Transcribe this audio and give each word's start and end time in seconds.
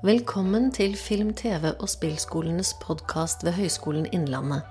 Velkommen 0.00 0.70
til 0.72 0.94
Film-, 0.96 1.34
TV- 1.36 1.74
og 1.76 1.88
spillskolenes 1.92 2.70
podkast 2.80 3.42
ved 3.44 3.52
Høgskolen 3.58 4.06
Innlandet. 4.16 4.62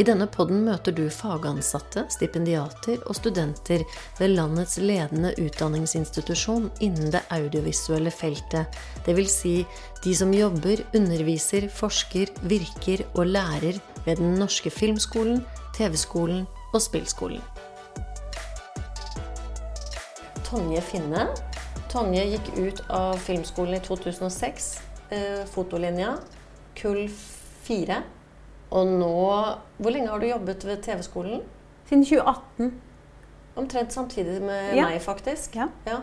I 0.00 0.06
denne 0.08 0.24
podden 0.24 0.62
møter 0.64 0.96
du 0.96 1.02
fagansatte, 1.12 2.06
stipendiater 2.08 3.02
og 3.04 3.18
studenter 3.18 3.84
ved 4.16 4.32
landets 4.32 4.78
ledende 4.80 5.34
utdanningsinstitusjon 5.44 6.70
innen 6.80 7.12
det 7.12 7.20
audiovisuelle 7.36 8.14
feltet, 8.16 8.80
dvs. 9.04 9.36
Si 9.42 9.54
de 10.06 10.16
som 10.16 10.32
jobber, 10.32 10.80
underviser, 10.96 11.68
forsker, 11.68 12.32
virker 12.48 13.04
og 13.12 13.28
lærer 13.28 13.76
ved 14.06 14.24
Den 14.24 14.38
norske 14.40 14.72
filmskolen, 14.72 15.44
TV-skolen 15.76 16.46
og 16.72 16.80
spillskolen. 16.80 17.44
Tonje 20.48 20.80
Finne 20.80 21.28
Tonje 21.92 22.24
gikk 22.24 22.46
ut 22.56 22.80
av 22.88 23.16
filmskolen 23.20 23.74
i 23.76 23.80
2006. 23.84 24.68
Eh, 25.12 25.42
fotolinja. 25.52 26.14
Kull 26.78 27.04
fire. 27.62 28.02
Og 28.72 28.86
nå 28.88 29.10
Hvor 29.82 29.90
lenge 29.92 30.08
har 30.08 30.18
du 30.22 30.26
jobbet 30.30 30.64
ved 30.64 30.80
TV-skolen? 30.86 31.42
Siden 31.88 32.04
2018. 32.04 32.72
Omtrent 33.56 33.92
samtidig 33.92 34.40
med 34.42 34.76
Ja. 34.76 34.88
meg, 34.88 35.02
faktisk. 35.02 35.56
Ja. 35.56 35.98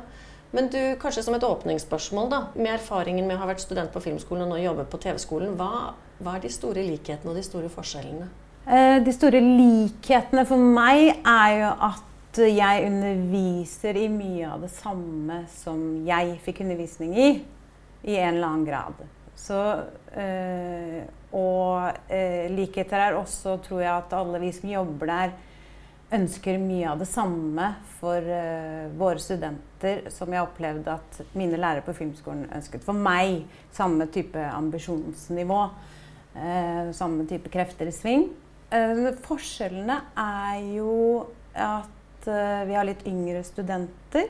Men 0.51 0.67
du, 0.67 0.95
kanskje 1.01 1.23
som 1.23 1.33
et 1.33 1.41
åpningsspørsmål, 1.43 2.29
da. 2.29 2.43
Med 2.55 2.67
erfaringen 2.79 3.25
med 3.27 3.37
å 3.37 3.39
ha 3.39 3.47
vært 3.47 3.59
student 3.61 3.91
på 3.91 4.01
filmskolen 4.01 4.43
og 4.43 4.49
nå 4.49 4.57
jobbe 4.63 4.85
på 4.85 4.99
TV-skolen, 4.99 5.55
hva, 5.57 5.93
hva 6.21 6.35
er 6.35 6.39
de 6.41 6.49
store 6.49 6.83
likhetene 6.85 7.29
og 7.29 7.35
de 7.35 7.43
store 7.43 7.69
forskjellene? 7.69 8.27
Eh, 8.67 8.99
De 8.99 9.11
store 9.11 9.39
likhetene 9.41 10.45
for 10.45 10.57
meg 10.57 11.17
er 11.25 11.59
jo 11.59 11.73
at 11.81 12.03
jeg 12.37 12.85
underviser 12.85 13.97
i 13.97 14.05
mye 14.11 14.49
av 14.53 14.61
det 14.61 14.69
samme 14.69 15.41
som 15.49 15.79
jeg 16.05 16.35
fikk 16.45 16.61
undervisning 16.61 17.15
i, 17.17 17.29
i 18.05 18.17
en 18.19 18.35
eller 18.35 18.47
annen 18.47 18.67
grad. 18.67 18.99
Så, 19.39 19.59
øh, 20.13 20.99
og 21.33 21.89
øh, 22.11 22.45
likheter 22.53 23.01
er 23.01 23.17
også, 23.17 23.57
tror 23.65 23.81
jeg, 23.81 23.93
at 23.95 24.13
alle 24.13 24.41
vi 24.43 24.51
som 24.53 24.69
jobber 24.69 25.09
der, 25.09 25.37
ønsker 26.13 26.57
mye 26.57 26.89
av 26.89 27.01
det 27.01 27.07
samme 27.09 27.67
for 27.99 28.17
øh, 28.17 28.87
våre 28.99 29.21
studenter, 29.21 30.07
som 30.13 30.33
jeg 30.33 30.45
opplevde 30.45 30.97
at 30.97 31.21
mine 31.37 31.57
lærere 31.57 31.85
på 31.85 31.93
filmskolen 31.97 32.47
ønsket 32.55 32.85
for 32.85 32.97
meg. 32.97 33.43
Samme 33.73 34.09
type 34.09 34.41
ambisjonsnivå. 34.53 35.63
Samme 36.93 37.25
type 37.27 37.49
krefter 37.51 37.89
i 37.89 37.93
sving. 37.93 38.27
Forskjellene 39.25 39.95
er 40.21 40.59
jo 40.75 40.91
at 41.57 41.98
eh, 42.27 42.65
vi 42.67 42.73
har 42.75 42.83
litt 42.87 43.05
yngre 43.07 43.43
studenter. 43.43 44.27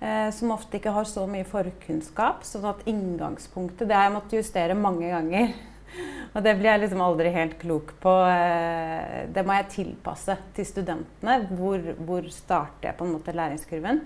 eh, 0.00 0.30
som 0.30 0.50
ofte 0.52 0.76
ikke 0.76 0.92
har 0.92 1.04
så 1.04 1.26
mye 1.26 1.44
forkunnskap. 1.44 2.44
Sånn 2.44 2.64
at 2.68 2.82
inngangspunktet 2.86 3.88
Det 3.88 3.94
har 3.96 4.04
jeg 4.10 4.12
måttet 4.18 4.38
justere 4.44 4.74
mange 4.74 5.08
ganger. 5.10 5.54
Og 6.34 6.42
det 6.42 6.56
blir 6.58 6.70
jeg 6.72 6.80
liksom 6.82 7.00
aldri 7.00 7.30
helt 7.30 7.58
klok 7.60 7.94
på. 8.02 8.14
Eh, 8.28 9.26
Det 9.32 9.44
må 9.46 9.54
jeg 9.54 9.70
tilpasse 9.70 10.36
til 10.54 10.66
studentene. 10.66 11.48
Hvor, 11.56 11.78
hvor 12.04 12.28
starter 12.30 12.90
jeg 12.90 12.96
på 12.98 13.04
en 13.06 13.12
måte 13.16 13.32
læringskurven? 13.34 14.00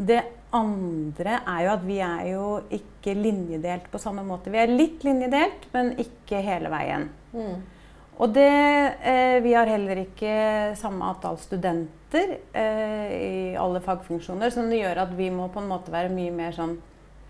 Det 0.00 0.22
andre 0.56 1.40
er 1.44 1.64
jo 1.66 1.72
at 1.74 1.82
vi 1.84 1.98
er 2.00 2.22
jo 2.30 2.44
ikke 2.72 3.12
linjedelt 3.14 3.90
på 3.92 3.98
samme 4.00 4.22
måte. 4.24 4.48
Vi 4.50 4.56
er 4.62 4.72
litt 4.72 5.04
linjedelt, 5.04 5.66
men 5.74 5.92
ikke 6.00 6.40
hele 6.42 6.70
veien. 6.72 7.10
Mm. 7.34 7.58
Og 8.20 8.34
det, 8.36 8.96
eh, 9.00 9.38
vi 9.40 9.54
har 9.56 9.68
heller 9.70 10.02
ikke 10.02 10.32
samme 10.76 11.06
antall 11.08 11.38
studenter 11.40 12.34
eh, 12.52 13.12
i 13.16 13.56
alle 13.56 13.80
fagfunksjoner, 13.80 14.52
som 14.52 14.68
det 14.68 14.82
gjør 14.82 15.06
at 15.06 15.14
vi 15.16 15.30
må 15.32 15.46
på 15.48 15.62
en 15.62 15.70
måte 15.70 15.92
være 15.92 16.12
mye 16.12 16.34
mer 16.34 16.52
sånn 16.52 16.74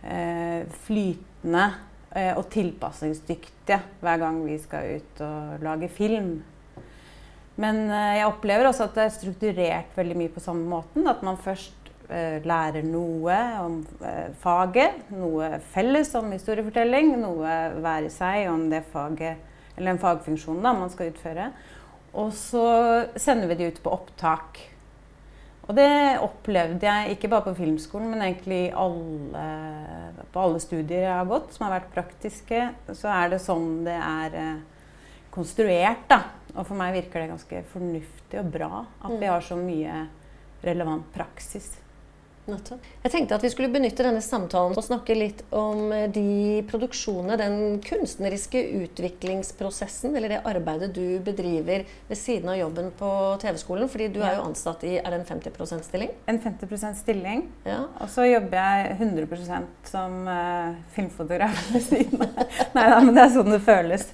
eh, 0.02 0.64
flytende 0.88 1.66
eh, 2.10 2.32
og 2.34 2.48
tilpasningsdyktige 2.50 3.78
hver 4.02 4.18
gang 4.18 4.40
vi 4.42 4.56
skal 4.58 4.96
ut 4.98 5.22
og 5.22 5.62
lage 5.62 5.90
film. 5.94 6.32
Men 7.60 7.84
eh, 7.86 8.16
jeg 8.18 8.32
opplever 8.32 8.66
også 8.72 8.88
at 8.88 8.98
det 8.98 9.04
er 9.04 9.14
strukturert 9.14 9.94
veldig 9.94 10.16
mye 10.18 10.32
på 10.34 10.42
samme 10.42 10.66
måten. 10.72 11.06
At 11.06 11.22
man 11.22 11.38
først 11.38 11.92
eh, 12.08 12.42
lærer 12.42 12.82
noe 12.88 13.38
om 13.62 13.78
faget, 14.42 15.06
noe 15.14 15.52
felles 15.70 16.10
om 16.18 16.34
historiefortelling, 16.34 17.14
noe 17.22 17.54
hver 17.78 18.10
i 18.10 18.12
seg 18.16 18.50
om 18.50 18.66
det 18.74 18.82
faget 18.90 19.46
eller 19.76 19.92
en 19.92 20.02
fagfunksjon 20.02 20.62
da, 20.64 20.74
man 20.76 20.92
skal 20.92 21.12
utføre. 21.12 21.50
Og 22.18 22.32
så 22.34 22.64
sender 23.20 23.50
vi 23.50 23.58
de 23.60 23.70
ut 23.70 23.82
på 23.84 23.92
opptak. 23.94 24.60
Og 25.70 25.76
det 25.78 26.18
opplevde 26.18 26.82
jeg 26.82 27.14
ikke 27.14 27.28
bare 27.30 27.46
på 27.46 27.54
filmskolen, 27.60 28.08
men 28.10 28.24
egentlig 28.26 28.72
alle, 28.74 29.44
på 30.34 30.42
alle 30.42 30.62
studier 30.62 31.04
jeg 31.04 31.14
har 31.14 31.28
gått 31.30 31.52
som 31.54 31.68
har 31.68 31.76
vært 31.76 31.92
praktiske. 31.94 32.64
Så 32.90 33.10
er 33.12 33.30
det 33.30 33.38
sånn 33.44 33.84
det 33.86 33.94
er 33.94 34.34
eh, 34.40 34.88
konstruert. 35.30 36.08
da. 36.10 36.24
Og 36.56 36.64
for 36.64 36.74
meg 36.74 36.96
virker 36.96 37.22
det 37.22 37.30
ganske 37.30 37.62
fornuftig 37.70 38.40
og 38.40 38.50
bra 38.50 38.72
at 38.82 39.14
vi 39.14 39.30
har 39.30 39.46
så 39.46 39.58
mye 39.60 40.00
relevant 40.66 41.06
praksis. 41.14 41.70
Nettopp. 42.50 42.86
Jeg 43.04 43.12
tenkte 43.14 43.36
at 43.38 43.44
vi 43.44 43.50
skulle 43.52 43.70
benytte 43.72 44.04
denne 44.04 44.22
samtalen 44.24 44.76
og 44.76 44.84
snakke 44.84 45.14
litt 45.16 45.42
om 45.56 45.92
eh, 45.94 46.06
de 46.12 46.60
produksjonene, 46.70 47.38
den 47.40 47.78
kunstneriske 47.84 48.60
utviklingsprosessen, 48.80 50.16
eller 50.18 50.34
det 50.34 50.40
arbeidet 50.48 50.90
du 50.96 51.20
bedriver 51.24 51.86
ved 52.08 52.18
siden 52.18 52.50
av 52.52 52.58
jobben 52.58 52.90
på 52.98 53.10
TV-skolen. 53.42 53.88
Fordi 53.92 54.10
du 54.12 54.20
er 54.24 54.36
jo 54.38 54.46
ansatt 54.48 54.84
i 54.88 54.96
Er 55.00 55.08
det 55.12 55.20
en 55.22 55.28
50 55.30 55.56
%-stilling? 55.56 56.12
En 56.30 56.40
50% 56.42 57.00
stilling. 57.00 57.46
Ja. 57.64 57.84
Og 58.02 58.10
så 58.12 58.26
jobber 58.28 58.58
jeg 58.58 58.98
100% 58.98 59.90
som 59.90 60.20
uh, 60.28 60.76
filmfotograf 60.96 61.64
ved 61.74 61.86
siden 61.86 62.26
av. 62.26 62.44
Nei 62.76 62.86
da, 62.92 63.00
men 63.00 63.16
det 63.16 63.24
er 63.24 63.34
sånn 63.38 63.54
det 63.54 63.62
føles 63.64 64.06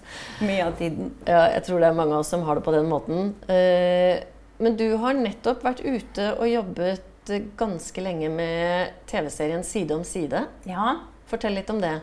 mye 0.44 0.62
av 0.68 0.78
tiden. 0.78 1.12
ja, 1.26 1.46
jeg 1.56 1.66
tror 1.66 1.82
det 1.82 1.90
er 1.90 1.98
mange 1.98 2.14
av 2.14 2.24
oss 2.24 2.32
som 2.34 2.44
har 2.46 2.58
det 2.58 2.66
på 2.66 2.74
den 2.76 2.88
måten. 2.90 3.34
Uh, 3.50 4.22
Men 4.62 4.76
du 4.78 4.86
har 5.02 5.12
nettopp 5.18 5.64
vært 5.66 5.82
ute 5.84 6.30
og 6.38 6.48
jobbet 6.48 7.12
ganske 7.58 8.02
lenge 8.02 8.30
med 8.32 8.96
TV-serien 9.10 9.64
Side 9.66 9.94
om 9.94 10.04
side. 10.06 10.46
Ja, 10.68 10.96
Fortell 11.26 11.56
litt 11.58 11.70
om 11.70 11.80
det. 11.82 12.00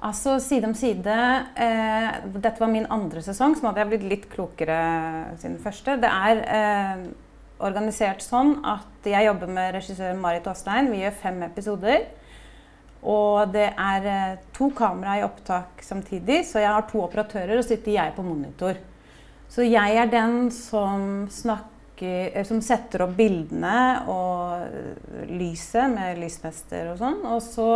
altså 0.00 0.38
Side 0.40 0.70
om 0.70 0.74
side 0.74 1.16
eh, 1.60 2.08
Dette 2.32 2.60
var 2.60 2.70
min 2.72 2.88
andre 2.90 3.22
sesong, 3.24 3.54
så 3.54 3.62
nå 3.62 3.70
hadde 3.70 3.84
jeg 3.84 3.90
blitt 3.92 4.08
litt 4.14 4.30
klokere 4.32 4.78
siden 5.40 5.58
første. 5.60 5.98
Det 6.00 6.08
er 6.08 6.42
eh, 6.56 7.04
organisert 7.62 8.24
sånn 8.24 8.56
at 8.66 9.06
jeg 9.06 9.28
jobber 9.28 9.52
med 9.52 9.74
regissør 9.76 10.16
Marit 10.18 10.48
Aastein. 10.50 10.90
Vi 10.92 11.02
gjør 11.04 11.20
fem 11.20 11.42
episoder. 11.46 12.08
Og 13.02 13.50
det 13.52 13.68
er 13.74 14.08
eh, 14.08 14.40
to 14.54 14.70
kamera 14.78 15.18
i 15.18 15.26
opptak 15.26 15.82
samtidig, 15.82 16.44
så 16.46 16.62
jeg 16.62 16.70
har 16.70 16.86
to 16.88 17.02
operatører, 17.02 17.58
og 17.58 17.66
sitter 17.66 17.96
jeg 17.96 18.14
på 18.16 18.24
monitor. 18.24 18.78
Så 19.52 19.66
jeg 19.66 19.98
er 19.98 20.08
den 20.08 20.46
som 20.54 21.26
snakker 21.28 21.71
eh, 22.02 22.42
som 22.46 22.60
setter 22.64 23.06
opp 23.06 23.14
bildene 23.16 23.76
og 24.10 25.26
lyset 25.30 25.90
med 25.92 26.20
lysmester 26.22 26.92
og 26.92 27.00
sånn. 27.00 27.20
Og 27.28 27.40
så 27.44 27.68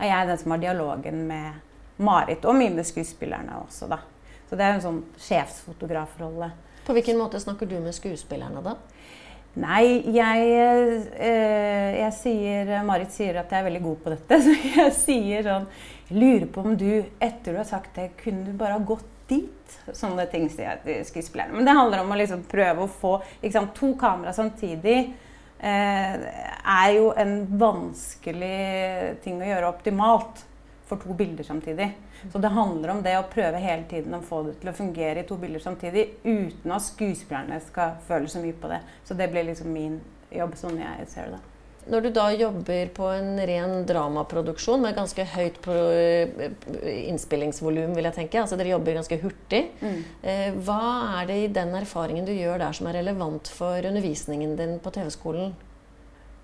er 0.00 0.12
jeg 0.12 0.30
den 0.30 0.40
som 0.42 0.54
har 0.54 0.62
dialogen 0.62 1.26
med 1.28 2.00
Marit 2.00 2.46
og 2.48 2.56
mine 2.56 2.84
skuespillerne 2.86 3.60
også, 3.60 3.90
da. 3.90 4.00
Så 4.48 4.58
det 4.58 4.66
er 4.66 4.76
en 4.76 4.84
sånn 4.84 5.02
sjefsfotografrolle. 5.20 6.50
På 6.86 6.96
hvilken 6.96 7.20
måte 7.20 7.38
snakker 7.42 7.68
du 7.70 7.76
med 7.78 7.94
skuespillerne 7.94 8.62
da? 8.64 8.74
Nei, 9.60 10.00
jeg, 10.14 10.50
eh, 11.18 11.96
jeg 11.98 12.10
sier 12.14 12.70
Marit 12.86 13.10
sier 13.10 13.40
at 13.40 13.50
jeg 13.50 13.58
er 13.58 13.66
veldig 13.66 13.82
god 13.82 14.02
på 14.04 14.12
dette. 14.14 14.38
Så 14.44 14.54
jeg 14.54 14.92
sier 14.94 15.46
sånn 15.46 15.66
Jeg 16.10 16.18
lurer 16.18 16.46
på 16.50 16.62
om 16.66 16.76
du, 16.78 16.90
etter 17.22 17.54
du 17.54 17.58
har 17.60 17.66
sagt 17.68 17.98
det, 17.98 18.12
kunne 18.22 18.46
du 18.46 18.54
bare 18.58 18.78
ha 18.78 18.82
gått 18.82 19.08
dit? 19.30 19.78
Sånne 19.96 20.26
ting 20.30 20.48
sier 20.52 20.82
jeg. 20.84 21.48
Men 21.54 21.66
det 21.66 21.76
handler 21.78 22.04
om 22.04 22.12
å 22.12 22.18
liksom 22.18 22.44
prøve 22.50 22.84
å 22.84 22.90
få 22.90 23.16
sant, 23.46 23.74
to 23.78 23.94
kamera 24.00 24.34
samtidig. 24.36 24.98
Eh, 25.60 26.28
er 26.74 26.92
jo 26.96 27.10
en 27.20 27.34
vanskelig 27.60 29.16
ting 29.24 29.42
å 29.42 29.50
gjøre 29.50 29.72
optimalt 29.72 30.44
for 30.88 31.02
to 31.02 31.14
bilder 31.14 31.44
samtidig. 31.44 31.90
Så 32.32 32.38
det 32.38 32.48
handler 32.48 32.94
om 32.94 33.02
det 33.02 33.14
å 33.18 33.28
prøve 33.28 33.60
hele 33.62 33.84
tiden 33.88 34.16
å 34.16 34.24
få 34.24 34.42
det 34.48 34.58
til 34.60 34.72
å 34.72 34.76
fungere 34.76 35.22
i 35.22 35.28
to 35.28 35.38
bilder 35.40 35.62
samtidig 35.64 36.06
uten 36.24 36.74
at 36.74 36.84
skuespillerne 36.84 37.60
skal 37.64 37.96
føle 38.08 38.28
så 38.28 38.42
mye 38.42 38.56
på 38.56 38.72
det. 38.72 38.82
Så 39.04 39.16
det 39.16 39.30
blir 39.32 39.48
liksom 39.48 39.72
min 39.72 40.00
jobb 40.30 40.56
sånn 40.58 40.80
jeg 40.80 41.08
ser 41.12 41.32
det. 41.36 41.40
Når 41.90 42.04
du 42.04 42.10
da 42.14 42.28
jobber 42.38 42.90
på 42.94 43.06
en 43.10 43.32
ren 43.50 43.72
dramaproduksjon 43.88 44.82
med 44.84 44.94
ganske 44.94 45.24
høyt 45.32 45.56
pro- 45.64 45.88
innspillingsvolum, 47.10 47.94
vil 47.96 48.06
jeg 48.06 48.16
tenke, 48.18 48.38
altså 48.42 48.58
dere 48.60 48.72
jobber 48.76 48.94
ganske 49.00 49.18
hurtig, 49.22 49.62
eh, 50.22 50.52
hva 50.62 50.78
er 51.20 51.26
det 51.30 51.38
i 51.44 51.48
den 51.56 51.74
erfaringen 51.80 52.28
du 52.28 52.32
gjør 52.36 52.62
der 52.62 52.76
som 52.78 52.86
er 52.90 53.00
relevant 53.00 53.50
for 53.50 53.82
undervisningen 53.90 54.54
din 54.58 54.76
på 54.84 54.92
TV-skolen? 54.94 55.52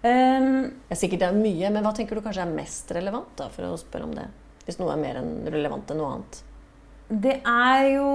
Um, 0.07 0.71
Det 0.87 0.95
er 0.95 1.01
sikkert 1.01 1.23
det 1.25 1.29
er 1.31 1.39
mye, 1.39 1.71
men 1.73 1.83
hva 1.87 1.95
tenker 1.97 2.15
du 2.19 2.23
kanskje 2.27 2.45
er 2.45 2.53
mest 2.55 2.91
relevant, 2.95 3.31
da, 3.39 3.49
for 3.55 3.67
å 3.71 3.79
spørre 3.81 4.07
om 4.07 4.15
det? 4.15 4.27
Hvis 4.67 4.79
noe 4.83 4.93
er 4.93 5.01
mer 5.03 5.23
relevant 5.55 5.91
enn 5.91 5.99
noe 6.03 6.13
annet. 6.17 6.43
Det 7.09 7.37
er 7.47 7.83
jo 7.95 8.11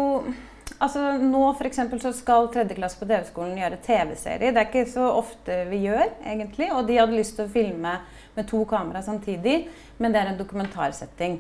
Altså 0.82 1.12
Nå 1.22 1.44
for 1.54 1.70
eksempel, 1.70 2.00
så 2.02 2.10
skal 2.16 2.50
tredjeklasse 2.54 2.98
på 2.98 3.06
TV-skolen 3.06 3.60
gjøre 3.60 3.78
TV-serie. 3.86 4.50
Det 4.50 4.58
er 4.58 4.70
ikke 4.70 4.90
så 4.90 5.12
ofte 5.14 5.60
vi 5.70 5.84
gjør, 5.86 6.08
egentlig. 6.26 6.72
Og 6.74 6.88
de 6.88 6.98
hadde 6.98 7.18
lyst 7.20 7.36
til 7.38 7.46
å 7.46 7.54
filme 7.54 7.94
med 8.34 8.48
to 8.50 8.64
kamera 8.66 9.04
samtidig, 9.06 9.68
men 10.02 10.14
det 10.14 10.22
er 10.22 10.32
en 10.32 10.40
dokumentarsetting. 10.40 11.38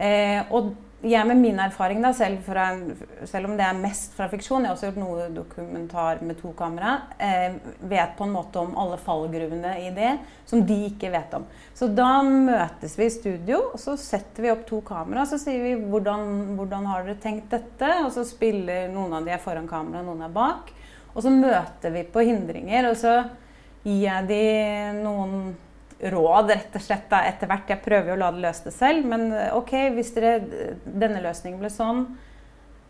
Eh, 0.00 0.40
og 0.54 0.72
jeg 1.04 1.28
med 1.28 1.40
min 1.40 1.58
erfaring, 1.60 2.00
da, 2.02 2.10
selv, 2.16 2.40
fra, 2.46 2.70
selv, 3.28 3.50
om 3.50 3.58
det 3.58 3.64
er 3.66 3.76
mest 3.76 4.14
fra 4.16 4.28
fiksjon, 4.32 4.64
jeg 4.64 4.70
har 4.70 4.76
også 4.76 4.88
gjort 4.88 5.00
noe 5.02 5.26
dokumentar 5.34 6.22
med 6.24 6.38
to 6.40 6.52
kamera, 6.56 6.94
eh, 7.18 7.58
vet 7.90 8.14
på 8.16 8.24
en 8.24 8.32
måte 8.34 8.62
om 8.62 8.72
alle 8.80 8.96
fallgruvene 9.02 9.74
i 9.82 9.90
det 9.96 10.14
som 10.48 10.64
de 10.66 10.78
ikke 10.88 11.12
vet 11.12 11.36
om. 11.36 11.44
Så 11.76 11.90
da 11.92 12.22
møtes 12.24 12.96
vi 12.98 13.08
i 13.08 13.12
studio, 13.12 13.60
og 13.72 13.80
så 13.82 13.96
setter 14.00 14.46
vi 14.46 14.52
opp 14.54 14.64
to 14.68 14.80
kamera. 14.86 15.26
Så 15.28 15.40
sier 15.42 15.62
vi 15.64 15.74
hvordan, 15.82 16.56
hvordan 16.58 16.88
har 16.88 17.04
dere 17.04 17.20
tenkt 17.20 17.52
dette? 17.52 17.90
Og 18.04 18.12
så 18.14 18.24
spiller 18.28 18.88
noen 18.92 19.18
av 19.18 19.26
de 19.26 19.34
er 19.34 19.42
foran 19.42 19.68
kamera, 19.70 20.04
noen 20.06 20.24
er 20.24 20.32
bak. 20.34 20.72
Og 21.14 21.22
så 21.22 21.32
møter 21.32 21.94
vi 21.94 22.06
på 22.10 22.24
hindringer, 22.26 22.90
og 22.90 22.98
så 22.98 23.18
gir 23.84 24.06
jeg 24.06 24.28
de 24.30 24.44
noen 25.02 25.52
råd 26.00 26.50
rett 26.50 26.76
og 26.76 26.82
slett 26.82 27.08
da, 27.10 27.22
etter 27.28 27.50
hvert. 27.50 27.70
Jeg 27.70 27.84
prøver 27.84 28.12
jo 28.12 28.16
å 28.18 28.22
la 28.24 28.30
det 28.34 28.44
løse 28.44 28.66
det 28.66 28.74
selv, 28.76 29.08
men 29.08 29.28
eh, 29.32 29.50
OK, 29.56 29.74
hvis 29.96 30.14
dere, 30.16 30.36
denne 30.84 31.22
løsningen 31.24 31.60
ble 31.62 31.72
sånn 31.72 32.06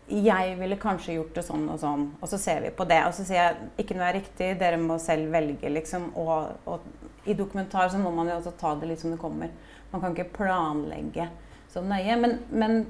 jeg 0.05 0.53
ville 0.59 0.77
kanskje 0.77 1.15
gjort 1.15 1.33
det 1.33 1.43
sånn 1.47 1.63
og 1.73 1.79
sånn. 1.81 2.03
Og 2.21 2.29
så 2.29 2.37
ser 2.37 2.59
vi 2.61 2.69
på 2.77 2.85
det. 2.85 2.99
Og 3.07 3.13
så 3.17 3.23
sier 3.25 3.39
jeg 3.39 3.69
ikke 3.81 3.95
noe 3.97 4.09
er 4.11 4.17
riktig, 4.19 4.51
dere 4.59 4.77
må 4.77 4.99
selv 5.01 5.31
velge, 5.33 5.71
liksom. 5.71 6.11
Og, 6.21 6.51
og 6.69 7.25
i 7.25 7.33
dokumentar 7.37 7.89
så 7.89 7.97
må 8.01 8.11
man 8.13 8.29
jo 8.29 8.35
også 8.37 8.53
ta 8.59 8.75
det 8.77 8.91
litt 8.91 9.01
som 9.01 9.15
det 9.15 9.21
kommer. 9.21 9.49
Man 9.89 10.03
kan 10.03 10.13
ikke 10.13 10.35
planlegge 10.37 11.25
så 11.73 11.81
nøye. 11.81 12.19
Men, 12.21 12.37
men 12.53 12.83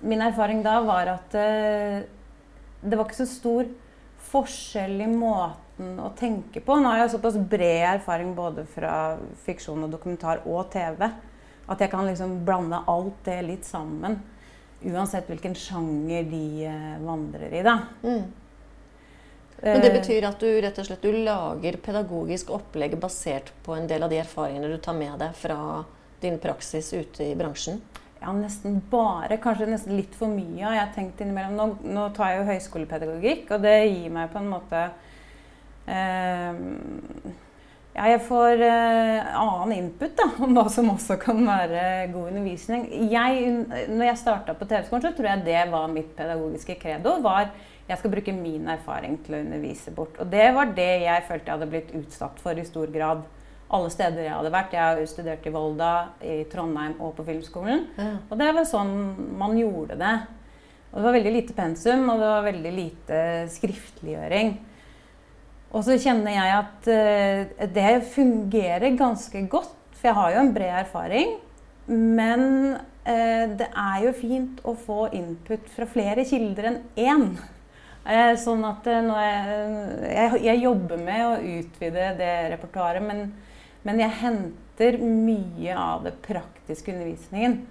min 0.00 0.24
erfaring 0.24 0.64
da 0.64 0.78
var 0.86 1.12
at 1.18 1.36
uh, 1.36 2.00
det 2.80 2.96
var 2.96 3.04
ikke 3.04 3.20
så 3.20 3.28
stor 3.28 3.68
forskjell 4.32 5.04
i 5.04 5.10
måten 5.12 5.61
måten 5.72 6.00
å 6.00 6.12
tenke 6.16 6.60
på. 6.60 6.76
Nå 6.76 6.88
har 6.88 6.98
jeg 6.98 7.12
såpass 7.12 7.36
bred 7.36 7.98
erfaring 7.98 8.34
både 8.34 8.66
fra 8.66 9.18
fiksjon 9.44 9.84
og 9.84 9.90
dokumentar 9.90 10.42
og 10.46 10.70
TV 10.70 11.10
at 11.66 11.80
jeg 11.80 11.90
kan 11.90 12.06
liksom 12.06 12.44
blande 12.44 12.82
alt 12.86 13.24
det 13.24 13.42
litt 13.42 13.64
sammen. 13.64 14.20
Uansett 14.82 15.28
hvilken 15.30 15.54
sjanger 15.54 16.24
de 16.26 16.66
uh, 16.66 16.98
vandrer 17.04 17.52
i, 17.54 17.62
da. 17.62 17.78
Mm. 18.02 18.32
Men 19.62 19.80
det 19.80 19.92
betyr 19.94 20.24
at 20.26 20.40
du 20.42 20.48
rett 20.58 20.78
og 20.78 20.86
slett 20.88 21.04
du 21.04 21.12
lager 21.22 21.76
pedagogisk 21.78 22.50
opplegg 22.50 22.96
basert 22.98 23.52
på 23.62 23.76
en 23.76 23.86
del 23.86 24.02
av 24.02 24.10
de 24.10 24.18
erfaringene 24.18 24.72
du 24.72 24.80
tar 24.82 24.96
med 24.98 25.20
deg 25.22 25.36
fra 25.38 25.84
din 26.18 26.40
praksis 26.42 26.90
ute 26.92 27.28
i 27.28 27.36
bransjen? 27.38 27.78
Ja, 28.18 28.32
nesten 28.34 28.80
bare. 28.90 29.38
Kanskje 29.42 29.68
nesten 29.70 29.94
litt 29.98 30.16
for 30.18 30.30
mye. 30.30 30.64
Jeg 30.64 30.80
har 30.80 30.90
tenkt 30.94 31.22
innimellom, 31.22 31.54
nå, 31.54 31.94
nå 31.94 32.08
tar 32.16 32.32
jeg 32.32 32.40
jo 32.40 32.48
høyskolepedagogikk, 32.50 33.54
og 33.54 33.62
det 33.62 33.76
gir 33.86 34.10
meg 34.14 34.34
på 34.34 34.42
en 34.42 34.50
måte 34.50 34.82
ja, 37.92 38.06
jeg 38.08 38.22
får 38.24 38.62
uh, 38.64 39.34
annen 39.36 39.74
input 39.76 40.14
da, 40.16 40.28
om 40.40 40.54
hva 40.56 40.64
som 40.72 40.88
også 40.94 41.18
kan 41.20 41.42
være 41.44 42.08
god 42.14 42.30
undervisning. 42.30 42.86
Jeg, 43.12 43.50
når 43.90 44.06
jeg 44.06 44.20
starta 44.22 44.54
på 44.56 44.68
TV-skolen, 44.70 45.04
så 45.04 45.12
tror 45.16 45.28
jeg 45.28 45.44
det 45.50 45.66
var 45.74 45.92
mitt 45.92 46.14
pedagogiske 46.16 46.78
credo. 46.80 47.18
var 47.24 47.50
Jeg 47.88 48.00
skal 48.00 48.14
bruke 48.14 48.32
min 48.32 48.70
erfaring 48.72 49.18
til 49.26 49.36
å 49.36 49.42
undervise 49.42 49.92
bort. 49.92 50.16
Og 50.22 50.30
det 50.32 50.48
var 50.56 50.72
det 50.72 50.90
jeg 51.04 51.28
følte 51.28 51.50
jeg 51.50 51.58
hadde 51.58 51.72
blitt 51.74 51.94
utsatt 52.00 52.40
for 52.40 52.56
i 52.56 52.64
stor 52.64 52.88
grad. 52.94 53.26
Alle 53.72 53.92
steder 53.92 54.24
jeg 54.24 54.36
hadde 54.38 54.52
vært. 54.56 54.74
Jeg 54.76 54.84
har 54.84 55.06
studert 55.10 55.46
i 55.48 55.52
Volda, 55.52 55.92
i 56.24 56.42
Trondheim 56.48 56.96
og 57.00 57.12
på 57.18 57.28
Filmskolen. 57.28 57.86
Ja. 57.98 58.10
Og 58.28 58.40
det 58.40 58.50
var 58.56 58.68
sånn 58.68 58.96
man 59.36 59.56
gjorde 59.60 60.00
det. 60.00 60.16
Og 60.92 60.98
det 60.98 61.06
var 61.06 61.16
veldig 61.16 61.36
lite 61.36 61.56
pensum, 61.56 62.08
og 62.12 62.20
det 62.20 62.28
var 62.28 62.44
veldig 62.48 62.72
lite 62.76 63.24
skriftliggjøring. 63.52 64.52
Og 65.72 65.84
så 65.86 65.96
kjenner 66.00 66.34
jeg 66.34 66.56
at 66.58 66.88
uh, 66.92 67.68
det 67.72 67.92
fungerer 68.12 68.98
ganske 68.98 69.46
godt, 69.48 69.72
for 69.96 70.10
jeg 70.10 70.18
har 70.18 70.34
jo 70.34 70.42
en 70.42 70.52
bred 70.52 70.74
erfaring. 70.82 71.32
Men 71.88 72.44
uh, 72.76 73.46
det 73.56 73.68
er 73.70 74.04
jo 74.04 74.12
fint 74.18 74.60
å 74.68 74.76
få 74.76 75.06
input 75.16 75.70
fra 75.72 75.88
flere 75.88 76.26
kilder 76.28 76.70
enn 76.72 76.80
én. 77.00 77.26
Uh, 78.02 78.34
sånn 78.36 78.66
at 78.68 78.88
jeg, 78.90 80.42
jeg, 80.42 80.60
jobber 80.64 81.00
med 81.00 81.24
å 81.24 81.58
utvide 81.60 82.10
det 82.18 82.32
repertoaret, 82.52 83.04
men, 83.06 83.30
men 83.86 84.02
jeg 84.02 84.18
henter 84.20 84.98
mye 85.00 85.76
av 85.78 86.04
det 86.04 86.18
praktiske 86.24 86.92
undervisningen 86.92 87.62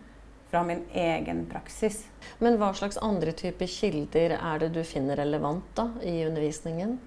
fra 0.50 0.66
min 0.66 0.82
egen 0.98 1.46
praksis. 1.52 2.02
Men 2.42 2.58
hva 2.60 2.74
slags 2.76 2.98
andre 3.04 3.36
typer 3.38 3.70
kilder 3.70 4.40
er 4.40 4.66
det 4.66 4.74
du 4.74 4.82
finner 4.88 5.22
relevant 5.22 5.70
da, 5.78 5.92
i 6.02 6.24
undervisningen? 6.26 6.98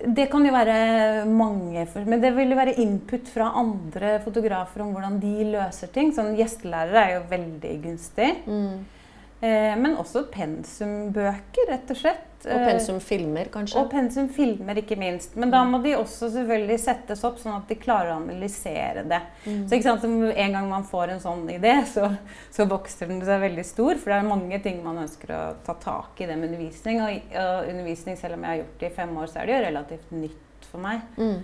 Det 0.00 0.26
kan 0.32 0.46
jo 0.46 0.52
være 0.54 1.24
mange, 1.28 1.82
men 2.06 2.22
det 2.22 2.30
vil 2.36 2.54
jo 2.54 2.56
være 2.56 2.78
input 2.80 3.28
fra 3.28 3.50
andre 3.60 4.14
fotografer 4.24 4.84
om 4.84 4.94
hvordan 4.94 5.18
de 5.20 5.50
løser 5.52 5.90
ting. 5.92 6.14
Sånn 6.16 6.32
Gjestelærere 6.38 7.02
er 7.02 7.12
jo 7.18 7.26
veldig 7.28 7.74
gunstig. 7.84 8.30
Mm. 8.46 8.78
Eh, 9.40 9.76
men 9.76 9.96
også 9.96 10.26
pensumbøker, 10.28 11.70
rett 11.70 11.92
og 11.92 11.96
slett. 11.96 12.26
Og 12.44 12.52
eh, 12.52 12.66
pensumfilmer, 12.68 13.48
kanskje? 13.52 13.80
Og 13.80 13.88
pensumfilmer, 13.92 14.80
ikke 14.82 14.98
minst. 15.00 15.32
Men 15.40 15.52
da 15.52 15.62
må 15.64 15.80
de 15.84 15.94
også 15.96 16.28
selvfølgelig 16.34 16.76
settes 16.82 17.24
opp 17.24 17.38
sånn 17.40 17.56
at 17.56 17.70
de 17.72 17.78
klarer 17.80 18.12
å 18.12 18.18
analysere 18.20 19.06
det. 19.08 19.20
Mm. 19.46 19.62
Så 19.70 19.80
sant, 19.86 20.04
En 20.04 20.56
gang 20.56 20.68
man 20.68 20.84
får 20.88 21.14
en 21.14 21.22
sånn 21.24 21.46
idé, 21.52 21.72
så, 21.88 22.10
så, 22.52 22.68
vokser 22.68 23.08
den 23.08 23.22
seg 23.24 23.40
veldig 23.46 23.64
stor. 23.64 23.96
For 23.96 24.12
det 24.12 24.18
er 24.20 24.28
mange 24.28 24.60
ting 24.64 24.82
man 24.84 25.00
ønsker 25.06 25.32
å 25.36 25.40
ta 25.64 25.76
tak 25.80 26.20
i 26.20 26.28
det 26.28 26.36
med 26.36 26.52
undervisning. 26.52 27.00
Og, 27.06 27.32
og 27.40 27.72
undervisning, 27.72 28.20
selv 28.20 28.36
om 28.36 28.44
jeg 28.44 28.54
har 28.54 28.62
gjort 28.64 28.84
det 28.84 28.92
i 28.92 28.98
fem 29.00 29.16
år, 29.24 29.32
så 29.32 29.40
er 29.40 29.48
det 29.48 29.56
jo 29.56 29.64
relativt 29.70 30.14
nytt 30.16 30.68
for 30.68 30.84
meg. 30.84 31.08
Mm. 31.16 31.40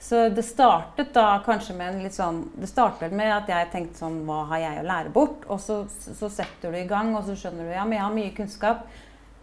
Så 0.00 0.28
det 0.28 0.42
startet 0.44 1.14
da 1.14 1.38
kanskje 1.44 1.76
med 1.78 1.94
en 1.94 2.02
litt 2.04 2.16
sånn 2.16 2.42
Det 2.60 2.68
startet 2.68 3.14
med 3.16 3.30
at 3.32 3.48
jeg 3.48 3.70
tenkte 3.72 4.02
sånn 4.02 4.18
Hva 4.28 4.42
har 4.50 4.60
jeg 4.60 4.82
å 4.82 4.88
lære 4.90 5.12
bort? 5.14 5.46
Og 5.48 5.62
så, 5.62 5.78
så 5.88 6.28
setter 6.28 6.74
du 6.74 6.78
i 6.78 6.88
gang, 6.90 7.14
og 7.16 7.24
så 7.24 7.36
skjønner 7.38 7.70
du 7.70 7.72
ja, 7.72 7.86
men 7.86 7.96
jeg 7.96 8.04
har 8.04 8.16
mye 8.18 8.34
kunnskap. 8.36 8.84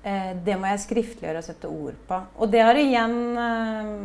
Eh, 0.03 0.33
det 0.45 0.57
må 0.57 0.69
jeg 0.69 0.83
skriftliggjøre 0.85 1.41
og 1.41 1.47
sette 1.47 1.69
ord 1.71 1.97
på. 2.09 2.19
Og 2.41 2.51
det 2.53 2.61
har 2.65 2.77
igjen 2.77 3.17
eh, 3.45 3.95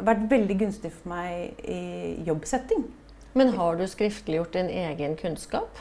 vært 0.00 0.26
veldig 0.30 0.58
gunstig 0.64 0.92
for 0.94 1.14
meg 1.14 1.64
i 1.64 1.80
jobbsetting. 2.26 2.84
Men 3.36 3.54
har 3.56 3.80
du 3.80 3.86
skriftliggjort 3.88 4.52
din 4.58 4.68
egen 4.68 5.16
kunnskap? 5.20 5.80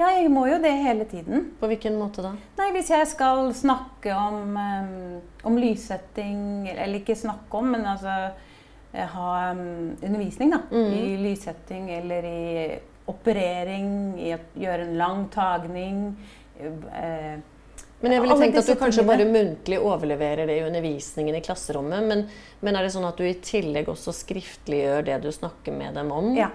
Ja, 0.00 0.08
jeg 0.16 0.30
må 0.32 0.46
jo 0.48 0.58
det 0.62 0.72
hele 0.80 1.04
tiden. 1.06 1.50
På 1.60 1.68
hvilken 1.70 1.98
måte 2.00 2.24
da? 2.24 2.32
Nei, 2.58 2.70
Hvis 2.74 2.90
jeg 2.90 3.06
skal 3.10 3.50
snakke 3.54 4.14
om, 4.16 4.56
um, 4.56 5.18
om 5.46 5.58
lyssetting 5.60 6.70
Eller 6.72 7.00
ikke 7.00 7.18
snakke 7.18 7.58
om, 7.58 7.68
men 7.74 7.84
altså 7.86 8.32
ha 8.92 9.50
um, 9.50 9.96
undervisning 10.02 10.50
da, 10.50 10.62
mm. 10.70 10.92
i 10.92 11.16
lyssetting 11.22 11.90
eller 11.94 12.26
i 12.26 12.78
operering, 13.10 13.88
i 14.18 14.34
å 14.34 14.40
gjøre 14.58 14.88
en 14.88 14.96
lang 14.98 15.24
tagning. 15.34 16.02
Uh, 16.60 17.38
men 18.00 18.14
jeg 18.14 18.24
ville 18.24 18.36
tenkt 18.40 18.58
at 18.62 18.68
du 18.70 18.78
kanskje 18.80 19.04
bare 19.04 19.26
muntlig 19.28 19.76
overleverer 19.76 20.48
det 20.48 20.56
i 20.56 20.64
undervisningen 20.64 21.36
i 21.36 21.42
klasserommet. 21.44 22.06
Men, 22.08 22.24
men, 22.64 22.76
er 22.76 22.86
det 22.86 22.94
sånn 22.94 23.06
at 23.08 23.20
du 23.20 23.26
i 23.28 23.36
tillegg 23.44 23.90
også 23.92 24.14
skriftliggjør 24.16 25.04
det 25.10 25.18
du 25.26 25.30
snakker 25.34 25.76
med 25.76 25.98
dem 26.00 26.12
om? 26.16 26.32
Ja. 26.38 26.48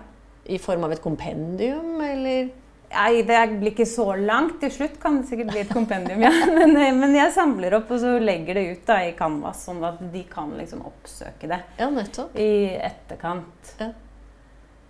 I 0.49 0.57
form 0.61 0.87
av 0.87 0.93
et 0.95 1.03
kompendium, 1.05 1.99
eller? 2.01 2.49
Nei, 2.93 3.23
det 3.27 3.39
blir 3.59 3.73
ikke 3.73 3.87
så 3.89 4.07
langt. 4.19 4.59
Til 4.61 4.71
slutt 4.71 4.95
kan 5.01 5.19
det 5.19 5.29
sikkert 5.29 5.51
bli 5.51 5.63
et 5.65 5.73
kompendium, 5.73 6.21
ja. 6.23 6.31
Men, 6.59 6.77
men, 7.01 7.15
jeg 7.17 7.33
samler 7.35 7.75
opp 7.79 7.91
og 7.91 7.99
så 8.03 8.15
legger 8.21 8.59
det 8.59 8.65
ut 8.69 8.87
da 8.87 9.01
i 9.07 9.11
Canvas, 9.17 9.65
sånn 9.67 9.83
at 9.85 9.99
de 10.13 10.23
kan 10.29 10.53
liksom 10.55 10.85
oppsøke 10.87 11.49
det 11.51 11.61
ja, 11.81 11.89
nettopp. 11.91 12.37
i 12.39 12.71
etterkant. 12.77 13.75
Ja. 13.81 13.91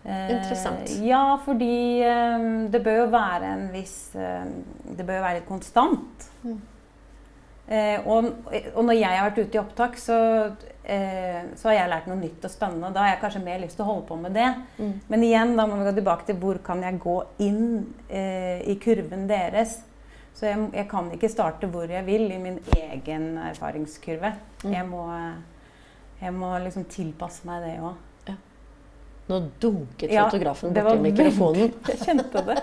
Interessant. 0.05 0.89
Eh, 0.89 1.07
ja, 1.07 1.39
fordi 1.45 2.01
eh, 2.05 2.43
det 2.69 2.81
bør 2.85 2.99
jo 2.99 3.05
være 3.09 3.47
en 3.55 3.63
viss 3.73 4.13
eh, 4.13 4.43
Det 4.85 5.01
bør 5.01 5.17
jo 5.17 5.23
være 5.23 5.39
litt 5.39 5.49
konstant. 5.49 6.29
Mm. 6.45 6.61
Og, 8.05 8.27
og, 8.75 8.81
når 8.85 8.93
jeg 8.93 9.09
har 9.09 9.23
vært 9.25 9.39
ute 9.41 9.57
i 9.57 9.59
opptak, 9.63 9.95
så, 9.97 10.17
så, 10.85 11.67
har 11.69 11.75
jeg 11.75 11.89
lært 11.91 12.07
noe 12.09 12.19
nytt 12.19 12.45
og 12.45 12.51
spennende. 12.53 12.91
Da 12.93 13.03
har 13.03 13.13
jeg 13.13 13.21
kanskje 13.23 13.41
mer 13.45 13.59
lyst 13.63 13.79
til 13.79 13.85
å 13.85 13.89
holde 13.89 14.05
på 14.09 14.19
med 14.21 14.35
det. 14.37 14.47
Mm. 14.77 14.93
Men 15.09 15.25
igjen, 15.25 15.55
da 15.57 15.65
må 15.69 15.79
vi 15.79 15.87
gå 15.87 15.95
tilbake 15.97 16.27
til 16.29 16.39
hvor 16.41 16.61
kan 16.65 16.83
jeg 16.85 17.01
gå 17.01 17.17
inn 17.45 17.65
eh, 18.05 18.61
i 18.69 18.77
kurven 18.81 19.25
deres. 19.31 19.79
Så 20.35 20.49
jeg, 20.49 20.65
jeg, 20.75 20.87
kan 20.91 21.09
ikke 21.15 21.31
starte 21.31 21.69
hvor 21.71 21.89
jeg 21.89 22.05
vil 22.05 22.27
i 22.29 22.39
min 22.41 22.59
egen 22.75 23.29
erfaringskurve. 23.47 24.35
Mm. 24.65 24.73
Jeg, 24.73 24.87
må, 24.89 25.05
jeg 26.21 26.35
må 26.35 26.51
liksom 26.65 26.89
tilpasse 26.91 27.47
meg 27.47 27.63
det 27.65 27.77
òg. 27.79 27.95
Nå 29.25 29.39
dunket 29.59 30.11
ja, 30.13 30.27
fotografen 30.27 30.73
borti 30.73 31.01
mikrofonen. 31.01 31.71
jeg 31.89 32.01
kjente 32.03 32.41
det. 32.45 32.57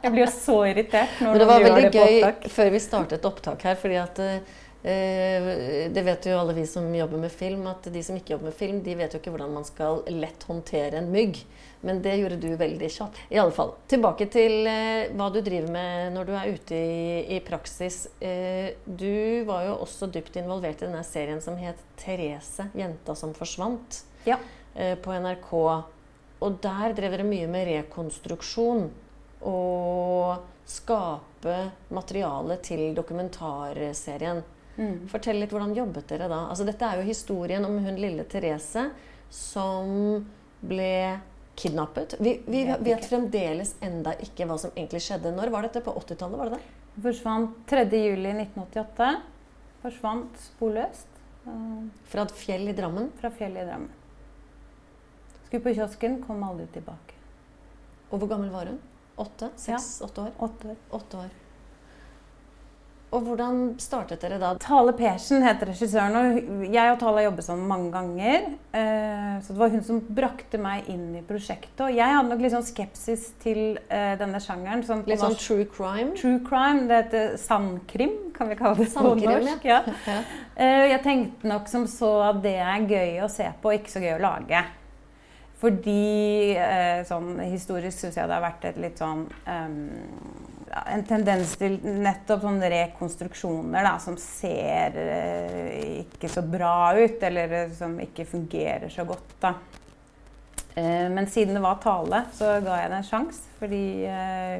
Jeg 0.00 0.12
blir 0.14 0.22
jo 0.22 0.28
så 0.32 0.54
irritert 0.70 1.18
når 1.20 1.34
Men 1.34 1.42
det 1.42 1.48
var 1.50 1.64
veldig 1.64 1.90
det 1.90 2.00
gøy 2.00 2.52
før 2.54 2.70
vi 2.72 2.80
startet 2.80 3.28
opptak 3.28 3.66
her, 3.68 3.76
fordi 3.80 3.98
at 4.00 4.20
eh, 4.24 4.54
det 4.86 6.02
vet 6.06 6.26
jo 6.28 6.36
alle 6.38 6.54
vi 6.54 6.62
som 6.70 6.84
jobber 6.94 7.18
med 7.18 7.32
film, 7.34 7.64
at 7.66 7.88
de 7.90 8.02
som 8.06 8.14
ikke 8.14 8.36
jobber 8.36 8.52
med 8.52 8.54
film, 8.54 8.76
de 8.86 8.94
vet 8.94 9.14
jo 9.14 9.18
ikke 9.18 9.32
hvordan 9.34 9.56
man 9.56 9.66
skal 9.66 10.04
lett 10.14 10.46
håndtere 10.46 11.00
en 11.00 11.10
mygg. 11.10 11.40
Men 11.86 12.02
det 12.02 12.16
gjorde 12.16 12.36
du 12.40 12.48
veldig 12.58 12.88
kjapt. 12.90 13.18
I 13.30 13.38
alle 13.38 13.54
fall, 13.54 13.74
tilbake 13.90 14.26
til 14.32 14.66
eh, 14.66 15.12
hva 15.14 15.28
du 15.30 15.38
driver 15.44 15.70
med 15.74 16.14
når 16.16 16.28
du 16.28 16.32
er 16.34 16.54
ute 16.56 16.78
i, 16.78 17.36
i 17.36 17.40
praksis. 17.44 18.06
Eh, 18.18 18.72
du 18.86 19.44
var 19.46 19.66
jo 19.68 19.76
også 19.84 20.08
dypt 20.10 20.38
involvert 20.40 20.82
i 20.82 20.88
denne 20.88 21.04
serien 21.06 21.42
som 21.42 21.58
het 21.60 21.82
'Therese 22.00 22.70
jenta 22.74 23.14
som 23.14 23.34
forsvant' 23.34 24.02
ja. 24.26 24.38
eh, 24.74 24.96
på 24.96 25.12
NRK. 25.14 25.52
Og 26.40 26.58
der 26.62 26.96
drev 26.96 27.14
dere 27.14 27.28
mye 27.28 27.46
med 27.46 27.68
rekonstruksjon. 27.70 28.90
og 29.46 30.42
skape 30.66 31.70
materiale 31.94 32.56
til 32.64 32.94
dokumentarserien. 32.96 34.42
Mm. 34.76 35.06
Fortell 35.08 35.40
litt 35.40 35.52
hvordan 35.54 35.74
jobbet 35.76 36.08
dere 36.10 36.28
da? 36.28 36.42
Altså, 36.50 36.66
dette 36.68 36.84
er 36.84 37.00
jo 37.00 37.06
historien 37.08 37.64
om 37.64 37.78
hun 37.80 37.96
lille 38.00 38.26
Therese 38.28 38.90
som 39.32 40.24
ble 40.60 41.18
kidnappet. 41.56 42.16
Vi, 42.20 42.34
vi 42.46 42.64
Vet 42.84 43.06
fremdeles 43.08 43.74
enda 43.84 44.12
ikke 44.22 44.46
hva 44.48 44.58
som 44.60 44.74
egentlig 44.76 45.00
skjedde. 45.06 45.32
Når 45.34 45.52
var 45.54 45.66
dette? 45.66 45.80
På 45.84 45.94
80-tallet? 45.96 46.38
var 46.38 46.50
det 46.50 46.58
det? 46.58 46.74
Forsvant 47.06 47.56
3.7.1988. 47.70 49.08
Forsvant 49.82 50.40
sporløst 50.40 51.22
eh, 51.48 51.86
Fra 52.12 52.24
et 52.26 52.36
fjell 52.36 52.68
i 52.68 52.76
Drammen. 52.76 53.08
fra 53.20 53.30
fjellet 53.32 53.64
i 53.64 53.70
Drammen. 53.70 53.92
Skulle 55.46 55.62
på 55.62 55.74
kiosken, 55.76 56.20
kom 56.26 56.42
aldri 56.42 56.66
tilbake. 56.74 57.16
Og 58.10 58.18
hvor 58.20 58.30
gammel 58.30 58.50
var 58.52 58.70
hun? 58.70 58.78
Åtte? 59.16 59.50
Seks? 59.56 60.00
Åtte 60.04 60.26
år? 60.26 60.32
Åtte 60.42 60.72
år. 60.72 60.80
Åtte 60.98 61.20
år. 61.24 61.34
Og 63.14 63.22
hvordan 63.22 63.58
startet 63.80 64.18
dere 64.20 64.36
da? 64.42 64.48
Tale 64.60 64.90
Persen 64.98 65.44
heter 65.46 65.68
regissøren. 65.70 66.16
og 66.18 66.64
Jeg 66.74 66.90
og 66.92 66.98
Tale 67.00 67.20
har 67.20 67.26
jobbet 67.28 67.44
sammen 67.46 67.68
mange 67.70 67.92
ganger. 67.94 68.48
eh, 68.74 69.36
Så 69.40 69.52
det 69.52 69.58
var 69.60 69.68
hun 69.70 69.82
som 69.86 70.00
brakte 70.00 70.58
meg 70.58 70.88
inn 70.90 71.14
i 71.16 71.22
prosjektet. 71.22 71.80
Og 71.86 71.94
jeg 71.94 72.04
hadde 72.16 72.28
nok 72.28 72.40
litt 72.42 72.52
sånn 72.52 72.66
skepsis 72.66 73.28
til 73.40 73.78
eh, 73.88 74.16
denne 74.18 74.40
sjangeren. 74.42 74.82
Sånn 74.84 75.04
Litt 75.06 75.20
sånn 75.22 75.36
true 75.38 75.64
crime? 75.70 76.12
True 76.18 76.40
crime. 76.44 76.88
Det 76.90 76.98
heter 77.04 77.36
sandkrim, 77.38 78.32
kan 78.34 78.48
vi 78.50 78.56
kalle 78.58 78.76
det 78.82 78.88
på 78.90 78.96
Sandkrim, 78.98 79.30
norsk. 79.46 79.64
Ja. 79.64 79.82
Ja. 80.06 80.18
Eh, 80.56 80.88
Jeg 80.90 81.02
tenkte 81.06 81.46
nok 81.48 81.68
som 81.68 81.86
så 81.86 82.10
at 82.32 82.42
det 82.42 82.56
er 82.58 82.88
gøy 82.90 83.22
å 83.24 83.30
se 83.30 83.46
på, 83.62 83.70
ikke 83.78 83.90
så 83.94 84.02
gøy 84.02 84.16
å 84.18 84.22
lage. 84.26 84.64
Fordi 85.56 86.56
sånn 87.08 87.38
historisk 87.48 87.96
syns 88.02 88.16
jeg 88.18 88.28
det 88.28 88.34
har 88.34 88.42
vært 88.44 88.64
et 88.68 88.76
litt 88.76 88.98
sånn 89.00 89.22
ja, 89.46 89.64
En 90.76 91.04
tendens 91.06 91.54
til 91.56 91.78
nettopp 91.80 92.42
sånne 92.44 92.68
rekonstruksjoner 92.72 93.86
da, 93.86 93.94
som 94.02 94.16
ser 94.20 94.98
eh, 95.00 96.02
ikke 96.02 96.28
så 96.30 96.42
bra 96.44 96.92
ut, 96.98 97.22
eller 97.28 97.54
eh, 97.62 97.72
som 97.76 97.94
ikke 98.02 98.26
fungerer 98.28 98.92
så 98.92 99.06
godt. 99.08 99.32
da. 99.40 99.54
Eh, 100.76 101.06
men 101.12 101.30
siden 101.32 101.56
det 101.56 101.64
var 101.64 101.80
tale, 101.84 102.24
så 102.36 102.58
ga 102.64 102.82
jeg 102.82 102.92
det 102.92 102.98
en 103.00 103.08
sjanse, 103.08 103.46
fordi 103.60 103.82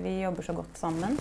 vi 0.06 0.14
jobber 0.22 0.46
så 0.46 0.56
godt 0.56 0.80
sammen. 0.80 1.18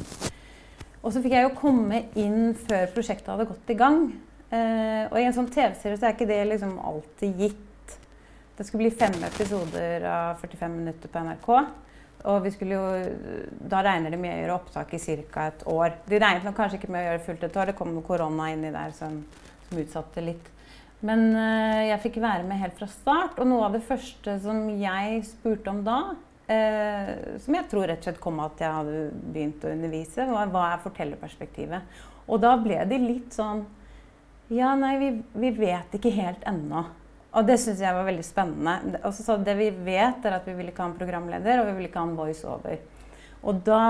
Og 1.01 1.11
så 1.13 1.21
fikk 1.21 1.35
jeg 1.35 1.45
jo 1.45 1.57
komme 1.59 2.05
inn 2.17 2.55
før 2.57 2.87
prosjektet 2.95 3.33
hadde 3.33 3.49
gått 3.49 3.69
i 3.69 3.77
gang. 3.77 4.07
Og 4.55 5.15
i 5.19 5.25
en 5.25 5.35
sånn 5.35 5.49
TV-serie 5.51 5.99
så 5.99 6.07
er 6.07 6.15
ikke 6.15 6.27
det 6.29 6.39
liksom 6.47 6.79
alltid 6.79 7.41
gitt. 7.43 7.95
Det 8.55 8.63
skulle 8.65 8.87
bli 8.87 8.95
fem 8.95 9.17
episoder 9.27 10.07
av 10.07 10.39
45 10.41 10.77
minutter 10.79 11.11
på 11.11 11.25
NRK. 11.27 11.49
Og 12.31 12.47
jo, 12.49 12.81
da 13.69 13.83
regner 13.85 14.13
de 14.13 14.17
med 14.17 14.33
å 14.33 14.39
gjøre 14.39 14.57
opptak 14.57 14.95
i 14.97 14.99
ca. 15.29 15.47
et 15.47 15.63
år. 15.69 15.97
De 16.09 16.19
regnet 16.19 16.47
nok 16.47 16.57
kanskje 16.57 16.79
ikke 16.79 16.91
med 16.93 17.03
å 17.03 17.09
gjøre 17.11 17.23
fullt 17.27 17.43
et 17.45 17.57
år. 17.61 17.69
Det 17.69 17.77
kom 17.77 17.93
noe 17.93 18.05
korona 18.07 18.49
inni 18.53 18.71
der 18.73 18.93
som, 18.97 19.19
som 19.67 19.81
utsatte 19.81 20.23
litt. 20.25 20.51
Men 21.05 21.27
eh, 21.37 21.81
jeg 21.91 22.01
fikk 22.07 22.21
være 22.23 22.47
med 22.47 22.61
helt 22.63 22.77
fra 22.79 22.89
start. 22.89 23.37
Og 23.37 23.49
noe 23.49 23.67
av 23.67 23.77
det 23.77 23.83
første 23.85 24.39
som 24.41 24.63
jeg 24.73 25.21
spurte 25.27 25.69
om 25.69 25.83
da, 25.85 25.99
eh, 26.49 27.13
som 27.43 27.57
jeg 27.59 27.69
tror 27.71 27.89
rett 27.91 28.01
og 28.01 28.09
slett 28.09 28.21
kom 28.23 28.41
av 28.41 28.53
at 28.53 28.65
jeg 28.65 28.77
hadde 28.79 29.05
begynt 29.21 29.65
å 29.65 29.73
undervise, 29.75 30.29
var 30.31 30.53
hva 30.53 30.67
er 30.71 30.83
fortellerperspektivet? 30.85 31.97
Og 32.25 32.41
da 32.41 32.55
ble 32.57 32.81
de 32.89 33.01
litt 33.01 33.35
sånn 33.37 33.65
Ja, 34.53 34.75
nei, 34.77 34.93
vi, 35.01 35.07
vi 35.41 35.49
vet 35.57 35.95
ikke 35.97 36.11
helt 36.13 36.43
ennå. 36.45 36.83
Og 37.35 37.47
det 37.47 37.57
syns 37.59 37.81
jeg 37.83 37.95
var 37.95 38.07
veldig 38.07 38.23
spennende. 38.23 38.99
Og 39.03 39.15
så 39.15 39.35
det 39.43 39.55
vi 39.59 39.69
vet, 39.69 40.23
er 40.23 40.37
at 40.37 40.45
vi 40.47 40.53
vil 40.55 40.69
ikke 40.71 40.85
ha 40.85 40.91
en 40.91 40.99
programleder, 40.99 41.59
og 41.59 41.67
vi 41.67 41.73
vil 41.79 41.89
ikke 41.89 41.99
ha 41.99 42.07
en 42.07 42.19
voiceover. 42.19 42.77
Og 43.45 43.59
da 43.67 43.81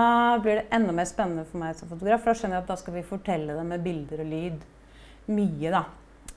blir 0.43 0.59
det 0.59 0.65
enda 0.75 0.95
mer 0.95 1.05
spennende 1.07 1.45
for 1.47 1.61
meg 1.61 1.77
som 1.77 1.91
fotograf, 1.91 2.23
for 2.23 2.33
da 2.33 2.39
skjønner 2.39 2.57
jeg 2.57 2.65
at 2.65 2.73
da 2.73 2.79
skal 2.81 2.97
vi 2.97 3.05
fortelle 3.07 3.53
det 3.55 3.67
med 3.69 3.85
bilder 3.85 4.23
og 4.25 4.31
lyd. 4.33 4.65
Mye, 5.29 5.69
da. 5.71 5.85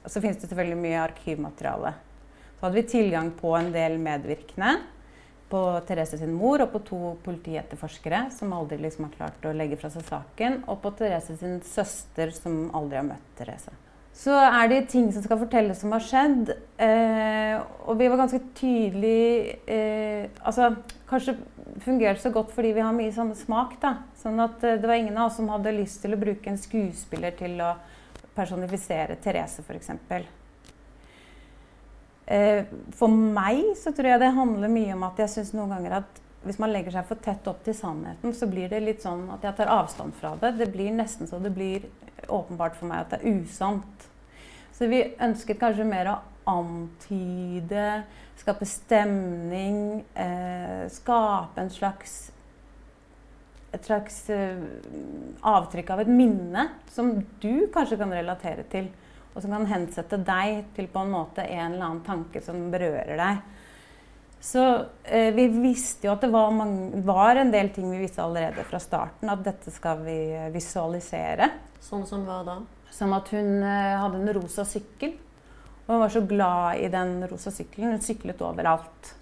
Og 0.03 0.13
så 0.13 0.21
finnes 0.23 0.39
det 0.39 0.51
selvfølgelig 0.51 0.83
mye 0.85 1.01
arkivmateriale. 1.07 1.97
Så 2.59 2.67
hadde 2.67 2.79
vi 2.79 2.87
tilgang 2.93 3.33
på 3.41 3.57
en 3.57 3.73
del 3.75 3.99
medvirkende. 4.03 4.77
På 5.49 5.65
Therese 5.89 6.19
sin 6.21 6.35
mor 6.37 6.61
og 6.61 6.75
på 6.75 6.85
to 6.85 7.03
politietterforskere 7.25 8.27
som 8.37 8.53
aldri 8.53 8.77
liksom 8.83 9.07
har 9.07 9.15
klart 9.17 9.47
å 9.49 9.57
legge 9.57 9.79
fra 9.81 9.89
seg 9.95 10.05
saken. 10.11 10.63
Og 10.69 10.83
på 10.85 10.93
Therese 10.99 11.39
sin 11.41 11.63
søster 11.65 12.35
som 12.37 12.67
aldri 12.77 13.01
har 13.01 13.09
møtt 13.09 13.31
Therese. 13.41 13.73
Så 14.19 14.35
er 14.35 14.67
det 14.71 14.89
ting 14.91 15.13
som 15.15 15.23
skal 15.23 15.39
fortelles 15.39 15.79
som 15.79 15.93
har 15.95 16.03
skjedd. 16.03 16.51
Eh, 16.83 17.55
og 17.87 18.01
vi 18.01 18.09
var 18.11 18.19
ganske 18.19 18.41
tydelig 18.59 19.59
eh, 19.71 20.27
Altså, 20.43 20.73
kanskje 21.07 21.37
fungerte 21.85 22.25
så 22.25 22.33
godt 22.35 22.51
fordi 22.55 22.73
vi 22.75 22.83
har 22.83 22.97
mye 22.97 23.15
samme 23.15 23.37
smak, 23.39 23.77
da. 23.83 23.95
Sånn 24.19 24.43
at 24.43 24.65
eh, 24.67 24.81
det 24.81 24.91
var 24.91 24.99
ingen 24.99 25.17
av 25.17 25.31
oss 25.31 25.39
som 25.39 25.51
hadde 25.53 25.77
lyst 25.77 26.03
til 26.03 26.17
å 26.17 26.21
bruke 26.21 26.51
en 26.51 26.59
skuespiller 26.59 27.37
til 27.39 27.61
å 27.63 27.77
personifisere 28.35 29.19
Therese, 29.23 29.63
f.eks. 29.63 29.95
Eh, 32.29 32.67
for 32.99 33.09
meg 33.09 33.71
så 33.79 33.95
tror 33.95 34.13
jeg 34.13 34.23
det 34.25 34.35
handler 34.37 34.73
mye 34.73 34.97
om 34.99 35.07
at 35.07 35.23
jeg 35.23 35.33
syns 35.39 35.55
noen 35.55 35.77
ganger 35.77 36.01
at 36.03 36.25
hvis 36.45 36.59
man 36.63 36.75
legger 36.75 36.95
seg 36.95 37.07
for 37.09 37.23
tett 37.23 37.47
opp 37.51 37.63
til 37.67 37.75
sannheten, 37.75 38.35
så 38.35 38.47
blir 38.51 38.71
det 38.71 38.83
litt 38.83 39.03
sånn 39.03 39.27
at 39.35 39.47
jeg 39.47 39.57
tar 39.59 39.73
avstand 39.75 40.15
fra 40.19 40.35
det. 40.43 40.57
Det 40.59 40.69
blir 40.75 40.91
nesten 40.95 41.31
så 41.31 41.41
det 41.43 41.55
blir 41.55 41.87
åpenbart 42.27 42.77
for 42.79 42.91
meg 42.91 43.05
at 43.05 43.15
det 43.15 43.21
er 43.23 43.39
usant. 43.43 44.09
Så 44.75 44.89
vi 44.91 45.03
ønsket 45.23 45.61
kanskje 45.61 45.87
mer 45.89 46.11
å 46.13 46.17
antyde, 46.49 48.03
skape 48.39 48.67
stemning, 48.69 50.05
eh, 50.15 50.85
skape 50.93 51.61
en 51.61 51.71
slags 51.71 52.19
et 53.73 53.85
slags 53.85 54.31
eh, 54.33 54.61
avtrykk 55.45 55.91
av 55.93 56.03
et 56.03 56.11
minne 56.11 56.65
som 56.93 57.11
du 57.43 57.69
kanskje 57.75 57.99
kan 58.01 58.13
relatere 58.15 58.65
til. 58.73 58.89
Og 59.35 59.45
som 59.45 59.53
kan 59.55 59.69
hensette 59.71 60.19
deg 60.25 60.65
til 60.75 60.89
på 60.91 61.05
en 61.05 61.13
måte 61.13 61.45
en 61.45 61.75
eller 61.75 61.85
annen 61.85 62.05
tanke 62.07 62.41
som 62.43 62.71
berører 62.73 63.21
deg. 63.21 63.43
Så 64.41 64.65
eh, 65.05 65.35
vi 65.35 65.49
visste 65.51 66.09
jo 66.09 66.15
at 66.15 66.25
det 66.25 66.31
var, 66.33 66.51
mange, 66.55 67.03
var 67.07 67.37
en 67.37 67.53
del 67.53 67.71
ting 67.75 67.91
vi 67.91 68.01
visste 68.03 68.23
allerede 68.25 68.65
fra 68.67 68.81
starten. 68.83 69.31
At 69.31 69.45
dette 69.47 69.73
skal 69.75 70.01
vi 70.07 70.19
eh, 70.33 70.49
visualisere. 70.55 71.51
Sånn 71.85 72.05
som 72.07 72.25
hva 72.27 72.41
da? 72.47 72.59
Som 72.95 73.13
at 73.17 73.29
hun 73.35 73.63
eh, 73.63 73.95
hadde 74.01 74.21
en 74.23 74.33
rosa 74.39 74.65
sykkel. 74.69 75.15
Og 75.87 75.95
hun 75.95 76.03
var 76.03 76.13
så 76.13 76.23
glad 76.29 76.83
i 76.85 76.89
den 76.93 77.15
rosa 77.31 77.53
sykkelen. 77.55 77.95
Hun 77.97 78.05
syklet 78.05 78.43
overalt. 78.45 79.15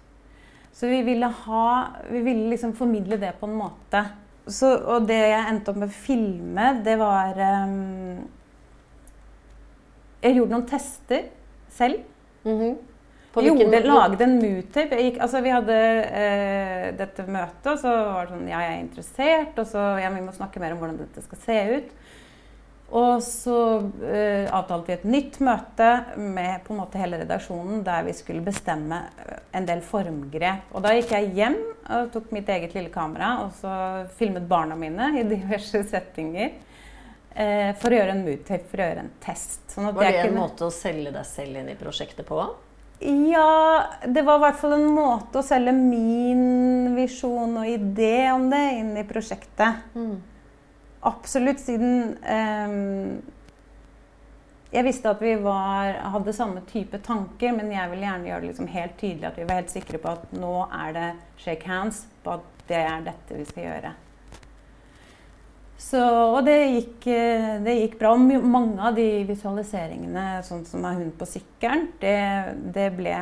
Så 0.75 0.89
vi 0.91 0.99
ville, 1.07 1.25
ha, 1.45 1.67
vi 2.11 2.21
ville 2.21 2.49
liksom 2.51 2.73
formidle 2.77 3.17
det 3.21 3.31
på 3.39 3.47
en 3.49 3.55
måte. 3.57 4.03
Så, 4.47 4.69
og 4.77 5.07
det 5.09 5.17
jeg 5.17 5.45
endte 5.49 5.71
opp 5.73 5.79
med 5.81 5.89
å 5.89 5.95
filme, 5.95 6.67
det 6.85 6.93
var 7.01 7.39
um, 7.67 8.19
Jeg 10.23 10.37
gjorde 10.37 10.53
noen 10.53 10.67
tester 10.69 11.25
selv. 11.73 12.05
Mhm. 12.47 12.77
På 13.33 13.43
Jeg 13.43 13.51
gjorde, 13.53 13.81
lagde 13.85 14.23
en 14.23 14.37
gikk- 14.41 15.19
Altså, 15.21 15.41
vi 15.43 15.51
hadde 15.51 15.75
eh, 15.75 16.85
dette 16.97 17.25
møtet, 17.27 17.67
og 17.73 17.81
så 17.81 17.91
var 17.91 18.25
det 18.25 18.31
sånn 18.33 18.47
Ja, 18.49 18.61
jeg 18.63 18.77
er 18.77 18.81
interessert, 18.85 19.59
og 19.61 19.67
så 19.67 19.83
Ja, 20.01 20.09
vi 20.15 20.23
må 20.25 20.33
snakke 20.33 20.61
mer 20.63 20.73
om 20.73 20.79
hvordan 20.81 20.97
dette 21.03 21.21
skal 21.25 21.41
se 21.43 21.57
ut. 21.75 21.91
Og 22.95 23.23
så 23.23 23.57
eh, 24.07 24.45
avtalte 24.47 24.87
vi 24.87 24.93
et 24.95 25.07
nytt 25.07 25.39
møte 25.43 25.89
med 26.15 26.61
på 26.63 26.71
en 26.71 26.79
måte 26.79 27.01
hele 27.01 27.19
redaksjonen 27.19 27.81
der 27.83 28.05
vi 28.07 28.13
skulle 28.15 28.45
bestemme 28.45 29.01
eh, 29.25 29.41
en 29.59 29.67
del 29.67 29.81
formgrep. 29.83 30.69
Og 30.71 30.85
da 30.85 30.93
gikk 30.95 31.11
jeg 31.17 31.33
hjem 31.35 31.57
og 31.97 32.13
tok 32.13 32.31
mitt 32.35 32.47
eget 32.53 32.77
lille 32.77 32.91
kamera 32.93 33.33
og 33.43 33.51
så 33.59 33.73
filmet 34.15 34.47
barna 34.47 34.77
mine 34.79 35.11
i 35.19 35.25
diverse 35.27 35.83
settinger. 35.89 36.55
Eh, 37.35 37.73
for 37.77 37.91
å 37.91 37.99
gjøre 37.99 38.15
en 38.15 38.23
mood-tape, 38.23 38.69
for 38.71 38.81
å 38.81 38.87
gjøre 38.87 39.03
en 39.03 39.11
test. 39.21 39.59
Sånn 39.73 39.91
Var 39.91 40.07
det 40.07 40.13
jeg 40.15 40.31
en 40.31 40.39
måte 40.39 40.69
å 40.69 40.73
selge 40.73 41.11
deg 41.13 41.27
selv 41.27 41.59
inn 41.59 41.69
i 41.73 41.77
prosjektet 41.77 42.25
på? 42.29 42.39
ja, 42.99 43.85
det 44.05 44.23
var 44.25 44.39
i 44.39 44.41
hvert 44.41 44.57
fall 44.57 44.73
en 44.73 44.87
måte 44.89 45.37
å 45.37 45.45
selge 45.45 45.73
min 45.75 46.95
visjon 46.97 47.59
og 47.61 47.69
idé 47.69 48.31
om 48.33 48.47
det 48.49 48.63
inn 48.79 48.95
i 48.97 49.05
prosjektet. 49.05 49.85
Absolutt, 51.07 51.59
siden 51.63 52.17
ehm, 52.27 53.21
Jeg 54.73 54.83
visste 54.83 55.13
at 55.13 55.21
vi 55.23 55.37
var, 55.39 55.95
hadde 56.11 56.33
samme 56.35 56.63
type 56.67 56.99
tanker, 57.05 57.53
men 57.55 57.71
jeg 57.71 57.91
ville 57.93 58.03
gjerne 58.03 58.27
gjøre 58.27 58.41
det 58.43 58.49
liksom 58.49 58.67
helt 58.73 58.97
tydelig 58.99 59.29
at 59.29 59.39
vi 59.39 59.45
var 59.47 59.61
helt 59.61 59.71
sikre 59.71 60.01
på 60.03 60.11
at 60.17 60.35
nå 60.35 60.57
er 60.75 60.91
det 60.97 61.07
shake 61.39 61.69
hands 61.71 62.03
på 62.25 62.35
at 62.35 62.51
det 62.67 62.81
er 62.81 63.05
dette 63.05 63.37
vi 63.37 63.47
skal 63.47 63.63
gjøre. 63.69 63.93
Så, 65.77 66.01
og 66.01 66.41
det 66.43 66.57
gikk, 66.57 67.07
eh, 67.13 67.51
det 67.63 67.77
gikk 67.77 67.99
bra. 68.01 68.11
Og 68.17 68.43
Mange 68.43 68.81
av 68.81 68.97
de 68.97 69.07
visualiseringene, 69.29 70.41
sånn 70.43 70.65
som 70.67 70.83
er 70.89 70.97
hun 70.99 71.13
på 71.15 71.27
sykkelen, 71.29 71.91
det, 72.01 72.17
det 72.75 72.89
ble 72.97 73.13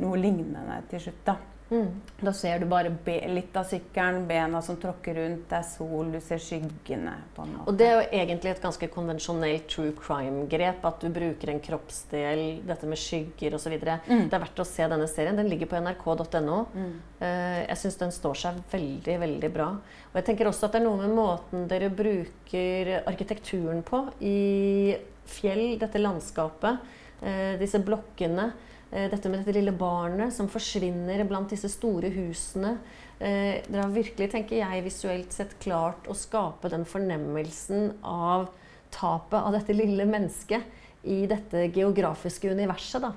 noe 0.00 0.20
lignende 0.22 0.78
til 0.88 1.02
slutt. 1.04 1.20
da. 1.26 1.36
Mm. 1.74 2.00
Da 2.20 2.32
ser 2.32 2.62
du 2.62 2.66
bare 2.70 2.92
litt 3.28 3.56
av 3.58 3.66
sykkelen, 3.68 4.24
bena 4.28 4.60
som 4.62 4.76
tråkker 4.80 5.16
rundt, 5.18 5.46
det 5.50 5.58
er 5.58 5.66
sol, 5.66 6.12
du 6.12 6.20
ser 6.22 6.40
skyggene. 6.42 7.14
på 7.34 7.42
en 7.42 7.54
måte. 7.56 7.66
Og 7.70 7.78
det 7.78 7.88
er 7.88 7.94
jo 7.96 8.20
egentlig 8.20 8.52
et 8.52 8.62
ganske 8.62 8.88
konvensjonelt 8.94 9.66
true 9.70 9.94
crime-grep. 9.98 10.84
At 10.86 11.02
du 11.02 11.10
bruker 11.12 11.50
en 11.50 11.62
kroppsdel, 11.64 12.44
dette 12.66 12.90
med 12.90 13.00
skygger 13.00 13.56
osv. 13.58 13.74
Mm. 13.74 14.28
Det 14.30 14.38
er 14.38 14.44
verdt 14.44 14.62
å 14.62 14.68
se 14.68 14.88
denne 14.92 15.08
serien. 15.10 15.36
Den 15.36 15.50
ligger 15.50 15.70
på 15.70 15.80
nrk.no. 15.80 16.60
Mm. 16.74 16.92
Uh, 17.20 17.60
jeg 17.64 17.80
syns 17.82 17.98
den 18.04 18.14
står 18.14 18.40
seg 18.44 18.60
veldig, 18.72 19.16
veldig 19.24 19.50
bra. 19.54 19.70
Og 20.12 20.20
jeg 20.20 20.28
tenker 20.28 20.50
også 20.50 20.68
at 20.68 20.76
det 20.76 20.82
er 20.82 20.86
noe 20.86 21.00
med 21.02 21.16
måten 21.16 21.66
dere 21.70 21.90
bruker 21.90 22.94
arkitekturen 23.02 23.82
på 23.86 24.04
i 24.22 24.94
fjell, 25.28 25.74
dette 25.80 26.02
landskapet. 26.02 26.94
Uh, 27.24 27.56
disse 27.58 27.80
blokkene. 27.82 28.52
Eh, 28.94 29.10
dette 29.10 29.28
med 29.28 29.40
dette 29.42 29.56
lille 29.56 29.72
barnet 29.74 30.30
som 30.32 30.46
forsvinner 30.50 31.24
blant 31.26 31.50
disse 31.50 31.68
store 31.72 32.12
husene. 32.14 32.76
Eh, 33.18 33.58
dere 33.66 33.82
har 33.82 33.94
virkelig, 33.94 34.30
tenker 34.30 34.60
jeg, 34.60 34.84
visuelt 34.86 35.34
sett 35.34 35.56
klart 35.62 36.06
å 36.06 36.14
skape 36.14 36.70
den 36.70 36.86
fornemmelsen 36.86 37.96
av 38.06 38.52
tapet 38.94 39.40
av 39.40 39.50
dette 39.56 39.74
lille 39.74 40.06
mennesket 40.06 41.06
i 41.10 41.24
dette 41.26 41.66
geografiske 41.74 42.52
universet. 42.54 43.02
Da. 43.02 43.10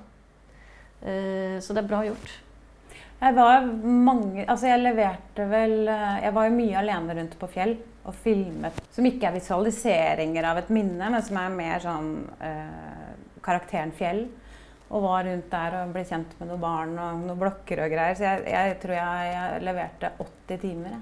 Eh, 1.06 1.60
så 1.62 1.76
det 1.76 1.84
er 1.84 1.90
bra 1.92 2.02
gjort. 2.08 2.34
Jeg 3.18 3.34
var 3.34 3.64
mange 3.82 4.44
Altså, 4.46 4.68
jeg 4.70 4.78
leverte 4.78 5.42
vel 5.50 5.88
Jeg 5.90 6.30
var 6.36 6.44
jo 6.46 6.52
mye 6.54 6.76
alene 6.78 7.16
rundt 7.18 7.32
på 7.40 7.48
fjell 7.50 7.72
og 8.06 8.14
filmet 8.14 8.76
som 8.94 9.06
ikke 9.08 9.26
er 9.26 9.34
visualiseringer 9.34 10.46
av 10.46 10.60
et 10.60 10.70
minne, 10.70 11.08
men 11.10 11.24
som 11.26 11.40
er 11.40 11.56
mer 11.56 11.82
sånn 11.82 12.12
eh, 12.46 13.08
karakteren 13.42 13.90
fjell 13.98 14.28
og 14.88 15.04
var 15.04 15.26
rundt 15.28 15.50
der 15.52 15.76
og 15.82 15.92
ble 15.92 16.02
kjent 16.08 16.34
med 16.38 16.48
noen 16.48 16.62
barn 16.62 16.96
og 16.96 17.22
noen 17.26 17.40
blokker 17.40 17.84
og 17.84 17.92
greier. 17.92 18.16
Så 18.16 18.24
jeg, 18.24 18.44
jeg 18.54 18.76
tror 18.82 18.96
jeg, 18.96 19.32
jeg, 19.34 19.62
leverte 19.68 20.12
80 20.24 20.60
timer. 20.64 20.98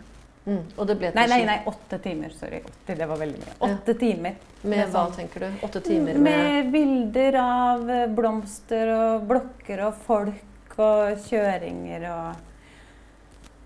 Mm. 0.47 0.63
Og 0.79 0.87
det 0.87 0.95
ble 0.99 1.11
til 1.11 1.19
nei, 1.19 1.27
nei, 1.31 1.39
nei, 1.47 1.57
åtte 1.67 1.99
timer. 2.03 2.35
Sorry. 2.35 2.61
80, 2.87 2.99
det 2.99 3.09
var 3.11 3.23
veldig 3.23 3.41
mye. 3.43 3.55
Åtte 3.67 3.95
ja. 3.95 4.01
timer. 4.03 4.37
Med, 4.63 4.83
hva, 4.83 4.91
sånn, 4.95 5.15
tenker 5.21 5.47
du? 5.47 5.63
Åtte 5.67 5.83
timer 5.87 6.19
med 6.19 6.27
Med 6.27 6.69
bilder 6.75 7.39
av 7.43 7.91
eh, 7.91 8.05
blomster 8.15 8.93
og 8.95 9.27
blokker 9.31 9.83
og 9.87 10.03
folk 10.07 10.77
og 10.83 11.23
kjøringer 11.27 12.07
og 12.11 12.45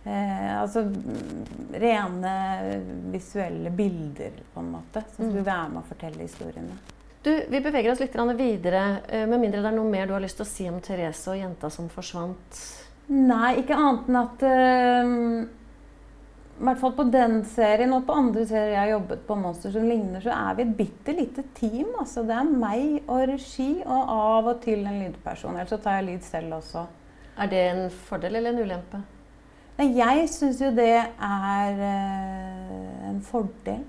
eh, 0.04 0.48
Altså 0.60 0.84
rene 1.80 2.34
visuelle 3.12 3.72
bilder, 3.72 4.40
på 4.52 4.64
en 4.64 4.72
måte. 4.76 5.04
Som 5.16 5.30
skulle 5.30 5.44
mm. 5.44 5.52
være 5.52 5.68
med 5.74 5.82
å 5.82 5.88
fortelle 5.88 6.24
historiene. 6.24 6.80
Du, 7.22 7.44
Vi 7.48 7.60
beveger 7.60 7.92
oss 7.92 8.00
litt 8.00 8.16
videre, 8.36 9.00
eh, 9.08 9.26
med 9.26 9.40
mindre 9.40 9.60
det 9.60 9.68
er 9.68 9.76
noe 9.76 9.90
mer 9.90 10.06
du 10.06 10.14
har 10.14 10.22
lyst 10.24 10.38
til 10.40 10.46
å 10.46 10.48
si 10.48 10.68
om 10.70 10.80
Therese 10.80 11.28
og 11.28 11.36
jenta 11.36 11.68
som 11.70 11.90
forsvant? 11.92 12.60
Nei, 13.10 13.58
ikke 13.60 13.76
annet 13.76 14.08
enn 14.08 14.16
at 14.20 14.44
uh, 14.46 15.42
I 16.60 16.64
hvert 16.64 16.80
fall 16.80 16.94
på 16.96 17.06
den 17.12 17.42
serien 17.44 17.92
og 17.92 18.06
på 18.06 18.16
andre 18.16 18.46
serier 18.48 18.72
jeg 18.72 18.80
har 18.80 18.92
jobbet 18.94 19.26
på 19.26 19.36
Monster 19.36 19.74
som 19.74 19.84
ligner, 19.84 20.22
så 20.24 20.32
er 20.32 20.56
vi 20.56 20.64
et 20.64 20.74
bitte 20.78 21.16
lite 21.18 21.44
team. 21.58 21.92
Altså, 21.98 22.24
det 22.24 22.38
er 22.38 22.56
meg 22.64 23.02
og 23.02 23.26
regi 23.34 23.70
og 23.82 24.14
av 24.16 24.50
og 24.54 24.64
til 24.64 24.86
en 24.86 25.00
lydperson. 25.02 25.58
Ellers 25.58 25.74
så 25.74 25.80
tar 25.82 25.98
jeg 25.98 26.08
lyd 26.08 26.24
selv 26.24 26.56
også. 26.60 26.86
Er 27.40 27.52
det 27.52 27.64
en 27.66 27.86
fordel 28.08 28.40
eller 28.40 28.54
en 28.54 28.64
ulempe? 28.64 29.04
Nei, 29.76 29.92
jeg 29.98 30.28
syns 30.32 30.60
jo 30.62 30.72
det 30.76 30.92
er 31.02 31.80
uh, 31.84 33.08
en 33.10 33.24
fordel. 33.28 33.84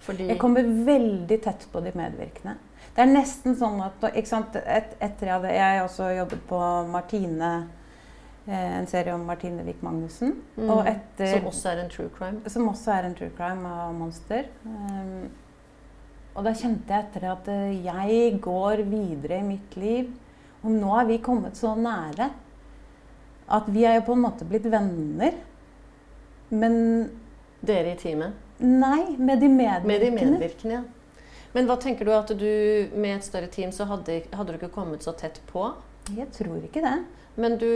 Fordi... 0.00 0.30
Jeg 0.30 0.40
kommer 0.40 0.66
veldig 0.86 1.38
tett 1.44 1.66
på 1.72 1.82
de 1.84 1.92
medvirkende. 1.96 2.56
Det 2.94 3.04
er 3.04 3.10
nesten 3.10 3.54
sånn 3.58 3.78
at 3.84 4.06
Et, 4.10 4.94
Etter 4.98 5.28
jeg 5.28 5.34
hadde 5.34 5.52
jeg 5.54 5.82
også 5.84 6.08
jobbet 6.16 6.40
på 6.48 6.60
Martine, 6.90 7.50
eh, 8.46 8.72
en 8.80 8.88
serie 8.90 9.14
om 9.14 9.26
Martine 9.28 9.64
Wiik 9.66 9.84
Magnussen. 9.84 10.34
Mm. 10.56 10.72
Etter, 10.88 11.36
som 11.36 11.50
også 11.52 11.70
er 11.74 11.84
en 11.84 11.92
true 11.92 12.10
crime? 12.16 12.40
Som 12.50 12.68
også 12.72 12.96
er 12.96 13.10
en 13.10 13.16
true 13.18 13.30
crime 13.36 13.76
av 13.84 13.94
Monster. 13.94 14.48
Um, 14.64 15.30
og 16.34 16.46
da 16.46 16.54
kjente 16.56 16.94
jeg 16.94 17.06
etter 17.06 17.28
at 17.30 17.48
eh, 17.52 17.78
jeg 17.84 18.36
går 18.42 18.84
videre 18.88 19.40
i 19.40 19.46
mitt 19.46 19.76
liv. 19.80 20.10
Og 20.64 20.72
nå 20.74 20.92
er 20.98 21.08
vi 21.08 21.22
kommet 21.24 21.56
så 21.58 21.74
nære 21.76 22.30
at 23.50 23.66
vi 23.72 23.82
er 23.88 23.98
jo 23.98 24.06
på 24.06 24.14
en 24.14 24.22
måte 24.24 24.46
blitt 24.48 24.68
venner. 24.70 25.34
Men 26.50 26.76
Dere 27.60 27.92
i 27.92 27.98
teamet? 28.00 28.32
Nei, 28.60 29.16
med 29.16 29.40
de 29.40 29.48
medvirkende. 29.48 29.88
Med 29.88 30.02
de 30.04 30.10
medvirkende, 30.10 30.74
ja. 30.74 30.82
Men 31.52 31.66
hva 31.66 31.76
tenker 31.82 32.06
du 32.06 32.12
at 32.14 32.30
du 32.38 32.50
med 32.94 33.16
et 33.16 33.26
større 33.26 33.48
team 33.50 33.72
så 33.74 33.86
hadde, 33.90 34.20
hadde 34.30 34.52
du 34.52 34.58
ikke 34.60 34.74
kommet 34.74 35.02
så 35.02 35.14
tett 35.18 35.40
på? 35.50 35.64
Jeg 36.14 36.30
tror 36.34 36.60
ikke 36.62 36.82
det. 36.84 36.98
Men 37.40 37.56
du 37.58 37.70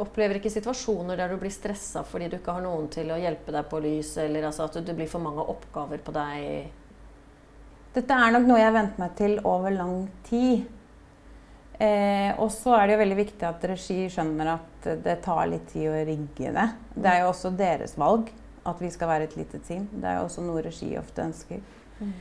opplever 0.00 0.38
ikke 0.38 0.52
situasjoner 0.52 1.18
der 1.18 1.32
du 1.34 1.38
blir 1.40 1.52
stressa 1.52 2.04
fordi 2.06 2.30
du 2.30 2.38
ikke 2.38 2.54
har 2.56 2.64
noen 2.64 2.86
til 2.92 3.10
å 3.12 3.18
hjelpe 3.20 3.52
deg 3.54 3.66
på 3.70 3.80
lys, 3.84 4.14
eller 4.22 4.48
altså 4.48 4.68
at 4.68 4.78
det 4.86 4.96
blir 4.96 5.10
for 5.10 5.22
mange 5.22 5.44
oppgaver 5.44 6.00
på 6.02 6.14
deg? 6.14 6.70
Dette 7.94 8.16
er 8.18 8.34
nok 8.34 8.46
noe 8.48 8.62
jeg 8.62 8.70
har 8.70 8.78
vent 8.78 8.96
meg 9.02 9.18
til 9.18 9.36
over 9.46 9.74
lang 9.74 9.98
tid. 10.26 10.64
Eh, 11.74 12.30
og 12.38 12.48
så 12.54 12.78
er 12.78 12.86
det 12.86 12.94
jo 12.94 13.02
veldig 13.02 13.18
viktig 13.18 13.46
at 13.46 13.66
regi 13.66 13.98
skjønner 14.10 14.54
at 14.54 14.88
det 15.04 15.18
tar 15.26 15.46
litt 15.50 15.68
tid 15.74 15.90
å 15.90 16.00
rigge 16.06 16.54
det. 16.54 16.66
Det 16.94 17.10
er 17.10 17.22
jo 17.22 17.30
også 17.32 17.52
deres 17.58 17.94
valg 17.98 18.30
at 18.64 18.80
vi 18.80 18.90
skal 18.92 19.10
være 19.10 19.28
et 19.28 19.36
lite 19.38 19.60
team. 19.66 19.88
Det 19.92 20.08
er 20.08 20.18
jo 20.18 20.28
også 20.28 20.44
noe 20.44 20.62
regi 20.64 20.90
ofte 21.00 21.24
ønsker. 21.24 21.62
Mm. 22.00 22.12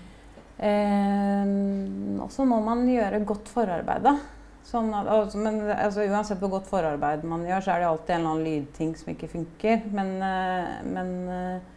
Eh, 0.63 2.21
og 2.23 2.31
så 2.31 2.45
må 2.47 2.59
man 2.63 2.85
gjøre 2.89 3.23
godt 3.27 3.51
forarbeid, 3.51 4.05
da. 4.05 4.17
Sånn 4.63 4.93
at, 4.95 5.09
altså, 5.11 5.39
men 5.43 5.59
altså, 5.73 6.05
uansett 6.07 6.39
hvor 6.39 6.53
godt 6.53 6.69
forarbeid 6.71 7.25
man 7.27 7.43
gjør, 7.47 7.65
så 7.65 7.73
er 7.73 7.83
det 7.83 7.87
alltid 7.89 8.15
en 8.15 8.21
eller 8.21 8.31
annen 8.31 8.47
lydting 8.47 8.93
som 8.99 9.11
ikke 9.11 9.31
funker. 9.33 9.87
Men, 9.91 10.11
eh, 10.23 10.73
men 10.87 11.13
eh, 11.35 11.71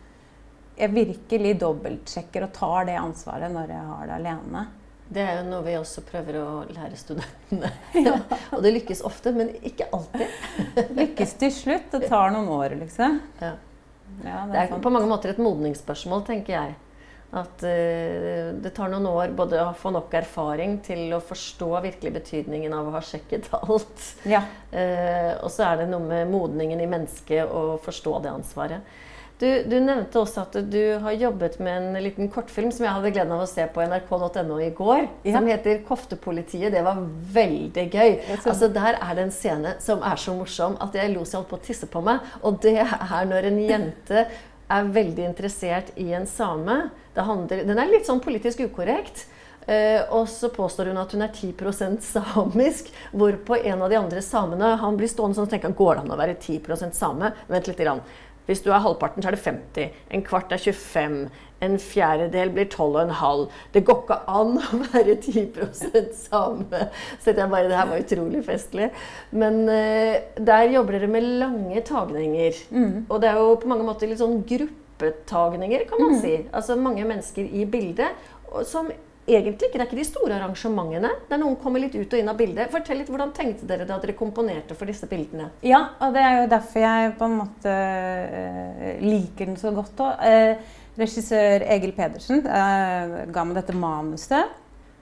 jeg 0.77 0.95
virkelig 0.95 1.55
dobbeltsjekker 1.63 2.47
og 2.47 2.53
tar 2.55 2.91
det 2.91 2.99
ansvaret 3.01 3.53
når 3.53 3.73
jeg 3.75 3.87
har 3.91 4.11
det 4.11 4.19
alene. 4.21 4.67
Det 5.07 5.23
er 5.23 5.37
jo 5.39 5.43
noe 5.47 5.63
vi 5.63 5.77
også 5.79 6.03
prøver 6.07 6.39
å 6.41 6.49
lære 6.71 6.99
studentene. 6.99 7.71
Ja. 8.07 8.19
og 8.55 8.63
det 8.65 8.75
lykkes 8.81 9.03
ofte, 9.07 9.33
men 9.35 9.53
ikke 9.67 9.89
alltid. 9.95 10.87
lykkes 10.99 11.37
til 11.43 11.53
slutt. 11.55 11.91
Det 11.95 12.11
tar 12.11 12.35
noen 12.35 12.51
år, 12.55 12.75
liksom. 12.83 13.21
Ja. 13.43 13.55
Ja, 14.25 14.43
det, 14.49 14.57
er 14.57 14.67
det 14.71 14.79
er 14.79 14.83
på 14.83 14.93
mange 14.93 15.09
måter 15.11 15.33
et 15.33 15.41
modningsspørsmål, 15.43 16.25
tenker 16.29 16.57
jeg. 16.57 16.77
At 17.37 17.65
uh, 17.67 18.53
det 18.63 18.73
tar 18.77 18.91
noen 18.93 19.09
år 19.11 19.33
både 19.37 19.59
å 19.61 19.73
få 19.77 19.91
nok 19.95 20.15
erfaring 20.17 20.79
til 20.87 21.11
å 21.17 21.23
forstå 21.25 21.73
virkelig 21.85 22.13
betydningen 22.21 22.75
av 22.77 22.89
å 22.89 22.95
ha 22.95 23.03
sjekket 23.05 23.51
alt. 23.59 24.07
Ja. 24.29 24.45
Uh, 24.71 25.35
og 25.43 25.51
så 25.53 25.67
er 25.71 25.83
det 25.83 25.91
noe 25.91 26.07
med 26.07 26.31
modningen 26.33 26.81
i 26.81 26.89
mennesket 26.91 27.51
å 27.51 27.77
forstå 27.83 28.21
det 28.25 28.33
ansvaret. 28.37 28.97
Du, 29.37 29.47
du, 29.69 29.77
nevnte 29.85 30.17
også 30.23 30.47
at 30.47 30.55
du 30.73 30.81
har 31.03 31.13
jobbet 31.21 31.59
med 31.61 31.91
en 31.91 31.99
liten 32.01 32.31
kortfilm 32.33 32.71
som 32.73 32.87
jeg 32.87 32.95
hadde 32.97 33.11
gleden 33.13 33.35
av 33.37 33.43
å 33.45 33.49
se 33.51 33.67
på 33.69 33.85
nrk.no 33.85 34.57
i 34.65 34.71
går. 34.73 35.03
Ja. 35.29 35.37
Som 35.37 35.51
heter 35.51 35.83
'Koftepolitiet'. 35.85 36.73
Det 36.73 36.83
var 36.87 37.03
veldig 37.35 37.87
gøy. 37.93 38.17
Altså, 38.39 38.71
der 38.73 38.97
er 38.97 39.15
det 39.15 39.27
en 39.27 39.35
scene 39.35 39.77
som 39.85 40.01
er 40.01 40.17
så 40.17 40.33
morsom 40.39 40.81
at 40.81 40.97
jeg 40.97 41.13
lo 41.13 41.25
så 41.25 41.37
jeg 41.37 41.43
holdt 41.43 41.53
på 41.53 41.61
å 41.61 41.67
tisse 41.69 41.87
på 41.93 42.01
meg. 42.01 42.25
Og 42.43 42.61
det 42.65 42.79
er 42.81 43.29
når 43.29 43.51
en 43.51 43.61
jente 43.61 44.27
er 44.73 44.93
veldig 44.97 45.29
interessert 45.29 45.93
i 46.01 46.13
en 46.17 46.27
same. 46.27 46.87
Handler, 47.17 47.65
den 47.69 47.79
er 47.79 47.93
litt 47.93 48.09
sånn 48.09 48.25
politisk 48.25 48.65
ukorrekt. 48.65 49.27
Uh, 49.67 50.07
og 50.15 50.29
så 50.31 50.47
påstår 50.55 50.93
hun 50.93 51.01
at 51.01 51.11
hun 51.11 51.25
er 51.27 51.33
10% 51.35 52.05
samisk. 52.07 52.93
Hvorpå 53.11 53.59
en 53.59 53.83
av 53.83 53.91
de 53.91 53.99
andre 53.99 54.23
samene 54.23 54.77
han 54.79 54.99
blir 54.99 55.11
stående 55.11 55.35
sånn 55.35 55.49
og 55.49 55.53
tenker 55.53 55.75
går 55.75 55.97
det 55.97 56.05
an 56.05 56.15
å 56.15 56.19
være 56.21 56.37
10% 56.39 56.95
same? 56.95 57.33
Vent 57.51 57.67
litt. 57.67 57.83
Grann. 57.83 58.05
Hvis 58.47 58.63
du 58.63 58.71
er 58.71 58.83
halvparten, 58.83 59.23
så 59.23 59.31
er 59.31 59.37
det 59.37 59.43
50. 59.45 59.99
En 60.15 60.25
kvart 60.27 60.55
er 60.55 60.63
25. 60.63 61.19
En 61.67 61.79
fjerdedel 61.81 62.53
blir 62.53 62.69
12,5. 62.69 63.47
Det 63.75 63.83
går 63.89 64.03
ikke 64.03 64.19
an 64.29 64.59
å 64.61 64.81
være 64.93 65.17
10 65.25 65.47
same. 66.15 66.83
Så 67.23 67.33
jeg 67.33 67.51
bare, 67.51 67.69
det 67.71 67.79
her 67.79 67.91
var 67.91 68.03
utrolig 68.05 68.45
festlig. 68.47 68.91
Men 69.31 69.63
uh, 69.71 70.17
der 70.37 70.75
jobber 70.75 70.99
dere 70.99 71.11
med 71.11 71.31
lange 71.43 71.83
tagninger. 71.87 72.61
Mm. 72.71 73.07
Og 73.09 73.23
det 73.23 73.33
er 73.33 73.41
jo 73.41 73.57
på 73.63 73.73
mange 73.73 73.89
måter 73.89 74.11
litt 74.11 74.23
sånn 74.23 74.43
gruppetagninger, 74.47 75.89
kan 75.91 76.05
man 76.05 76.15
mm. 76.15 76.23
si. 76.23 76.37
Altså 76.53 76.79
mange 76.79 77.09
mennesker 77.09 77.49
i 77.51 77.67
bildet 77.69 78.33
som 78.69 78.89
egentlig 79.27 79.69
ikke. 79.69 79.79
Det 79.79 79.85
er 79.85 79.89
ikke 79.89 79.99
de 80.01 80.07
store 80.07 80.37
arrangementene. 80.39 81.13
Der 81.31 81.41
noen 81.43 81.57
kommer 81.61 81.83
litt 81.83 81.97
ut 81.97 82.13
og 82.13 82.21
inn 82.21 82.31
av 82.31 82.39
bildet. 82.39 82.71
Fortell 82.73 83.01
litt, 83.01 83.11
Hvordan 83.13 83.35
tenkte 83.37 83.69
dere 83.69 83.87
da 83.89 83.99
dere 84.03 84.17
komponerte 84.19 84.77
for 84.79 84.91
disse 84.91 85.09
bildene? 85.11 85.51
Ja, 85.67 85.83
og 86.03 86.15
det 86.17 86.23
er 86.23 86.41
jo 86.41 86.51
derfor 86.53 86.85
jeg 86.85 87.17
på 87.19 87.29
en 87.29 87.39
måte 87.41 87.73
uh, 87.73 88.87
liker 89.03 89.51
den 89.51 89.59
så 89.61 89.73
godt 89.77 90.05
òg. 90.05 90.23
Eh, 90.27 90.79
regissør 90.97 91.67
Egil 91.77 91.93
Pedersen 91.97 92.47
uh, 92.47 93.19
ga 93.33 93.45
meg 93.45 93.59
dette 93.59 93.77
manuset, 93.77 94.55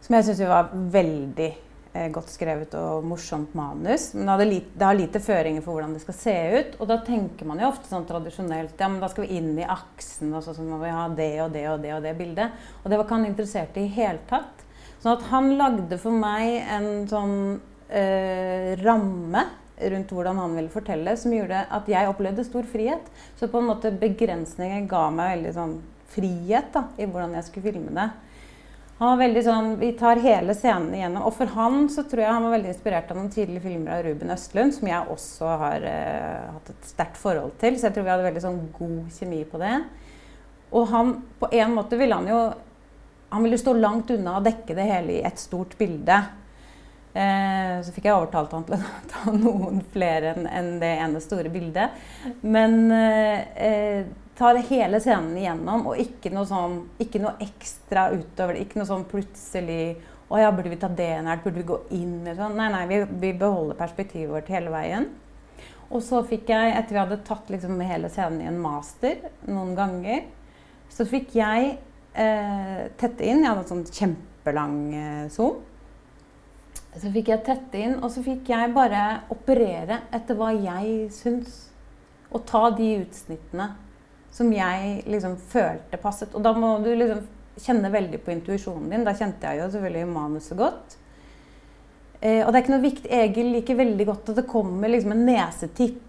som 0.05 0.19
jeg 0.19 0.29
syns 0.29 0.43
var 0.51 0.73
veldig 0.73 1.53
Eh, 1.53 1.74
godt 2.15 2.33
skrevet 2.33 2.75
og 2.79 3.05
morsomt 3.07 3.53
manus. 3.55 4.09
Men 4.17 4.33
det, 4.41 4.49
lite, 4.51 4.73
det, 4.75 4.87
har 4.89 4.99
lite 4.99 5.23
føringer 5.23 5.63
for 5.63 5.77
hvordan 5.77 5.95
det 5.95 6.03
skal 6.03 6.17
se 6.19 6.35
ut. 6.59 6.77
Og 6.81 6.91
da 6.91 6.99
tenker 7.07 7.47
man 7.47 7.63
jo 7.63 7.71
ofte 7.71 7.91
sånn 7.91 8.07
tradisjonelt 8.09 8.81
ja, 8.81 8.91
men 8.91 9.03
da 9.03 9.11
skal 9.13 9.29
vi 9.29 9.39
inn 9.39 9.53
i 9.61 9.69
aksen, 9.69 10.33
og 10.35 10.43
så 10.43 10.57
må 10.59 10.81
vi 10.83 10.91
ha 10.95 11.07
det 11.15 11.33
og 11.45 11.55
det 11.55 11.67
og 11.71 11.79
det 11.85 11.95
og 11.95 12.03
det 12.03 12.17
bildet. 12.19 12.65
Og 12.83 12.91
det 12.91 12.99
var 12.99 13.07
ikke 13.07 13.21
han 13.21 13.29
interessert 13.31 13.79
i 13.79 13.85
i 13.85 13.93
hele 13.93 14.23
tatt. 14.31 14.65
Sånn 15.03 15.19
at 15.19 15.29
han 15.31 15.53
lagde 15.59 15.99
for 16.01 16.17
meg 16.17 16.65
en 16.73 17.05
sånn 17.11 17.37
eh, 17.93 18.73
ramme 18.81 19.45
rundt 19.91 20.13
hvordan 20.15 20.39
han 20.39 20.55
ville 20.57 20.73
fortelle, 20.73 21.17
som 21.19 21.35
gjorde 21.35 21.65
at 21.77 21.89
jeg 21.91 22.09
opplevde 22.09 22.47
stor 22.47 22.67
frihet. 22.71 23.09
Så 23.39 23.51
på 23.51 23.61
en 23.61 23.69
måte 23.69 23.93
begrensninger 24.01 24.87
ga 24.91 25.09
meg 25.13 25.37
veldig 25.37 25.55
sånn 25.57 25.75
frihet 26.15 26.71
da, 26.75 26.87
i 26.97 27.09
hvordan 27.11 27.35
jeg 27.37 27.49
skulle 27.49 27.73
filme 27.75 27.95
det. 27.95 28.09
Han 28.99 29.09
var 29.11 29.17
veldig 29.25 29.43
sånn, 29.43 29.71
Vi 29.81 29.91
tar 29.99 30.21
hele 30.23 30.55
scenen 30.55 30.95
igjennom. 30.95 31.25
Og 31.27 31.35
for 31.35 31.51
han 31.57 31.89
så 31.91 32.05
tror 32.07 32.23
jeg 32.23 32.31
han 32.31 32.45
var 32.47 32.55
veldig 32.55 32.71
inspirert 32.71 33.11
av 33.11 33.19
noen 33.19 33.33
tidlige 33.35 33.65
filmer 33.67 33.97
av 33.97 34.05
Ruben 34.07 34.31
Østlund, 34.31 34.75
som 34.77 34.91
jeg 34.91 35.15
også 35.15 35.57
har 35.65 35.87
eh, 35.91 36.45
hatt 36.55 36.71
et 36.71 36.93
sterkt 36.93 37.19
forhold 37.19 37.57
til. 37.63 37.75
Så 37.79 37.89
jeg 37.89 37.97
tror 37.97 38.07
vi 38.07 38.15
hadde 38.15 38.29
veldig 38.29 38.45
sånn 38.45 38.61
god 38.79 39.17
kjemi 39.17 39.41
på 39.51 39.61
det. 39.63 39.75
Og 40.75 40.87
han, 40.91 41.11
på 41.41 41.51
en 41.55 41.75
måte 41.75 41.99
ville 42.01 42.17
han 42.17 42.31
jo 42.31 42.45
Han 43.35 43.43
ville 43.43 43.59
stå 43.59 43.73
langt 43.75 44.11
unna 44.15 44.37
og 44.39 44.45
dekke 44.47 44.77
det 44.79 44.85
hele 44.87 45.17
i 45.17 45.23
et 45.27 45.41
stort 45.43 45.73
bilde. 45.75 46.21
Uh, 47.15 47.79
så 47.87 47.93
fikk 47.95 48.09
jeg 48.09 48.17
overtalt 48.17 48.55
han 48.57 48.65
til 48.67 48.75
å 48.75 48.93
ta 49.13 49.33
noen 49.37 49.85
flere 49.93 50.35
enn 50.51 50.77
det 50.83 50.93
ene 50.99 51.23
store 51.23 51.53
bildet. 51.53 51.95
Men 52.43 52.91
eh, 52.91 54.09
tar 54.35 54.59
hele 54.69 54.99
scenen 55.03 55.37
igjennom, 55.39 55.87
og 55.91 56.01
ikke 56.01 56.33
noe, 56.35 56.47
sånn, 56.49 56.81
ikke 57.03 57.23
noe 57.23 57.37
ekstra 57.45 58.09
utover 58.15 58.57
det. 58.57 58.65
Ikke 58.67 58.81
noe 58.81 58.91
sånn 58.91 59.07
plutselig 59.11 59.95
Å 60.33 60.39
ja, 60.41 60.49
burde 60.57 60.71
vi 60.73 60.79
ta 60.81 60.89
det 60.89 61.13
nært? 61.23 61.45
Burde 61.45 61.61
vi 61.61 61.67
gå 61.69 61.77
inn? 61.95 62.25
Sånn. 62.35 62.57
Nei, 62.59 62.71
nei, 62.73 62.87
vi, 62.91 63.03
vi 63.21 63.35
beholder 63.39 63.77
perspektivet 63.79 64.33
vårt 64.33 64.49
hele 64.51 64.73
veien. 64.73 65.11
Og 65.93 66.01
så 66.03 66.23
fikk 66.27 66.49
jeg, 66.51 66.73
etter 66.75 66.97
vi 66.97 67.03
hadde 67.03 67.21
tatt 67.29 67.51
liksom 67.53 67.77
hele 67.85 68.09
scenen 68.11 68.41
i 68.43 68.49
en 68.49 68.59
master 68.59 69.21
noen 69.47 69.75
ganger, 69.79 70.25
så 70.91 71.05
fikk 71.07 71.37
jeg 71.37 71.75
eh, 72.17 72.81
tette 72.99 73.27
inn. 73.27 73.45
Jeg 73.45 73.51
hadde 73.51 73.63
en 73.67 73.71
sånn 73.71 73.85
kjempelang 73.93 74.79
eh, 74.97 75.23
zoom. 75.35 75.61
Så 76.95 77.11
fikk 77.11 77.31
jeg 77.33 77.43
tette 77.47 77.81
inn, 77.81 77.97
og 78.01 78.11
så 78.15 78.23
fikk 78.23 78.51
jeg 78.53 78.75
bare 78.75 79.05
operere 79.35 80.05
etter 80.15 80.39
hva 80.39 80.53
jeg 80.55 81.09
syns. 81.15 81.57
Og 82.35 82.45
ta 82.47 82.69
de 82.75 82.91
utsnittene 83.01 83.71
som 84.35 84.51
jeg 84.51 85.03
liksom 85.11 85.37
følte 85.39 85.99
passet. 86.03 86.35
Og 86.35 86.43
da 86.43 86.55
må 86.59 86.77
du 86.83 86.91
liksom 86.95 87.23
kjenne 87.63 87.91
veldig 87.95 88.19
på 88.23 88.33
intuisjonen 88.35 88.91
din. 88.91 89.07
Da 89.07 89.15
kjente 89.15 89.47
jeg 89.47 89.63
jo 89.63 89.69
selvfølgelig 89.75 90.11
manuset 90.11 90.59
godt. 90.59 90.97
Eh, 92.21 92.41
og 92.43 92.51
det 92.51 92.57
er 92.57 92.63
ikke 92.65 92.75
noe 92.75 92.87
viktig 92.87 93.13
Egil 93.21 93.53
liker 93.55 93.79
veldig 93.79 94.09
godt 94.09 94.33
at 94.33 94.41
det 94.41 94.49
kommer 94.51 94.91
liksom 94.91 95.15
en 95.15 95.25
nesetipp. 95.29 96.03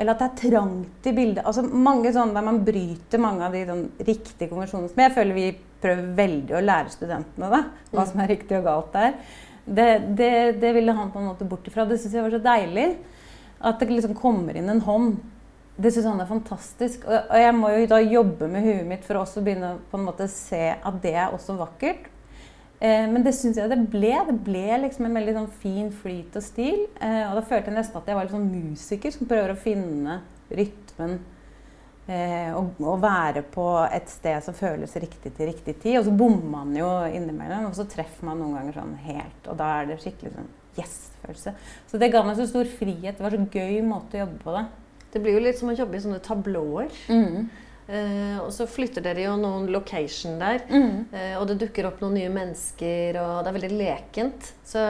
Eller 0.00 0.16
at 0.16 0.22
det 0.22 0.28
er 0.30 0.50
trangt 0.50 1.08
i 1.08 1.12
bildet. 1.16 1.44
Altså 1.44 1.64
mange 1.64 2.12
sånne 2.16 2.36
der 2.36 2.46
man 2.46 2.62
bryter 2.64 3.20
mange 3.20 3.44
av 3.44 3.56
de 3.56 3.66
sånn, 3.68 3.84
riktige 4.00 4.48
konvensjonene 4.48 4.96
Men 4.96 5.06
jeg 5.06 5.16
føler 5.18 5.36
vi 5.36 5.48
prøver 5.80 6.08
veldig 6.16 6.56
å 6.56 6.64
lære 6.64 6.92
studentene 6.92 7.50
da, 7.52 7.60
hva 7.92 8.04
som 8.08 8.20
er 8.20 8.32
riktig 8.32 8.58
og 8.58 8.66
galt 8.68 8.92
der. 8.96 9.14
Det, 9.64 9.90
det, 10.18 10.32
det 10.62 10.72
ville 10.76 10.94
han 10.96 11.10
på 11.12 11.20
en 11.20 11.30
måte 11.30 11.48
bort 11.48 11.66
ifra. 11.68 11.86
Det 11.86 11.98
syns 12.00 12.16
jeg 12.16 12.24
var 12.26 12.34
så 12.34 12.42
deilig. 12.44 12.88
At 13.60 13.82
det 13.82 13.90
liksom 13.92 14.16
kommer 14.16 14.56
inn 14.56 14.72
en 14.72 14.82
hånd 14.86 15.20
det 15.80 15.92
syns 15.94 16.08
han 16.10 16.20
er 16.20 16.28
fantastisk. 16.28 17.04
Og 17.08 17.36
jeg 17.40 17.52
må 17.56 17.72
jo 17.72 17.88
da 17.88 18.00
jobbe 18.04 18.48
med 18.52 18.66
huet 18.66 18.86
mitt 18.88 19.04
for 19.06 19.16
å 19.16 19.24
også 19.24 19.42
begynne 19.44 19.76
på 19.90 19.98
en 19.98 20.06
måte 20.08 20.26
se 20.32 20.74
at 20.76 20.98
det 21.02 21.14
er 21.16 21.32
også 21.32 21.56
vakkert. 21.56 22.08
Eh, 22.80 23.06
men 23.08 23.24
det 23.24 23.34
syns 23.36 23.60
jeg 23.60 23.70
det 23.70 23.80
ble. 23.92 24.12
Det 24.28 24.36
ble 24.44 24.80
liksom 24.84 25.08
en 25.08 25.16
veldig 25.16 25.36
sånn 25.38 25.50
fin 25.62 25.90
flyt 26.02 26.36
og 26.36 26.44
stil. 26.44 26.82
Eh, 27.00 27.22
og 27.28 27.38
da 27.38 27.44
følte 27.46 27.72
jeg 27.72 27.78
nesten 27.78 28.00
at 28.00 28.10
jeg 28.10 28.18
var 28.18 28.32
sånn 28.32 28.48
musiker 28.52 29.14
som 29.14 29.30
prøver 29.30 29.54
å 29.54 29.60
finne 29.60 30.20
rytmen. 30.52 31.20
Eh, 32.08 32.50
og, 32.56 32.72
og, 32.82 32.96
være 33.02 33.42
på 33.54 33.64
et 33.86 34.08
sted 34.10 34.40
som 34.42 34.56
føles 34.56 34.96
riktig 34.98 35.30
til 35.36 35.50
riktig 35.50 35.76
tid. 35.82 35.98
Og 36.00 36.08
så 36.08 36.14
bommer 36.16 36.48
man 36.56 36.74
jo 36.76 36.88
innimellom, 37.06 37.68
og 37.70 37.76
så 37.76 37.86
treffer 37.90 38.26
man 38.26 38.40
noen 38.40 38.56
ganger 38.58 38.80
sånn 38.80 38.96
helt. 39.04 39.40
Og 39.46 39.58
da 39.60 39.70
er 39.78 39.90
det 39.90 40.00
skikkelig 40.02 40.34
sånn 40.34 40.50
yes-følelse. 40.80 41.54
Så 41.90 42.00
det 42.00 42.10
ga 42.14 42.22
meg 42.26 42.38
så 42.38 42.48
stor 42.50 42.70
frihet. 42.80 43.18
Det 43.18 43.26
var 43.26 43.36
så 43.36 43.42
gøy 43.60 43.80
måte 43.86 44.18
å 44.18 44.24
jobbe 44.24 44.40
på 44.44 44.56
det. 44.56 44.64
Det 45.10 45.22
blir 45.22 45.36
jo 45.36 45.42
litt 45.42 45.58
som 45.58 45.70
å 45.72 45.76
jobbe 45.76 45.98
i 45.98 46.04
sånne 46.04 46.22
tablåer. 46.24 46.94
Mm. 47.10 47.50
Eh, 47.90 48.36
og 48.38 48.52
så 48.54 48.68
flytter 48.70 49.02
dere 49.02 49.24
jo 49.24 49.32
noen 49.40 49.64
location 49.74 50.36
der. 50.38 50.62
Mm. 50.70 51.08
Uh, 51.10 51.34
og 51.40 51.48
det 51.50 51.56
dukker 51.64 51.88
opp 51.88 51.98
noen 52.02 52.14
nye 52.20 52.30
mennesker, 52.30 53.18
og 53.18 53.40
det 53.42 53.50
er 53.50 53.56
veldig 53.56 53.70
lekent. 53.80 54.50
Så 54.70 54.84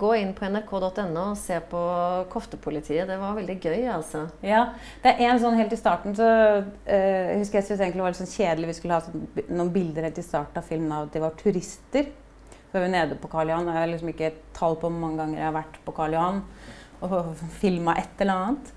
gå 0.00 0.10
inn 0.18 0.32
på 0.34 0.48
nrk.no 0.48 1.28
og 1.28 1.38
se 1.38 1.60
på 1.70 1.84
Koftepolitiet. 2.32 3.06
Det 3.06 3.20
var 3.20 3.38
veldig 3.38 3.58
gøy, 3.60 3.86
altså. 3.94 4.24
Ja. 4.42 4.64
Det 5.04 5.14
er 5.14 5.28
en 5.30 5.42
sånn 5.44 5.60
helt 5.60 5.76
i 5.76 5.78
starten 5.78 6.18
så 6.18 6.26
uh, 6.26 7.30
husker 7.38 7.60
jeg 7.60 7.68
syntes 7.68 7.78
egentlig 7.78 8.00
det 8.00 8.06
var 8.08 8.16
litt 8.16 8.22
sånn 8.24 8.34
kjedelig 8.34 8.70
Vi 8.72 8.78
skulle 8.80 8.98
ha 8.98 9.06
sånn, 9.06 9.26
noen 9.46 9.74
bilder 9.74 10.08
helt 10.08 10.18
i 10.18 10.26
starten 10.26 10.58
av 10.58 10.66
filmen 10.66 10.94
av 10.96 11.06
at 11.06 11.14
de 11.14 11.22
var 11.22 11.38
turister. 11.38 12.10
Så 12.64 12.80
var 12.80 12.88
vi 12.88 12.94
nede 12.96 13.20
på 13.22 13.30
Karl 13.30 13.54
Johan. 13.54 13.70
Jeg 13.70 13.78
har 13.78 13.92
liksom 13.92 14.10
ikke 14.10 14.34
tall 14.56 14.74
på 14.80 14.88
hvor 14.88 14.98
mange 14.98 15.22
ganger 15.22 15.38
jeg 15.38 15.46
har 15.52 15.60
vært 15.60 15.84
på 15.86 15.94
Karl 15.94 16.18
Johan 16.18 16.48
og 17.04 17.34
filma 17.60 17.94
et 18.00 18.22
eller 18.24 18.48
annet. 18.48 18.73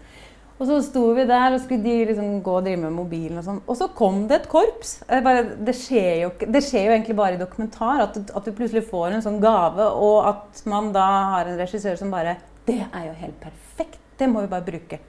Og 0.58 0.66
så 0.66 0.78
sto 0.82 1.04
vi 1.14 1.26
der 1.30 1.54
og 1.54 1.60
skulle 1.62 1.86
de 1.86 1.96
liksom 2.10 2.40
gå 2.46 2.54
og 2.60 2.64
drive 2.66 2.80
med 2.82 2.96
mobilen. 2.96 3.38
Og 3.38 3.46
sånn. 3.46 3.60
Og 3.70 3.78
så 3.78 3.90
kom 3.98 4.24
det 4.30 4.40
et 4.40 4.48
korps. 4.50 4.96
Bare, 5.06 5.44
det, 5.62 5.76
skjer 5.78 6.24
jo, 6.24 6.32
det, 6.42 6.64
skjer 6.66 6.88
jo, 6.88 6.96
egentlig 6.96 7.18
bare 7.20 7.38
i 7.38 7.42
dokumentar. 7.42 8.02
At, 8.08 8.18
at, 8.26 8.48
du 8.48 8.58
plutselig 8.58 8.88
får 8.90 9.12
en 9.12 9.26
sånn 9.26 9.38
gave, 9.44 9.86
og 9.86 10.32
at 10.32 10.64
man 10.70 10.90
da 10.96 11.06
har 11.36 11.52
en 11.52 11.62
regissør 11.62 12.00
som 12.00 12.14
bare 12.14 12.40
Det 12.66 12.82
er 12.88 13.06
jo 13.12 13.14
helt 13.22 13.38
perfekt! 13.44 14.02
Det 14.18 14.26
må 14.32 14.42
vi 14.42 14.50
bare 14.50 14.66
bruke. 14.66 15.00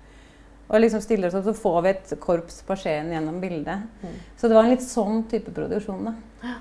Og 0.69 0.83
liksom 0.83 1.01
stiller 1.01 1.31
oss 1.31 1.39
opp, 1.39 1.47
så 1.49 1.57
får 1.57 1.79
vi 1.81 1.93
et 1.95 2.11
korps 2.21 2.61
på 2.69 2.77
Skien 2.77 3.09
gjennom 3.15 3.39
bildet. 3.41 3.87
Mm. 4.05 4.19
Så 4.37 4.51
det 4.51 4.59
var 4.59 4.69
en 4.69 4.75
litt 4.75 4.85
sånn 4.85 5.23
type 5.31 5.55
produksjon. 5.57 6.11
da. 6.11 6.59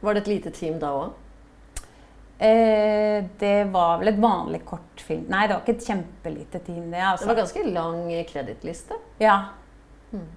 Var 0.00 0.16
det 0.16 0.22
et 0.24 0.32
lite 0.32 0.52
team 0.56 0.78
da 0.80 0.94
òg? 0.96 1.10
Eh, 2.40 3.24
det 3.38 3.64
var 3.68 3.98
vel 4.00 4.14
et 4.14 4.20
vanlig 4.20 4.62
kortfilm. 4.64 5.26
Nei, 5.28 5.42
det 5.44 5.58
var 5.58 5.60
ikke 5.60 5.74
et 5.76 5.88
kjempelite 5.90 6.60
team. 6.64 6.86
Det, 6.88 7.02
altså. 7.04 7.26
det 7.26 7.34
var 7.34 7.40
ganske 7.42 7.64
lang 7.68 8.06
kredittliste? 8.30 8.96
Ja. 9.20 9.34
Hmm. 10.08 10.30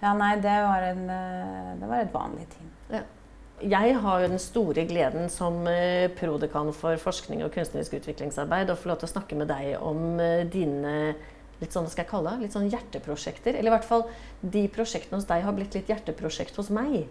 Ja, 0.00 0.14
nei, 0.16 0.30
det 0.40 0.54
var, 0.64 0.86
en, 0.88 1.04
eh, 1.12 1.74
det 1.82 1.90
var 1.90 2.00
et 2.00 2.14
vanlig 2.14 2.48
team. 2.54 2.70
Ja. 2.94 3.02
Jeg 3.64 3.98
har 4.02 4.22
jo 4.22 4.30
den 4.32 4.40
store 4.42 4.86
gleden 4.88 5.28
som 5.30 5.60
eh, 5.68 6.08
prodekan 6.16 6.72
for 6.74 6.96
forskning 7.00 7.44
og 7.44 7.52
kunstnerisk 7.54 8.00
utviklingsarbeid 8.00 8.72
å 8.72 8.78
få 8.80 8.90
lov 8.90 9.02
til 9.02 9.10
å 9.10 9.14
snakke 9.14 9.36
med 9.38 9.52
deg 9.52 9.76
om 9.84 10.16
dine 10.50 10.96
litt 11.60 11.76
sånn, 11.76 11.86
skal 11.92 12.06
jeg 12.06 12.10
kalle 12.10 12.32
det, 12.32 12.46
litt 12.46 12.56
sånn 12.56 12.70
hjerteprosjekter. 12.72 13.54
Eller 13.54 13.68
i 13.68 13.76
hvert 13.76 13.86
fall 13.86 14.08
de 14.40 14.64
prosjektene 14.72 15.20
hos 15.20 15.28
deg 15.28 15.44
har 15.44 15.56
blitt 15.56 15.76
litt 15.76 15.92
hjerteprosjekt 15.92 16.56
hos 16.60 16.72
meg. 16.74 17.04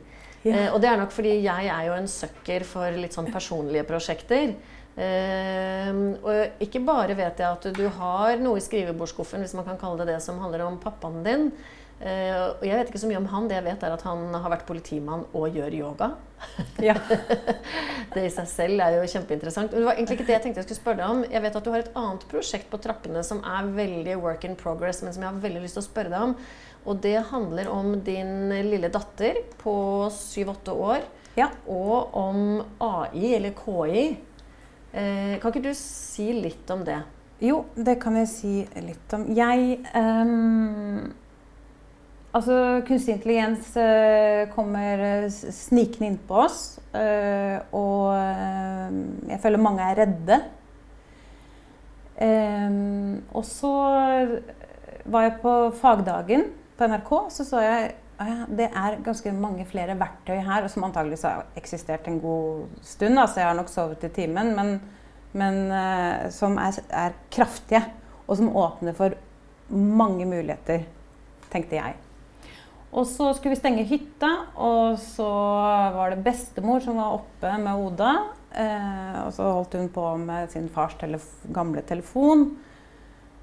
Ja. 0.44 0.54
Eh, 0.54 0.70
og 0.74 0.82
det 0.84 0.90
er 0.92 1.00
nok 1.00 1.14
fordi 1.16 1.38
jeg 1.44 1.70
er 1.72 1.86
jo 1.88 1.98
en 1.98 2.10
sucker 2.12 2.66
for 2.68 3.00
litt 3.00 3.16
sånn 3.16 3.32
personlige 3.34 3.86
prosjekter. 3.88 4.56
Eh, 4.94 5.92
og 6.22 6.64
ikke 6.64 6.84
bare 6.86 7.16
vet 7.18 7.40
jeg 7.42 7.48
at 7.48 7.70
du 7.74 7.86
har 7.98 8.42
noe 8.42 8.60
i 8.60 8.66
skrivebordsskuffen, 8.66 9.42
hvis 9.42 9.56
man 9.58 9.66
kan 9.68 9.80
kalle 9.82 10.04
det 10.04 10.14
det, 10.14 10.20
som 10.26 10.42
handler 10.44 10.68
om 10.68 10.82
pappaen 10.84 11.24
din. 11.26 11.50
Uh, 12.04 12.58
og 12.58 12.64
jeg 12.68 12.76
vet 12.76 12.90
ikke 12.90 13.00
så 13.00 13.08
mye 13.08 13.20
om 13.22 13.28
han. 13.32 13.46
Det 13.48 13.56
jeg 13.56 13.66
vet, 13.68 13.84
er 13.86 13.94
at 13.96 14.02
han 14.04 14.26
har 14.34 14.52
vært 14.52 14.66
politimann 14.68 15.24
og 15.32 15.56
gjør 15.56 15.76
yoga. 15.78 16.10
Ja. 16.84 16.98
det 18.14 18.26
i 18.26 18.32
seg 18.34 18.50
selv 18.52 18.84
er 18.84 18.98
jo 18.98 19.06
kjempeinteressant. 19.08 19.72
Men 19.72 19.84
det 19.84 19.88
var 19.88 19.96
egentlig 19.96 20.18
ikke 20.20 20.28
det 20.28 20.36
jeg 20.36 20.44
tenkte 20.48 20.60
jeg 20.60 20.68
skulle 20.68 20.82
spørre 20.82 21.00
deg 21.00 21.14
om. 21.14 21.24
Jeg 21.32 21.46
vet 21.46 21.60
at 21.60 21.64
du 21.64 21.72
har 21.72 21.86
et 21.86 21.96
annet 22.02 22.26
prosjekt 22.34 22.68
på 22.74 22.82
trappene 22.84 23.24
som 23.24 23.40
er 23.48 23.72
veldig 23.78 24.18
work 24.20 24.44
in 24.50 24.60
progress, 24.60 25.00
men 25.06 25.16
som 25.16 25.24
jeg 25.24 25.32
har 25.32 25.46
veldig 25.46 25.64
lyst 25.64 25.80
til 25.80 25.86
å 25.86 25.88
spørre 25.88 26.12
deg 26.12 26.28
om. 26.28 26.36
Og 26.84 27.00
det 27.04 27.18
handler 27.30 27.70
om 27.72 27.96
din 28.04 28.52
lille 28.68 28.90
datter 28.92 29.40
på 29.62 29.76
7-8 30.12 30.76
år. 30.76 31.04
Ja. 31.40 31.50
Og 31.72 32.14
om 32.18 32.62
AI, 32.84 33.34
eller 33.38 33.56
KI. 33.58 34.06
Eh, 34.94 35.36
kan 35.42 35.50
ikke 35.50 35.64
du 35.64 35.74
si 35.78 36.30
litt 36.36 36.70
om 36.74 36.84
det? 36.86 37.00
Jo, 37.44 37.64
det 37.74 37.98
kan 38.04 38.16
jeg 38.20 38.30
si 38.32 38.54
litt 38.86 39.16
om. 39.16 39.28
Jeg 39.36 39.82
um, 39.96 41.12
Altså, 42.34 42.82
kunstig 42.88 43.14
intelligens 43.14 43.76
uh, 43.78 44.50
kommer 44.56 45.02
uh, 45.22 45.26
snikende 45.30 46.08
innpå 46.10 46.40
oss. 46.48 46.80
Uh, 46.90 47.62
og 47.78 49.30
jeg 49.30 49.38
føler 49.44 49.62
mange 49.62 49.86
er 49.86 50.00
redde. 50.02 50.40
Um, 52.18 53.22
og 53.38 53.46
så 53.46 53.74
var 55.06 55.28
jeg 55.28 55.38
på 55.44 55.54
fagdagen 55.78 56.48
på 56.84 56.92
NRK 56.92 57.12
så 57.32 57.46
så 57.48 57.62
jeg 57.64 57.92
at 58.24 58.52
det 58.56 58.70
er 58.70 59.00
ganske 59.04 59.32
mange 59.36 59.66
flere 59.68 59.96
verktøy 60.00 60.38
her, 60.46 60.68
som 60.72 60.86
antageligvis 60.86 61.26
har 61.26 61.48
eksistert 61.60 62.08
en 62.08 62.20
god 62.22 62.70
stund. 62.86 63.20
Altså 63.20 63.42
jeg 63.42 63.50
har 63.50 63.58
nok 63.58 63.72
sovet 63.72 64.06
i 64.06 64.12
timen, 64.14 64.54
men, 64.56 64.78
men 65.34 65.60
uh, 65.72 66.30
som 66.32 66.58
er, 66.62 66.78
er, 66.94 67.18
kraftige. 67.34 67.82
Og 68.28 68.38
som 68.40 68.54
åpner 68.56 68.96
for 68.96 69.16
mange 69.74 70.28
muligheter, 70.30 70.86
tenkte 71.52 71.76
jeg. 71.76 71.98
Og 72.94 73.08
så 73.10 73.32
skulle 73.34 73.56
vi 73.56 73.60
stenge 73.60 73.88
hytta, 73.90 74.30
og 74.62 75.00
så 75.02 75.28
var 75.98 76.14
det 76.14 76.24
bestemor 76.24 76.84
som 76.86 77.02
var 77.02 77.18
oppe 77.18 77.58
med 77.60 77.88
Oda. 77.88 78.14
Uh, 78.54 79.26
og 79.26 79.34
så 79.36 79.50
holdt 79.50 79.80
hun 79.82 79.90
på 79.92 80.06
med 80.22 80.54
sin 80.54 80.70
fars 80.72 80.96
telef 81.02 81.28
gamle 81.52 81.84
telefon. 81.90 82.54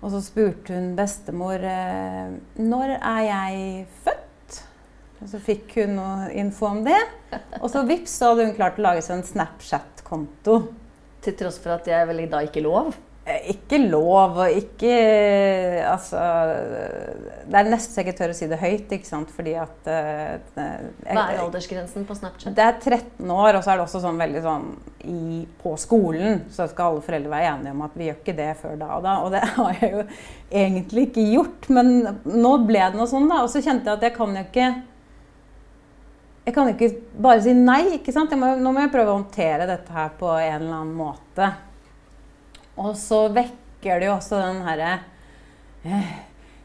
Og 0.00 0.12
så 0.14 0.22
spurte 0.24 0.76
hun 0.76 0.94
bestemor 0.96 1.60
eh, 1.60 2.32
når 2.56 2.94
er 2.96 3.22
jeg 3.26 3.86
født. 4.04 4.60
Og 5.20 5.28
så 5.28 5.40
fikk 5.44 5.74
hun 5.82 5.98
noe 5.98 6.30
info 6.40 6.70
om 6.70 6.80
det. 6.86 7.00
Og 7.60 7.68
så 7.68 7.84
vips, 7.88 8.14
så 8.16 8.32
hadde 8.32 8.48
hun 8.48 8.56
klart 8.56 8.80
å 8.80 8.86
lage 8.86 9.04
seg 9.04 9.18
en 9.18 9.26
Snapchat-konto. 9.28 10.56
Til 11.20 11.36
tross 11.36 11.60
for 11.60 11.76
at 11.76 11.90
er 11.92 12.08
vel 12.08 12.24
da 12.32 12.40
ikke 12.46 12.64
lov? 12.64 12.94
Eh, 13.30 13.50
ikke 13.54 13.78
lov 13.82 14.38
og 14.40 14.54
ikke 14.54 14.94
Altså 15.86 16.20
Det 17.46 17.58
er 17.58 17.68
nesten 17.70 17.92
så 17.92 18.00
jeg 18.00 18.08
ikke 18.08 18.18
tør 18.20 18.32
å 18.32 18.36
si 18.36 18.48
det 18.50 18.58
høyt, 18.60 18.92
ikke 18.96 19.08
sant, 19.08 19.30
fordi 19.34 19.54
at 19.58 19.90
uh, 19.90 20.58
Hva 21.04 21.24
er 21.26 21.40
aldersgrensen 21.42 22.06
på 22.08 22.16
Snapchat? 22.16 22.54
Det 22.56 22.64
er 22.64 22.76
13 22.78 23.32
år, 23.34 23.58
og 23.58 23.64
så 23.64 23.72
er 23.72 23.80
det 23.80 23.86
også 23.86 24.02
sånn 24.02 24.20
veldig 24.20 24.42
sånn 24.44 24.68
i, 25.10 25.42
På 25.60 25.74
skolen 25.80 26.44
så 26.52 26.68
skal 26.70 26.94
alle 26.94 27.04
foreldre 27.06 27.32
være 27.32 27.54
enige 27.54 27.74
om 27.76 27.86
at 27.86 27.96
vi 27.98 28.08
gjør 28.08 28.20
ikke 28.20 28.36
det 28.40 28.50
før 28.60 28.78
da 28.80 28.92
og 28.96 29.06
da. 29.06 29.16
Og 29.24 29.34
det 29.34 29.42
har 29.56 29.80
jeg 29.80 29.90
jo 29.94 30.04
egentlig 30.50 31.08
ikke 31.08 31.26
gjort, 31.30 31.70
men 31.72 31.96
nå 32.24 32.54
ble 32.68 32.84
det 32.84 33.00
noe 33.00 33.10
sånn, 33.10 33.28
da. 33.30 33.42
Og 33.44 33.52
så 33.52 33.62
kjente 33.64 33.90
jeg 33.90 34.00
at 34.00 34.08
jeg 34.08 34.16
kan 34.16 34.38
jo 34.38 34.46
ikke 34.46 34.70
jeg 36.40 36.54
kan 36.56 36.70
jo 36.70 36.72
ikke 36.74 37.18
bare 37.22 37.42
si 37.44 37.52
nei. 37.54 37.82
ikke 37.98 38.14
sant? 38.14 38.32
Må, 38.38 38.54
nå 38.58 38.72
må 38.74 38.82
jeg 38.82 38.92
prøve 38.94 39.12
å 39.12 39.18
håndtere 39.20 39.68
dette 39.68 39.92
her 39.94 40.14
på 40.18 40.30
en 40.34 40.56
eller 40.56 40.78
annen 40.80 40.96
måte. 40.98 41.50
Og 42.80 42.96
så 42.98 43.26
vekker 43.34 44.00
det 44.00 44.08
jo 44.08 44.16
også 44.16 44.40
den 44.40 44.60
herre 44.64 44.90
eh, 45.84 46.12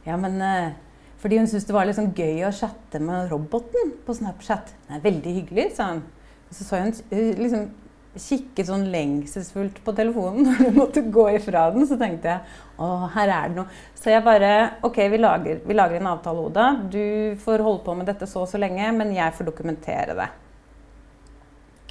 Ja, 0.06 0.18
men 0.22 0.40
eh, 0.44 0.76
Fordi 1.22 1.40
hun 1.42 1.48
syntes 1.50 1.68
det 1.68 1.76
var 1.76 1.88
litt 1.88 1.98
sånn 1.98 2.14
gøy 2.16 2.46
å 2.48 2.54
chatte 2.56 3.02
med 3.02 3.32
roboten 3.32 3.96
på 4.06 4.14
Snapchat. 4.14 4.76
Den 4.86 5.00
er 5.00 5.06
veldig 5.08 5.40
hyggelig, 5.40 5.72
sa 5.78 5.90
hun. 5.96 6.04
Så 6.54 6.68
så 6.68 6.80
hun 6.84 6.94
liksom 7.42 7.66
kikket 8.16 8.70
sånn 8.70 8.86
lengselsfullt 8.94 9.82
på 9.84 9.94
telefonen 9.96 10.46
når 10.48 10.62
hun 10.62 10.78
måtte 10.78 11.04
gå 11.18 11.26
ifra 11.36 11.68
den. 11.76 11.88
Så 11.90 11.98
tenkte 12.00 12.32
jeg 12.32 12.62
å, 12.78 13.10
her 13.16 13.32
er 13.32 13.52
det 13.52 13.60
noe. 13.60 13.82
Så 13.98 14.14
jeg 14.14 14.26
bare 14.26 14.54
OK, 14.86 15.02
vi 15.12 15.20
lager, 15.20 15.62
vi 15.66 15.78
lager 15.78 16.00
en 16.00 16.12
avtale, 16.14 16.46
Oda. 16.46 16.70
Du 16.92 17.36
får 17.44 17.66
holde 17.66 17.84
på 17.88 17.98
med 17.98 18.10
dette 18.12 18.30
så 18.30 18.46
og 18.46 18.52
så 18.52 18.62
lenge, 18.62 18.92
men 18.96 19.14
jeg 19.16 19.36
får 19.36 19.50
dokumentere 19.50 20.18
det. 20.18 20.30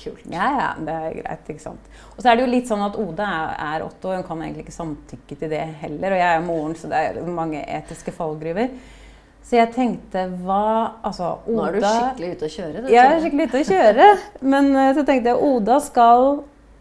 Kult. 0.00 0.24
Ja, 0.26 0.48
ja, 0.58 0.70
det 0.82 0.94
er 0.94 1.14
greit. 1.20 1.48
ikke 1.54 1.62
sant. 1.62 1.86
Og 2.14 2.18
så 2.22 2.30
er 2.30 2.36
det 2.36 2.44
jo 2.44 2.50
litt 2.50 2.68
sånn 2.70 2.82
at 2.84 2.96
Oda 2.98 3.28
er, 3.52 3.84
åtte 3.86 4.10
år, 4.10 4.18
hun 4.20 4.26
kan 4.26 4.42
egentlig 4.42 4.66
ikke 4.66 4.74
samtykke 4.74 5.38
til 5.38 5.52
det 5.52 5.62
heller. 5.84 6.16
Og 6.16 6.20
jeg 6.20 6.34
er 6.34 6.44
moren, 6.44 6.74
så 6.78 6.90
det 6.90 7.00
er 7.00 7.20
mange 7.30 7.62
etiske 7.62 8.14
fallgruver. 8.14 8.74
Så 9.44 9.58
jeg 9.58 9.74
tenkte 9.74 10.24
hva 10.40 10.64
Altså, 11.04 11.34
Oda 11.44 11.54
Nå 11.54 11.64
er 11.66 11.76
du 11.76 11.84
skikkelig 11.84 12.32
ute 12.32 12.46
å 12.46 12.52
kjøre? 12.54 12.80
Det, 12.80 12.92
jeg 12.94 13.12
er 13.12 13.22
skikkelig 13.22 13.46
ute 13.46 13.60
å 13.60 13.68
kjøre. 13.70 14.10
Men 14.54 14.70
uh, 14.72 14.90
så 14.96 15.06
tenkte 15.06 15.32
jeg 15.34 15.48
Oda 15.52 15.78
skal 15.84 16.28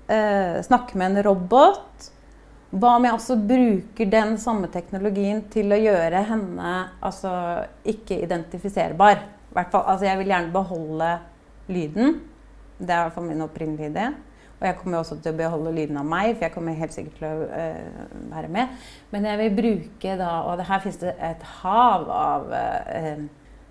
eh, 0.08 0.60
snakke 0.66 1.00
med 1.00 1.12
en 1.12 1.26
robot. 1.30 2.10
Hva 2.74 2.96
om 2.98 3.06
jeg 3.06 3.14
også 3.14 3.38
bruker 3.38 4.10
den 4.10 4.38
samme 4.42 4.70
teknologien 4.74 5.44
til 5.54 5.76
å 5.76 5.78
gjøre 5.78 6.24
henne 6.26 6.72
altså, 7.06 7.32
ikke 7.86 8.18
identifiserbar? 8.26 9.22
Hvert 9.54 9.76
altså, 9.78 10.08
jeg 10.08 10.24
vil 10.24 10.32
gjerne 10.34 10.56
beholde 10.56 11.12
lyden. 11.70 12.16
Det 12.84 12.92
er 12.94 13.02
i 13.02 13.08
hvert 13.08 13.18
fall 13.18 13.28
min 13.30 13.44
opprinnelige 13.46 13.92
idé. 13.94 14.08
Og 14.64 14.68
jeg 14.70 14.78
kommer 14.80 15.02
også 15.02 15.18
til 15.20 15.34
å 15.34 15.36
beholde 15.36 15.72
lyden 15.76 15.98
av 16.00 16.06
meg, 16.08 16.38
for 16.38 16.46
jeg 16.46 16.54
kommer 16.54 16.78
helt 16.80 16.94
sikkert 16.96 17.18
til 17.20 17.26
å 17.28 17.48
uh, 17.52 18.12
være 18.32 18.52
med. 18.52 18.84
Men 19.12 19.28
jeg 19.28 19.40
vil 19.42 19.56
bruke 19.58 20.14
da 20.20 20.34
Og 20.48 20.62
her 20.64 20.84
finnes 20.84 21.02
det 21.02 21.16
et 21.20 21.44
hav 21.60 22.06
av 22.08 22.54
uh, 22.54 23.26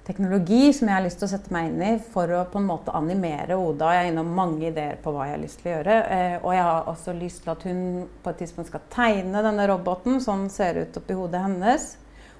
teknologi 0.04 0.66
som 0.74 0.90
jeg 0.90 0.96
har 0.98 1.04
lyst 1.06 1.20
til 1.22 1.28
å 1.28 1.32
sette 1.32 1.54
meg 1.54 1.70
inn 1.70 1.80
i 1.86 1.92
for 2.12 2.28
å 2.36 2.42
på 2.50 2.60
en 2.60 2.68
måte 2.68 2.92
animere 2.98 3.56
Oda. 3.56 3.94
Jeg 3.96 4.10
er 4.10 4.12
innom 4.12 4.36
mange 4.36 4.68
ideer 4.68 5.00
på 5.00 5.14
hva 5.14 5.30
jeg 5.30 5.38
har 5.38 5.42
lyst 5.46 5.62
til 5.62 5.70
å 5.70 5.74
gjøre. 5.78 5.98
Uh, 6.12 6.36
og 6.42 6.52
jeg 6.58 6.68
har 6.68 6.92
også 6.92 7.16
lyst 7.22 7.44
til 7.46 7.54
at 7.54 7.66
hun 7.70 7.82
på 8.20 8.34
et 8.34 8.42
tidspunkt 8.44 8.72
skal 8.74 8.86
tegne 8.92 9.46
denne 9.48 9.68
roboten 9.72 10.20
sånn 10.20 10.48
ser 10.52 10.82
ut 10.82 11.00
oppi 11.00 11.16
hodet 11.16 11.44
hennes. 11.46 11.92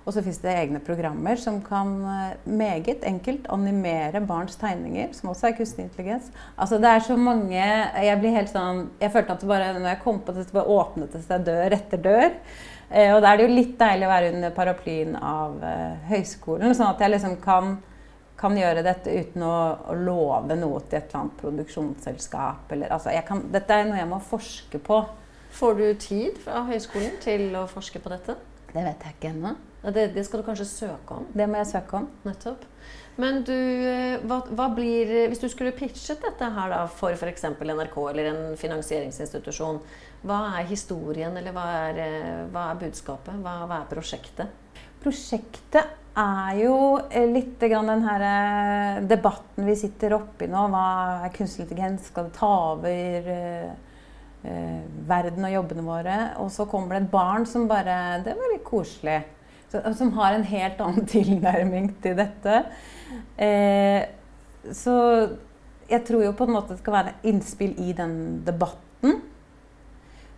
Og 0.03 0.15
så 0.15 0.23
fins 0.25 0.41
det 0.43 0.51
egne 0.51 0.81
programmer 0.83 1.39
som 1.39 1.61
kan 1.63 1.93
eh, 2.11 2.35
meget 2.51 3.05
enkelt 3.07 3.47
animere 3.55 4.23
barns 4.27 4.59
tegninger, 4.59 5.13
som 5.15 5.31
også 5.31 5.51
er 5.51 5.57
kunstig 5.59 5.87
intelligens. 5.87 6.33
Altså 6.57 6.81
det 6.83 6.91
er 6.91 7.07
så 7.07 7.17
mange 7.17 7.63
Jeg 7.63 8.19
blir 8.19 8.35
helt 8.35 8.51
sånn 8.51 8.89
Jeg 9.01 9.13
følte 9.15 9.37
at 9.37 9.45
det 9.45 9.51
bare, 9.51 9.71
når 9.79 9.93
jeg 9.93 10.03
kom 10.03 10.19
på 10.25 10.35
det, 10.35 10.49
bare 10.55 10.77
åpnet 10.81 11.15
det 11.15 11.23
seg 11.27 11.47
dør 11.47 11.79
etter 11.79 12.03
dør. 12.03 12.29
Eh, 12.91 13.15
og 13.15 13.23
da 13.23 13.31
er 13.31 13.39
det 13.41 13.47
jo 13.47 13.55
litt 13.55 13.79
deilig 13.81 14.09
å 14.09 14.13
være 14.13 14.35
under 14.35 14.55
paraplyen 14.59 15.17
av 15.17 15.57
eh, 15.65 15.97
høyskolen, 16.11 16.75
sånn 16.77 16.91
at 16.91 17.01
jeg 17.01 17.15
liksom 17.15 17.39
kan, 17.45 17.77
kan 18.37 18.59
gjøre 18.59 18.85
dette 18.85 19.15
uten 19.23 19.47
å, 19.47 19.57
å, 19.87 19.97
love 19.97 20.59
noe 20.59 20.83
til 20.85 20.99
et 20.99 21.09
eller 21.09 21.23
annet 21.23 21.41
produksjonsselskap. 21.41 22.67
Eller, 22.75 22.93
altså 22.93 23.15
kan, 23.29 23.47
dette 23.55 23.79
er 23.79 23.89
noe 23.89 24.03
jeg 24.03 24.11
må 24.11 24.21
forske 24.27 24.83
på. 24.83 25.05
Får 25.57 25.77
du 25.79 25.87
tid 26.01 26.41
fra 26.43 26.67
høyskolen 26.69 27.21
til 27.23 27.53
å 27.57 27.69
forske 27.71 28.03
på 28.03 28.13
dette? 28.13 28.37
Det 28.73 28.83
vet 28.83 29.07
jeg 29.07 29.17
ikke 29.17 29.33
ennå. 29.37 29.57
Ja, 29.83 29.91
det, 29.91 30.13
det, 30.15 30.25
skal 30.27 30.43
du 30.43 30.47
kanskje 30.47 30.69
søke 30.69 31.17
om? 31.19 31.27
Det 31.35 31.49
må 31.51 31.59
jeg 31.59 31.73
søke 31.73 31.99
om. 31.99 32.09
Nettopp. 32.27 32.67
Men 33.21 33.43
du, 33.45 33.53
eh, 33.53 34.23
hva, 34.25 34.39
hva 34.57 34.69
blir 34.73 35.11
Hvis 35.29 35.43
du 35.43 35.49
skulle 35.53 35.75
pitchet 35.77 36.23
dette 36.25 36.49
her 36.55 36.71
da, 36.73 36.85
for 36.89 37.13
f.eks. 37.13 37.45
NRK 37.61 37.97
eller 38.09 38.31
en 38.31 38.43
finansieringsinstitusjon, 38.59 39.83
hva 40.25 40.39
er 40.61 40.71
historien, 40.71 41.35
eller 41.37 41.55
hva 41.57 41.67
er, 41.91 42.01
eh, 42.05 42.45
hva 42.55 42.71
er 42.71 42.81
budskapet? 42.85 43.43
Hva, 43.43 43.59
hva, 43.67 43.83
er 43.83 43.91
prosjektet? 43.91 44.81
Prosjektet 45.03 45.99
er 46.23 46.57
jo 46.63 46.75
eh, 47.11 47.27
litt 47.29 47.61
grann 47.61 47.91
den 47.91 48.07
her 48.07 48.27
debatten 49.11 49.67
vi 49.67 49.77
sitter 49.83 50.17
oppi 50.21 50.49
nå. 50.51 50.69
Hva 50.71 50.89
er 51.27 51.35
kunstig 51.35 51.67
intelligens? 51.67 52.07
Skal 52.13 52.31
det 52.31 52.39
ta 52.39 52.53
over? 52.77 53.33
Eh, 54.43 54.81
verden 55.07 55.45
og 55.47 55.53
jobbene 55.55 55.85
våre. 55.87 56.17
Og 56.43 56.51
så 56.51 56.67
kommer 56.71 56.97
det 56.97 57.05
et 57.05 57.13
barn 57.13 57.47
som 57.47 57.69
bare 57.71 58.23
Det 58.25 58.35
var 58.39 58.51
litt 58.55 58.65
koselig. 58.67 59.21
Som 59.97 60.13
har 60.19 60.37
en 60.37 60.45
helt 60.47 60.81
annen 60.85 61.07
tilnærming 61.15 61.93
til 62.05 62.19
dette. 62.19 62.59
Eh, 63.37 64.03
så 64.73 64.95
jeg 65.91 66.05
tror 66.09 66.25
jo 66.25 66.37
på 66.37 66.47
en 66.47 66.55
måte 66.55 66.75
det 66.75 66.83
skal 66.83 66.97
være 66.97 67.17
innspill 67.29 67.75
i 67.83 67.93
den 67.97 68.15
debatten. 68.47 69.21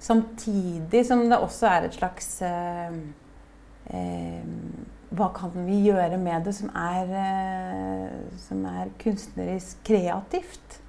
Samtidig 0.05 1.05
som 1.09 1.23
det 1.31 1.41
også 1.41 1.69
er 1.71 1.87
et 1.87 1.97
slags 1.97 2.27
eh, 2.45 2.97
eh, 3.95 4.49
Hva 5.15 5.31
kan 5.37 5.55
vi 5.65 5.79
gjøre 5.87 6.19
med 6.21 6.45
det 6.49 6.57
som 6.59 6.73
er, 6.77 7.13
eh, 7.21 8.17
som 8.43 8.65
er 8.69 8.93
kunstnerisk 9.01 9.85
kreativt? 9.87 10.81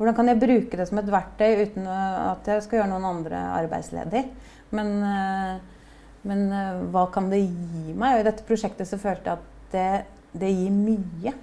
Hvordan 0.00 0.16
kan 0.16 0.32
jeg 0.32 0.40
bruke 0.40 0.78
det 0.80 0.86
som 0.88 0.98
et 0.98 1.12
verktøy 1.12 1.66
uten 1.66 1.84
at 1.90 2.46
jeg 2.48 2.64
skal 2.64 2.80
gjøre 2.80 2.92
noen 2.94 3.08
andre 3.10 3.42
arbeidsledig? 3.58 4.24
Men, 4.72 4.94
eh, 5.04 5.79
men 6.28 6.50
eh, 6.52 6.80
hva 6.92 7.06
kan 7.14 7.30
det 7.32 7.40
gi 7.42 7.94
meg? 7.94 8.16
Og 8.16 8.22
I 8.22 8.26
dette 8.28 8.46
prosjektet 8.48 8.88
så 8.88 8.98
følte 9.00 9.32
jeg 9.32 9.38
at 9.38 9.72
det, 9.72 10.40
det 10.42 10.50
gir 10.52 10.74
mye. 10.74 11.34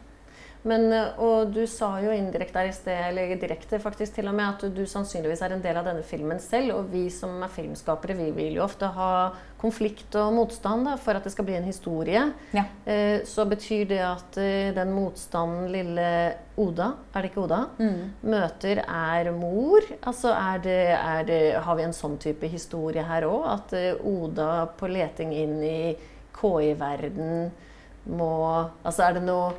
Men, 0.68 0.88
eh, 0.92 1.20
og 1.24 1.54
du 1.56 1.62
sa 1.70 1.94
jo 2.04 2.12
indirekte 2.12 2.60
her 2.60 2.70
i 2.72 2.76
sted, 2.76 2.98
eller 3.10 3.36
direkte 3.40 3.80
faktisk 3.82 4.18
til 4.18 4.28
og 4.28 4.36
med, 4.38 4.58
at 4.58 4.76
du, 4.76 4.84
sannsynligvis 4.90 5.44
er 5.46 5.56
en 5.56 5.64
del 5.64 5.80
av 5.80 5.88
denne 5.88 6.04
filmen 6.06 6.42
selv. 6.44 6.76
Og 6.76 6.90
vi 6.92 7.08
som 7.14 7.40
er 7.46 7.54
filmskapere, 7.54 8.18
vi 8.18 8.32
vil 8.36 8.58
jo 8.60 8.66
ofte 8.66 8.90
ha 8.98 9.12
konflikt 9.62 10.14
og 10.20 10.36
motstand 10.36 10.86
da, 10.90 10.98
for 11.02 11.18
at 11.18 11.26
det 11.26 11.34
skal 11.34 11.48
bli 11.48 11.56
en 11.58 11.68
historie. 11.68 12.26
Ja. 12.56 12.66
Eh, 12.86 13.24
så 13.28 13.48
betyr 13.50 13.88
det 13.94 14.02
at 14.06 14.42
eh, 14.42 14.74
den 14.76 14.92
motstanden 14.96 15.72
lille 15.74 16.10
Oda, 16.58 16.92
er 17.14 17.22
det 17.22 17.32
ikke 17.32 17.44
Oda, 17.46 17.62
mm. 17.78 18.04
møter, 18.34 18.82
er 18.82 19.32
mor? 19.36 19.86
Altså 20.02 20.34
er 20.34 20.62
det, 20.64 20.80
er 20.98 21.28
det, 21.28 21.42
Har 21.64 21.78
vi 21.78 21.86
en 21.86 21.94
sånn 21.94 22.18
type 22.22 22.50
historie 22.50 23.06
her 23.06 23.28
òg? 23.30 23.46
At 23.54 23.76
Oda 24.02 24.66
på 24.78 24.90
leting 24.90 25.36
inn 25.38 25.60
i 25.62 25.80
KI-verden 26.38 27.52
må 28.08 28.32
Altså 28.88 29.04
er 29.08 29.18
det 29.18 29.26
noe 29.28 29.52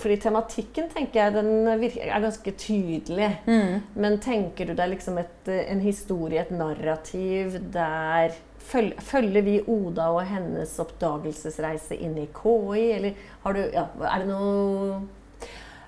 fordi 0.00 0.16
tematikken 0.22 0.88
tenker 0.88 1.20
jeg 1.20 1.34
den 1.34 1.68
er 1.68 2.22
ganske 2.22 2.54
tydelig. 2.56 3.28
Mm. 3.44 3.82
Men 4.00 4.18
tenker 4.24 4.70
du 4.70 4.74
deg 4.74 4.94
liksom 4.94 5.18
et, 5.20 5.48
eh, 5.48 5.66
en 5.72 5.82
historie, 5.84 6.40
et 6.40 6.50
narrativ, 6.50 7.58
der 7.72 8.34
Følger 8.64 9.42
vi 9.44 9.58
Oda 9.68 10.06
og 10.14 10.22
hennes 10.24 10.70
oppdagelsesreise 10.80 11.98
inn 12.00 12.14
i 12.16 12.24
KI, 12.32 12.84
eller 12.94 13.18
har 13.42 13.52
du 13.52 13.60
ja, 13.60 13.82
Er 14.08 14.22
det 14.22 14.28
noe 14.30 15.02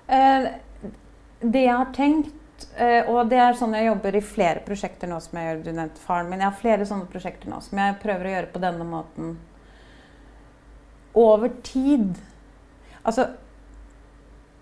eh, 0.05 0.45
Det 1.41 1.63
jeg 1.63 1.73
har 1.73 1.89
tenkt 1.95 2.67
eh, 2.77 3.09
og 3.09 3.31
det 3.31 3.39
er 3.41 3.57
sånn 3.57 3.73
jeg 3.73 3.89
jobber 3.89 4.19
i 4.19 4.21
flere 4.21 4.61
prosjekter 4.61 5.09
nå 5.09 5.17
som 5.25 5.39
jeg 5.39 5.49
gjør, 5.49 5.63
du 5.65 5.71
nevnte 5.71 6.03
faren 6.05 6.29
min. 6.29 6.43
Jeg 6.43 6.51
har 6.51 6.61
flere 6.61 6.85
sånne 6.85 7.09
prosjekter 7.09 7.49
nå 7.49 7.63
som 7.65 7.81
jeg 7.81 7.97
prøver 8.03 8.29
å 8.29 8.35
gjøre 8.35 8.53
på 8.53 8.63
denne 8.67 8.87
måten. 8.93 9.33
Over 11.17 11.49
tid. 11.65 12.13
Altså, 13.01 13.31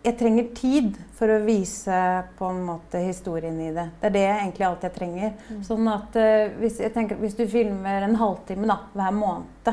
jeg 0.06 0.18
trenger 0.20 0.50
tid 0.54 0.98
for 1.18 1.32
å 1.32 1.42
vise 1.46 1.98
på 2.38 2.50
en 2.52 2.62
måte 2.68 3.02
historien 3.02 3.58
i 3.64 3.72
det. 3.74 3.88
Det 4.02 4.10
er 4.10 4.14
det 4.14 4.26
egentlig 4.28 4.68
alt 4.68 4.86
jeg 4.86 4.94
trenger. 4.96 5.34
Mm. 5.50 5.64
Sånn 5.66 5.90
at 5.90 6.18
uh, 6.20 6.54
hvis, 6.62 6.78
tenker, 6.94 7.18
hvis, 7.22 7.38
du 7.38 7.46
filmer 7.50 8.06
en 8.06 8.18
halvtime 8.20 8.70
da, 8.70 8.78
hver 8.94 9.16
måned, 9.16 9.72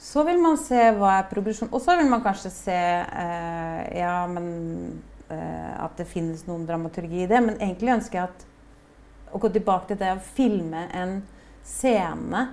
så 0.00 0.24
vil 0.26 0.40
man 0.40 0.56
se 0.58 0.88
hva 0.96 1.18
er 1.18 1.28
progresjon. 1.30 1.68
Og 1.76 1.82
så 1.84 1.98
vil 2.00 2.08
man 2.10 2.24
kanskje 2.24 2.52
se 2.54 2.78
uh, 3.04 3.82
ja, 3.98 4.14
men, 4.32 4.48
uh, 5.28 5.74
at 5.84 6.00
det 6.00 6.08
finnes 6.08 6.46
noen 6.48 6.64
dramaturgi 6.68 7.26
i 7.26 7.28
det. 7.30 7.42
Men 7.44 7.60
egentlig 7.60 7.98
ønsker 7.98 8.22
jeg 8.22 8.30
at, 8.30 8.48
å 9.30 9.38
gå 9.38 9.52
tilbake 9.52 9.92
til 9.92 10.00
det 10.00 10.14
å 10.16 10.24
filme 10.40 10.88
en 10.96 11.20
scene 11.68 12.48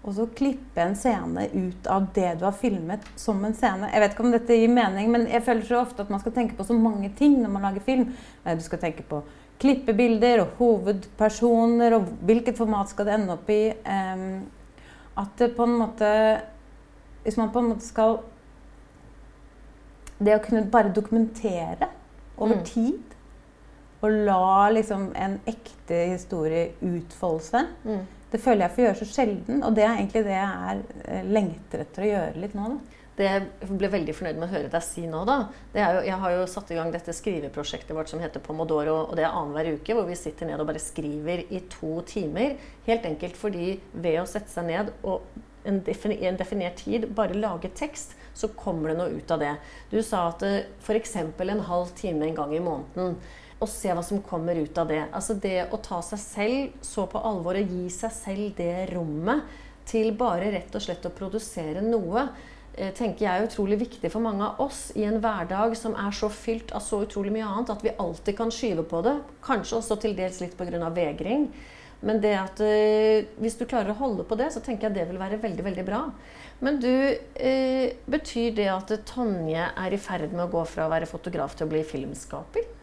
og 0.00 0.14
så 0.16 0.24
klippe 0.32 0.80
en 0.80 0.94
scene 0.96 1.44
ut 1.52 1.88
av 1.92 2.06
det 2.16 2.30
du 2.40 2.46
har 2.46 2.56
filmet 2.56 3.04
som 3.20 3.42
en 3.44 3.56
scene. 3.56 3.90
Jeg 3.92 4.00
vet 4.00 4.14
ikke 4.14 4.24
om 4.24 4.32
dette 4.32 4.56
gir 4.56 4.72
mening, 4.72 5.10
men 5.12 5.26
jeg 5.28 5.44
føler 5.44 5.66
så 5.68 5.82
ofte 5.82 6.06
at 6.06 6.12
man 6.12 6.22
skal 6.22 6.32
tenke 6.36 6.56
på 6.56 6.64
så 6.64 6.76
mange 6.76 7.10
ting 7.18 7.36
når 7.42 7.52
man 7.52 7.66
lager 7.68 7.84
film. 7.84 8.06
Du 8.48 8.64
skal 8.64 8.80
tenke 8.80 9.04
på 9.04 9.20
klippebilder 9.60 10.40
og 10.40 10.54
hovedpersoner 10.56 11.98
og 11.98 12.08
hvilket 12.24 12.56
format 12.56 12.88
skal 12.88 13.10
det 13.10 13.18
ende 13.18 13.36
opp 13.36 13.52
i. 13.52 13.60
At 15.20 15.36
det 15.36 15.52
på 15.56 15.66
en 15.66 15.76
måte 15.82 16.10
Hvis 17.24 17.36
man 17.36 17.50
på 17.52 17.60
en 17.60 17.66
måte 17.74 17.84
skal 17.84 18.14
Det 20.16 20.32
å 20.32 20.40
kunne 20.40 20.62
bare 20.72 20.92
dokumentere 20.96 21.90
over 22.38 22.56
mm. 22.56 22.64
tid 22.64 23.16
og 24.00 24.14
la 24.24 24.70
liksom 24.72 25.10
en 25.12 25.34
ekte 25.50 25.98
historie 26.14 26.70
utfolde 26.80 27.44
seg, 27.44 27.66
mm. 27.84 27.98
Det 28.30 28.40
føler 28.40 28.66
jeg 28.66 28.74
får 28.76 28.84
gjøre 28.84 29.00
så 29.00 29.10
sjelden. 29.10 29.60
Og 29.66 29.76
det 29.76 29.84
er 29.84 29.92
egentlig 29.96 30.24
det 30.26 30.36
jeg 30.36 30.70
er, 30.70 30.82
eh, 31.04 31.28
lengter 31.36 31.84
etter 31.84 32.06
å 32.06 32.10
gjøre 32.10 32.42
litt 32.44 32.56
nå. 32.58 32.68
da. 32.74 32.96
Det 33.20 33.26
jeg 33.26 33.76
ble 33.76 33.90
veldig 33.92 34.14
fornøyd 34.16 34.38
med 34.38 34.46
å 34.46 34.52
høre 34.54 34.70
deg 34.72 34.84
si 34.86 35.02
nå, 35.10 35.24
da, 35.28 35.50
det 35.74 35.82
er 35.84 35.94
jo, 35.94 36.00
Jeg 36.06 36.18
har 36.22 36.30
jo 36.32 36.46
satt 36.48 36.70
i 36.70 36.78
gang 36.78 36.92
dette 36.94 37.12
skriveprosjektet 37.12 37.92
vårt 37.92 38.08
som 38.08 38.20
heter 38.22 38.40
Pomodoro. 38.40 39.10
og 39.10 39.16
Det 39.16 39.24
er 39.26 39.34
annenhver 39.34 39.74
uke 39.76 39.94
hvor 39.94 40.08
vi 40.08 40.16
sitter 40.16 40.46
ned 40.46 40.60
og 40.60 40.70
bare 40.70 40.80
skriver 40.80 41.44
i 41.50 41.60
to 41.68 42.00
timer. 42.06 42.56
Helt 42.86 43.04
enkelt 43.04 43.36
fordi 43.36 43.80
ved 43.92 44.22
å 44.22 44.26
sette 44.30 44.48
seg 44.48 44.70
ned 44.70 44.92
og 45.02 45.20
en 45.68 45.82
definert 45.84 46.80
tid 46.80 47.10
bare 47.14 47.36
lage 47.36 47.68
tekst, 47.76 48.14
så 48.32 48.48
kommer 48.56 48.88
det 48.90 48.96
noe 48.96 49.12
ut 49.12 49.30
av 49.34 49.42
det. 49.42 49.52
Du 49.90 50.00
sa 50.02 50.28
at 50.30 50.42
eh, 50.46 50.64
f.eks. 50.80 51.16
en 51.16 51.60
halv 51.68 51.92
time 51.98 52.24
en 52.24 52.38
gang 52.38 52.54
i 52.56 52.62
måneden. 52.62 53.18
Og 53.60 53.68
se 53.68 53.92
hva 53.92 54.02
som 54.04 54.22
kommer 54.24 54.56
ut 54.56 54.78
av 54.80 54.88
det. 54.88 55.02
Altså 55.12 55.36
det 55.36 55.68
å 55.68 55.80
ta 55.84 56.00
seg 56.04 56.22
selv 56.22 56.86
så 56.86 57.04
på 57.10 57.20
alvor 57.20 57.58
og 57.60 57.74
gi 57.74 57.90
seg 57.92 58.14
selv 58.16 58.54
det 58.56 58.88
rommet 58.94 59.58
til 59.90 60.14
bare 60.16 60.52
rett 60.54 60.74
og 60.76 60.84
slett 60.84 61.04
å 61.08 61.12
produsere 61.12 61.82
noe 61.84 62.28
Eh, 62.80 62.92
tenker 62.94 63.26
jeg 63.26 63.40
er 63.42 63.48
utrolig 63.48 63.76
viktig 63.80 64.08
for 64.12 64.22
mange 64.22 64.46
av 64.46 64.60
oss 64.62 64.92
i 64.94 65.02
en 65.04 65.18
hverdag 65.20 65.74
som 65.76 65.96
er 65.98 66.14
så 66.14 66.30
fylt 66.30 66.70
av 66.76 66.84
så 66.84 67.02
utrolig 67.02 67.32
mye 67.34 67.48
annet 67.48 67.72
at 67.74 67.82
vi 67.84 67.92
alltid 67.98 68.36
kan 68.38 68.52
skyve 68.54 68.86
på 68.88 69.02
det. 69.04 69.16
Kanskje 69.44 69.80
også 69.80 69.98
til 70.00 70.14
dels 70.16 70.38
litt 70.40 70.56
pga. 70.56 70.88
vegring. 70.94 71.48
Men 72.00 72.20
det 72.22 72.32
at 72.38 72.60
øh, 72.64 73.26
hvis 73.42 73.58
du 73.58 73.66
klarer 73.66 73.92
å 73.92 73.98
holde 73.98 74.24
på 74.24 74.38
det, 74.38 74.48
så 74.54 74.62
tenker 74.64 74.88
jeg 74.88 74.96
det 74.96 75.08
vil 75.10 75.20
være 75.20 75.42
veldig 75.42 75.64
veldig 75.66 75.84
bra. 75.84 76.06
Men 76.60 76.80
du, 76.80 76.88
øh, 76.88 77.86
betyr 78.06 78.54
det 78.56 78.70
at 78.72 78.94
Tonje 79.04 79.66
er 79.76 79.92
i 79.92 80.00
ferd 80.00 80.32
med 80.32 80.46
å 80.46 80.52
gå 80.54 80.64
fra 80.64 80.86
å 80.86 80.92
være 80.94 81.10
fotograf 81.10 81.58
til 81.58 81.66
å 81.66 81.74
bli 81.74 81.82
filmskaper? 81.84 82.79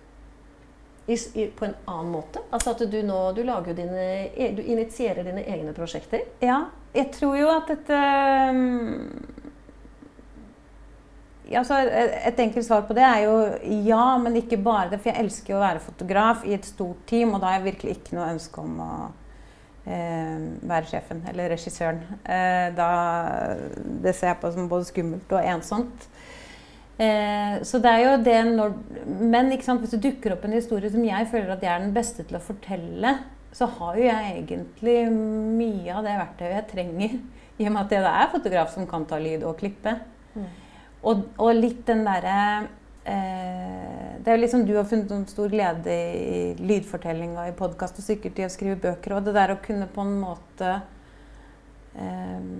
I, 1.08 1.16
i, 1.40 1.48
på 1.56 1.66
en 1.66 1.76
annen 1.88 2.12
måte? 2.12 2.42
Altså 2.52 2.74
at 2.76 2.84
du 2.92 2.98
nå 3.06 3.20
du 3.32 3.42
lager 3.48 3.78
dine, 3.78 4.08
e, 4.36 4.52
du 4.56 4.62
initierer 4.62 5.24
dine 5.24 5.46
egne 5.48 5.74
prosjekter? 5.76 6.26
Ja. 6.44 6.66
Jeg 6.96 7.12
tror 7.16 7.38
jo 7.40 7.50
at 7.52 7.70
dette 7.72 8.00
ja, 11.48 11.62
et 12.28 12.40
enkelt 12.40 12.66
svar 12.66 12.84
på 12.88 12.96
det 12.98 13.06
er 13.08 13.22
jo 13.24 13.36
ja, 13.86 14.18
men 14.20 14.36
ikke 14.40 14.60
bare 14.60 14.92
det. 14.92 15.00
For 15.00 15.14
jeg 15.14 15.24
elsker 15.24 15.54
jo 15.54 15.60
å 15.60 15.64
være 15.64 15.84
fotograf 15.84 16.44
i 16.48 16.56
et 16.58 16.68
stort 16.68 17.06
team, 17.08 17.34
og 17.34 17.42
da 17.42 17.52
har 17.52 17.62
jeg 17.62 17.70
virkelig 17.70 17.98
ikke 17.98 18.18
noe 18.18 18.32
ønske 18.34 18.64
om 18.64 18.82
å 18.84 18.92
eh, 19.88 20.44
være 20.68 20.92
sjefen 20.92 21.24
eller 21.32 21.54
regissøren. 21.56 22.02
Eh, 22.24 22.68
da, 22.76 22.90
det 24.04 24.16
ser 24.18 24.34
jeg 24.34 24.42
på 24.42 24.52
som 24.56 24.68
både 24.72 24.90
skummelt 24.90 25.38
og 25.38 25.52
ensomt. 25.56 26.10
Eh, 26.98 27.58
så 27.62 27.78
det 27.78 27.92
er 27.94 28.00
jo 28.02 28.14
det 28.26 28.38
når 28.58 28.72
Men 29.06 29.52
hvis 29.54 29.92
det 29.92 30.00
dukker 30.02 30.34
opp 30.34 30.48
en 30.48 30.56
historie 30.58 30.90
som 30.90 31.04
jeg 31.06 31.28
føler 31.30 31.52
at 31.54 31.62
jeg 31.62 31.70
er 31.70 31.84
den 31.84 31.94
beste 31.94 32.26
til 32.26 32.40
å 32.40 32.42
fortelle, 32.42 33.12
så 33.54 33.68
har 33.78 33.98
jo 33.98 34.08
jeg 34.08 34.32
egentlig 34.42 34.96
mye 35.12 35.94
av 35.94 36.06
det 36.06 36.16
verktøyet 36.18 36.56
jeg 36.56 36.70
trenger. 36.72 37.14
I 37.58 37.68
og 37.68 37.74
med 37.74 37.84
at 37.84 37.94
det 37.94 38.02
er 38.06 38.34
fotograf 38.34 38.74
som 38.74 38.90
kan 38.90 39.06
ta 39.10 39.18
lyd 39.22 39.46
og 39.48 39.58
klippe. 39.62 39.96
Mm. 40.34 40.50
Og, 41.08 41.24
og 41.42 41.54
litt 41.56 41.84
den 41.88 42.04
derre 42.06 42.38
eh, 43.06 44.18
Det 44.18 44.32
er 44.32 44.36
jo 44.36 44.42
liksom 44.42 44.66
du 44.66 44.74
har 44.76 44.88
funnet 44.90 45.14
noen 45.14 45.26
stor 45.30 45.50
glede 45.54 45.94
i 45.94 46.42
lydfortelling 46.60 47.38
og 47.38 47.50
i 47.50 47.56
podkast, 47.58 48.02
og 48.02 48.06
sikkert 48.06 48.42
i 48.42 48.46
å 48.46 48.52
skrive 48.54 48.82
bøker. 48.84 49.18
Og 49.18 49.26
det 49.26 49.38
der 49.38 49.54
å 49.54 49.62
kunne 49.64 49.90
på 49.94 50.06
en 50.06 50.18
måte 50.22 50.74
eh, 51.96 52.52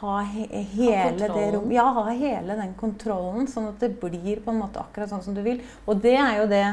ha 0.00 0.20
he 0.26 0.46
hele 0.74 1.28
ha 1.28 1.34
det 1.34 1.48
rom, 1.54 1.72
ja, 1.74 1.84
ha 1.98 2.06
hele 2.10 2.56
den 2.58 2.72
kontrollen, 2.78 3.46
sånn 3.50 3.70
at 3.72 3.82
det 3.82 3.94
blir 4.00 4.42
på 4.44 4.52
en 4.52 4.62
måte 4.62 4.80
akkurat 4.82 5.12
sånn 5.12 5.24
som 5.24 5.36
du 5.36 5.42
vil. 5.44 5.60
Og 5.86 6.00
det 6.02 6.16
er 6.16 6.40
jo 6.40 6.48
det 6.50 6.64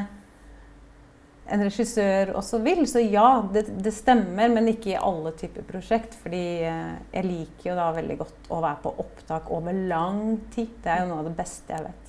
en 1.49 1.63
regissør 1.65 2.34
også 2.38 2.60
vil. 2.65 2.84
Så 2.89 3.01
ja, 3.03 3.27
det, 3.53 3.65
det, 3.84 3.93
stemmer, 3.95 4.51
men 4.53 4.69
ikke 4.71 4.93
i 4.93 4.99
alle 4.99 5.34
typer 5.38 5.65
prosjekt. 5.67 6.17
Fordi 6.23 6.43
eh, 6.67 6.93
jeg 7.15 7.27
liker 7.27 7.71
jo 7.71 7.79
da 7.79 7.89
veldig 7.95 8.19
godt 8.19 8.51
å 8.53 8.62
være 8.63 8.84
på 8.86 8.93
opptak 9.05 9.49
over 9.55 9.82
lang 9.89 10.38
tid. 10.53 10.77
Det 10.84 10.93
er 10.93 11.03
jo 11.03 11.12
noe 11.12 11.23
av 11.23 11.32
det 11.32 11.36
beste 11.39 11.75
jeg 11.75 11.88
vet. 11.88 12.08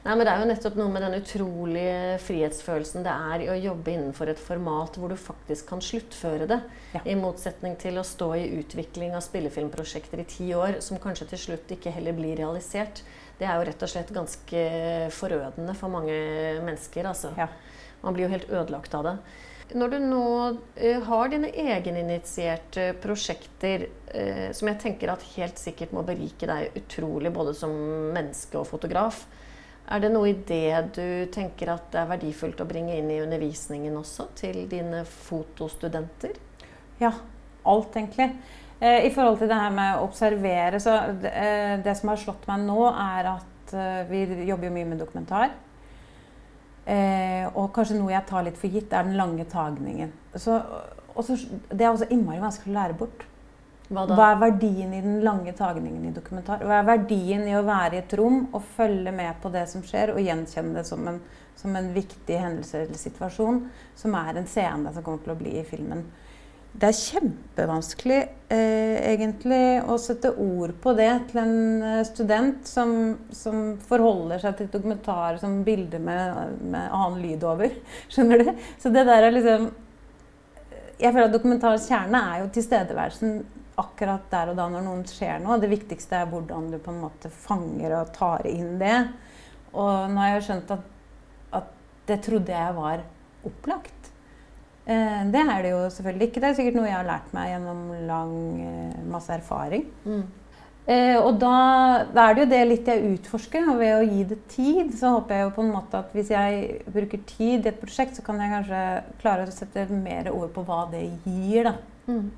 Nei, 0.00 0.14
men 0.14 0.24
Det 0.24 0.32
er 0.32 0.40
jo 0.40 0.48
nettopp 0.48 0.76
noe 0.80 0.88
med 0.88 1.02
den 1.04 1.18
utrolige 1.18 2.14
frihetsfølelsen 2.24 3.04
det 3.04 3.12
er 3.12 3.42
i 3.44 3.48
å 3.52 3.56
jobbe 3.68 3.92
innenfor 3.92 4.30
et 4.32 4.40
format 4.40 4.94
hvor 4.96 5.12
du 5.12 5.16
faktisk 5.20 5.66
kan 5.68 5.82
sluttføre 5.84 6.46
det. 6.48 6.56
Ja. 6.94 7.02
I 7.04 7.18
motsetning 7.20 7.76
til 7.80 8.00
å 8.00 8.06
stå 8.06 8.30
i 8.38 8.46
utvikling 8.62 9.12
av 9.12 9.26
spillefilmprosjekter 9.26 10.22
i 10.22 10.28
ti 10.30 10.46
år 10.56 10.78
som 10.84 11.00
kanskje 11.02 11.28
til 11.34 11.42
slutt 11.42 11.74
ikke 11.76 11.92
heller 11.92 12.16
blir 12.16 12.40
realisert. 12.40 13.02
Det 13.36 13.44
er 13.44 13.60
jo 13.60 13.66
rett 13.68 13.84
og 13.84 13.92
slett 13.92 14.14
ganske 14.16 14.64
forødende 15.16 15.76
for 15.76 15.92
mange 15.92 16.16
mennesker. 16.64 17.10
altså. 17.12 17.34
Ja. 17.36 17.50
Man 18.00 18.16
blir 18.16 18.24
jo 18.24 18.32
helt 18.32 18.48
ødelagt 18.48 18.96
av 18.96 19.04
det. 19.04 19.14
Når 19.76 19.92
du 19.92 19.98
nå 20.02 20.24
uh, 20.48 21.02
har 21.06 21.28
dine 21.30 21.52
egeninitierte 21.52 22.88
prosjekter, 23.04 23.84
uh, 24.16 24.48
som 24.56 24.72
jeg 24.72 24.80
tenker 24.80 25.12
at 25.12 25.28
helt 25.36 25.60
sikkert 25.60 25.92
må 25.94 26.02
berike 26.08 26.48
deg 26.48 26.80
utrolig 26.80 27.30
både 27.36 27.54
som 27.54 27.76
menneske 28.16 28.58
og 28.58 28.66
fotograf, 28.72 29.26
er 29.90 30.02
det 30.04 30.12
noe 30.14 30.30
i 30.30 30.38
det 30.46 30.94
du 30.96 31.06
tenker 31.34 31.72
at 31.74 31.88
det 31.92 32.00
er 32.02 32.10
verdifullt 32.12 32.62
å 32.62 32.68
bringe 32.68 32.96
inn 32.96 33.10
i 33.10 33.20
undervisningen 33.24 33.96
også, 34.00 34.30
til 34.38 34.62
dine 34.70 35.04
fotostudenter? 35.08 36.36
Ja, 37.00 37.12
alt 37.68 37.96
egentlig. 37.96 38.30
Eh, 38.80 39.06
I 39.08 39.14
forhold 39.14 39.40
til 39.40 39.50
det 39.50 39.58
her 39.60 39.72
med 39.74 39.96
å 39.96 40.04
observere, 40.06 40.80
så 40.82 41.00
det, 41.20 41.32
det 41.84 41.96
som 41.98 42.12
har 42.12 42.22
slått 42.22 42.46
meg 42.50 42.62
nå, 42.68 42.84
er 42.92 43.34
at 43.36 43.74
vi 44.10 44.24
jobber 44.48 44.66
jo 44.66 44.74
mye 44.74 44.88
med 44.88 44.98
dokumentar. 44.98 45.52
Eh, 46.90 47.46
og 47.54 47.70
kanskje 47.74 47.98
noe 47.98 48.14
jeg 48.14 48.26
tar 48.26 48.46
litt 48.46 48.58
for 48.58 48.72
gitt, 48.72 48.92
er 48.92 49.06
den 49.06 49.18
lange 49.18 49.44
tagningen. 49.50 50.12
Så, 50.34 50.56
også, 51.14 51.36
det 51.70 51.84
er 51.84 51.92
også 51.92 52.08
innmari 52.10 52.40
vanskelig 52.42 52.72
å 52.72 52.78
lære 52.78 52.96
bort. 52.98 53.26
Hva, 53.90 54.04
Hva, 54.06 54.28
er 54.30 54.38
verdien 54.38 54.92
i 54.94 55.02
den 55.02 55.18
lange 55.26 55.50
tagningen 55.58 56.04
i 56.06 56.14
dokumentar? 56.14 56.62
Hva 56.62 56.78
er 56.78 56.86
verdien 56.86 57.42
i 57.50 57.56
å 57.58 57.64
være 57.66 57.96
i 57.96 58.02
et 58.04 58.12
rom 58.20 58.44
og 58.54 58.62
følge 58.76 59.10
med 59.14 59.40
på 59.42 59.50
det 59.50 59.64
som 59.72 59.82
skjer, 59.82 60.12
og 60.14 60.22
gjenkjenne 60.22 60.76
det 60.78 60.84
som 60.86 61.08
en, 61.10 61.18
som 61.58 61.74
en 61.74 61.90
viktig 61.96 62.38
hendelse 62.38 62.84
eller 62.84 63.00
situasjon, 63.00 63.64
som 63.98 64.14
er 64.20 64.38
en 64.38 64.46
scene 64.50 64.94
som 64.94 65.02
kommer 65.06 65.24
til 65.26 65.34
å 65.34 65.40
bli 65.40 65.56
i 65.58 65.66
filmen? 65.66 66.04
Det 66.70 66.86
er 66.86 66.94
kjempevanskelig 66.94 68.18
eh, 68.54 68.96
egentlig 69.10 69.80
å 69.90 69.96
sette 69.98 70.30
ord 70.38 70.76
på 70.78 70.92
det 70.94 71.10
til 71.32 71.40
en 71.42 71.56
eh, 71.82 72.02
student 72.06 72.68
som, 72.70 72.92
som 73.34 73.72
forholder 73.88 74.38
seg 74.38 74.54
til 74.60 74.70
dokumentar 74.70 75.40
som 75.42 75.64
bilde 75.66 75.98
med, 75.98 76.60
med, 76.62 76.84
annen 76.86 77.18
lyd 77.24 77.42
over. 77.42 77.74
Skjønner 78.12 78.44
du? 78.44 78.52
Så 78.78 78.94
det 78.94 79.02
der 79.10 79.26
er 79.26 79.34
liksom 79.34 79.72
Jeg 81.00 81.10
føler 81.10 81.26
at 81.26 81.34
dokumentarens 81.34 81.88
kjerne 81.90 82.22
er 82.30 82.44
jo 82.44 82.52
tilstedeværelsen 82.54 83.40
akkurat 83.80 84.26
der 84.32 84.52
og 84.52 84.58
da 84.58 84.68
når 84.70 84.84
noen 84.86 85.04
skjer 85.08 85.40
noe. 85.42 85.58
Det 85.62 85.70
viktigste 85.72 86.20
er 86.20 86.30
hvordan 86.30 86.70
du 86.72 86.78
på 86.82 86.92
en 86.94 87.02
måte 87.04 87.32
fanger 87.32 87.96
og 88.00 88.12
tar 88.16 88.46
inn 88.50 88.76
det. 88.80 88.98
Og 89.72 90.10
nå 90.10 90.22
har 90.22 90.36
jeg 90.36 90.46
skjønt 90.48 90.74
at, 90.76 90.84
at 91.60 91.72
det 92.10 92.20
trodde 92.26 92.54
jeg 92.54 92.76
var 92.76 93.04
opplagt. 93.46 94.10
Eh, 94.90 95.22
det 95.30 95.42
er 95.44 95.62
det 95.62 95.72
jo 95.72 95.80
selvfølgelig 95.94 96.28
ikke. 96.28 96.42
Det 96.42 96.50
er 96.50 96.58
sikkert 96.58 96.78
noe 96.80 96.90
jeg 96.90 96.98
har 96.98 97.08
lært 97.08 97.32
meg 97.36 97.52
gjennom 97.52 97.80
lang, 98.08 98.36
eh, 98.66 99.00
masse 99.12 99.32
erfaring. 99.34 99.86
Mm. 100.04 100.22
Eh, 100.90 101.16
og 101.20 101.36
da, 101.38 101.54
da, 102.10 102.24
er 102.24 102.34
det 102.34 102.42
jo 102.42 102.50
det 102.50 102.60
litt 102.66 102.88
jeg 102.90 103.14
utforsker. 103.14 103.68
Og 103.70 103.80
ved 103.82 103.94
å 103.94 104.08
gi 104.08 104.24
det 104.32 104.40
tid, 104.50 104.92
så 104.98 105.14
håper 105.16 105.36
jeg 105.36 105.46
jo 105.46 105.54
på 105.58 105.64
en 105.66 105.72
måte 105.76 106.00
at 106.00 106.14
hvis 106.16 106.32
jeg 106.34 106.80
bruker 106.90 107.22
tid 107.28 107.66
i 107.66 107.70
et 107.70 107.80
prosjekt, 107.82 108.16
så 108.18 108.24
kan 108.26 108.40
jeg 108.42 108.54
kanskje 108.56 108.84
klare 109.22 109.46
å 109.46 109.54
sette 109.54 109.86
mer 109.92 110.32
ord 110.32 110.50
på 110.56 110.64
hva 110.66 110.86
det 110.90 111.04
gir. 111.26 111.70
da. 111.70 111.76
Mm. 112.10 112.30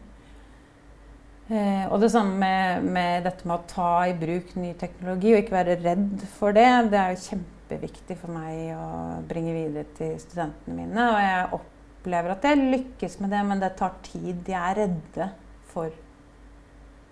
Eh, 1.52 1.84
og 1.92 2.00
det 2.00 2.08
samme 2.14 2.38
med, 2.40 2.84
med, 2.94 3.26
dette 3.26 3.44
med 3.44 3.58
å 3.58 3.68
ta 3.68 3.90
i 4.08 4.14
bruk 4.16 4.54
ny 4.56 4.70
teknologi 4.80 5.34
og 5.34 5.42
ikke 5.42 5.56
være 5.58 5.80
redd 5.82 6.22
for 6.38 6.56
det. 6.56 6.68
Det 6.92 7.00
er 7.00 7.12
jo 7.12 7.24
kjempeviktig 7.26 8.16
for 8.22 8.32
meg 8.32 8.70
å 8.72 8.86
bringe 9.28 9.52
videre 9.56 9.84
til 9.98 10.14
studentene 10.22 10.78
mine. 10.78 11.08
Og 11.10 11.18
jeg 11.20 11.50
opplever 11.58 12.32
at 12.32 12.48
jeg 12.48 12.70
lykkes 12.72 13.18
med 13.20 13.34
det, 13.36 13.42
men 13.50 13.60
det 13.60 13.74
tar 13.80 13.98
tid. 14.06 14.40
De 14.46 14.56
er 14.56 14.80
redde 14.80 15.28
for 15.72 15.92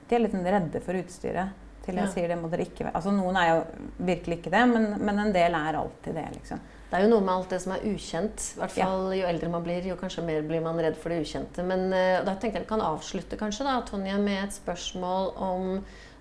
De 0.09 0.17
er 0.17 0.25
litt 0.25 0.35
redde 0.35 0.81
for 0.83 0.97
utstyret. 0.99 1.59
Til 1.85 1.97
jeg 1.97 2.09
ja. 2.09 2.13
sier 2.13 2.33
det 2.33 2.41
må 2.41 2.49
dere 2.53 2.65
ikke 2.65 2.87
være. 2.87 2.97
Altså 2.97 3.13
Noen 3.13 3.37
er 3.41 3.53
jo 3.53 3.61
virkelig 4.09 4.41
ikke 4.41 4.53
det, 4.53 4.65
men, 4.73 4.89
men, 5.01 5.21
en 5.21 5.37
del 5.37 5.57
er 5.57 5.79
alltid 5.81 6.17
det. 6.17 6.27
liksom. 6.39 6.65
Det 6.91 6.99
er 6.99 7.05
jo 7.05 7.11
noe 7.13 7.23
med 7.23 7.37
alt 7.37 7.53
det 7.55 7.61
som 7.63 7.73
er 7.77 7.85
ukjent. 7.87 8.45
I 8.57 8.61
hvert 8.61 8.73
fall 8.75 9.05
ja. 9.13 9.19
Jo 9.21 9.27
eldre 9.31 9.51
man 9.53 9.63
blir, 9.63 9.85
jo 9.87 9.99
kanskje 9.99 10.25
mer 10.27 10.43
blir 10.47 10.63
man 10.65 10.81
redd 10.83 10.97
for 10.99 11.15
det 11.15 11.21
ukjente. 11.23 11.63
Men 11.67 11.87
uh, 11.95 12.23
da 12.27 12.35
tenkte 12.35 12.59
jeg 12.59 12.65
vi 12.65 12.71
kan 12.73 12.83
avslutte 12.83 13.39
kanskje 13.39 13.67
da, 13.69 13.77
Tonje, 13.87 14.17
med 14.19 14.49
et 14.49 14.57
spørsmål 14.59 15.35
om 15.39 15.69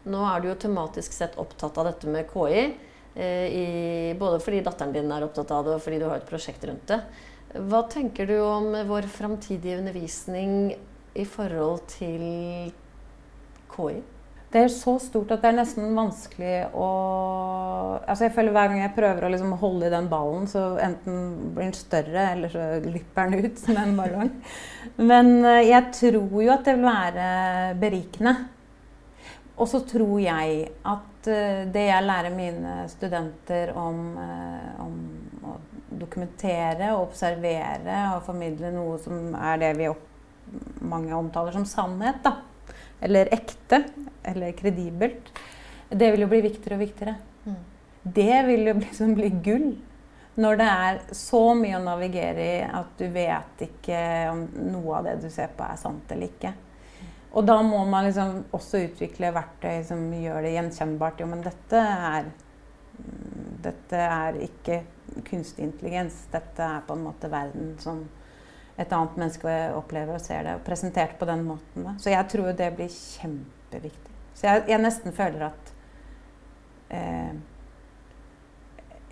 Nå 0.09 0.19
er 0.23 0.39
du 0.39 0.45
jo 0.47 0.53
tematisk 0.61 1.11
sett 1.11 1.33
opptatt 1.41 1.75
av 1.81 1.89
dette 1.89 2.09
med 2.09 2.29
KI. 2.29 2.67
Uh, 3.17 3.47
i, 3.49 3.65
både 4.19 4.37
fordi 4.45 4.61
datteren 4.67 4.93
din 4.93 5.09
er 5.11 5.25
opptatt 5.25 5.55
av 5.57 5.65
det, 5.65 5.79
og 5.79 5.83
fordi 5.83 6.03
du 6.03 6.07
har 6.07 6.21
et 6.21 6.29
prosjekt 6.29 6.69
rundt 6.69 6.85
det. 6.93 7.01
Hva 7.49 7.81
tenker 7.89 8.29
du 8.29 8.37
om 8.43 8.69
vår 8.91 9.09
framtidige 9.09 9.81
undervisning 9.81 10.75
i 11.17 11.25
forhold 11.25 11.81
til 11.97 12.69
KI? 13.73 13.99
Det 14.49 14.63
er 14.65 14.71
så 14.73 14.95
stort 14.97 15.29
at 15.35 15.43
det 15.43 15.51
er 15.51 15.59
nesten 15.59 15.91
vanskelig 15.93 16.53
å 16.73 16.85
Altså 18.09 18.25
jeg 18.25 18.33
føler 18.33 18.55
Hver 18.55 18.71
gang 18.71 18.79
jeg 18.81 18.95
prøver 18.95 19.25
å 19.25 19.29
liksom 19.29 19.51
holde 19.61 19.85
i 19.85 19.93
den 19.93 20.07
ballen, 20.09 20.47
så 20.49 20.63
enten 20.81 21.51
blir 21.53 21.67
den 21.67 21.75
større, 21.77 22.23
eller 22.33 22.53
så 22.53 22.63
lypper 22.81 23.29
den 23.29 23.45
ut 23.45 23.59
som 23.61 23.77
en 23.77 23.93
ballong. 23.97 24.31
Men 24.97 25.29
eh, 25.45 25.67
jeg 25.67 25.91
tror 25.99 26.41
jo 26.41 26.53
at 26.53 26.65
det 26.65 26.75
vil 26.77 26.87
være 26.87 27.27
berikende. 27.81 28.33
Og 29.59 29.69
så 29.69 29.83
tror 29.85 30.15
jeg 30.23 30.71
at 30.93 31.29
eh, 31.29 31.61
det 31.69 31.85
jeg 31.91 32.07
lærer 32.07 32.33
mine 32.33 32.75
studenter 32.89 33.73
om, 33.77 34.03
eh, 34.25 34.69
om 34.81 35.49
å 35.51 35.57
dokumentere 36.01 36.93
og 36.95 37.09
observere 37.11 38.03
og 38.15 38.25
formidle 38.25 38.73
noe 38.73 38.97
som 39.03 39.35
er 39.37 39.61
det 39.61 39.73
vi 39.77 39.91
mange 40.89 41.13
omtaler 41.13 41.53
som 41.53 41.67
sannhet, 41.69 42.23
da 42.25 42.39
eller 43.01 43.33
ekte, 43.33 43.83
eller 44.23 44.55
kredibelt, 44.57 45.31
det 45.89 46.11
vil 46.13 46.25
jo 46.25 46.31
bli 46.31 46.41
viktigere 46.45 46.77
og 46.77 46.83
viktigere. 46.83 47.15
Mm. 47.45 47.59
Det 48.03 48.41
vil 48.47 48.67
jo 48.67 48.73
liksom 48.79 49.13
bli 49.17 49.29
gull. 49.47 49.69
Når 50.39 50.59
det 50.59 50.65
er 50.71 50.99
så 51.17 51.41
mye 51.57 51.75
å 51.75 51.83
navigere 51.83 52.43
i 52.45 52.59
at 52.63 52.91
du 52.99 53.09
vet 53.11 53.63
ikke 53.65 54.01
om 54.31 54.45
noe 54.71 54.99
av 54.99 55.09
det 55.09 55.15
du 55.25 55.29
ser 55.33 55.51
på, 55.55 55.65
er 55.65 55.79
sant 55.81 56.13
eller 56.13 56.29
ikke. 56.29 56.53
Og 57.29 57.45
da 57.45 57.57
må 57.61 57.81
man 57.85 58.07
liksom 58.07 58.45
også 58.55 58.85
utvikle 58.87 59.33
verktøy 59.35 59.83
som 59.85 60.05
gjør 60.15 60.45
det 60.45 60.53
gjenkjennbart. 60.55 61.19
Jo, 61.21 61.27
men 61.29 61.43
dette 61.45 61.81
er, 61.81 62.29
dette 63.65 64.05
er 64.05 64.39
ikke 64.47 64.79
kunstig 65.27 65.67
intelligens. 65.67 66.23
Dette 66.31 66.65
er 66.65 66.87
på 66.87 66.95
en 66.95 67.05
måte 67.05 67.29
verden 67.29 67.75
som 67.83 68.01
et 68.79 68.93
annet 68.95 69.17
menneske 69.19 69.55
opplever 69.75 70.15
og 70.15 70.23
ser 70.23 70.45
det, 70.47 70.55
og 70.55 70.65
presentert 70.67 71.17
på 71.19 71.27
den 71.27 71.43
måten. 71.47 71.83
Da. 71.83 71.97
Så 71.99 72.13
jeg 72.13 72.27
tror 72.31 72.53
det 72.55 72.71
blir 72.77 72.91
kjempeviktig. 72.93 74.13
Så 74.39 74.47
jeg, 74.47 74.65
jeg 74.71 74.79
nesten 74.79 75.15
føler 75.15 75.49
at 75.49 75.71
eh, 76.95 77.33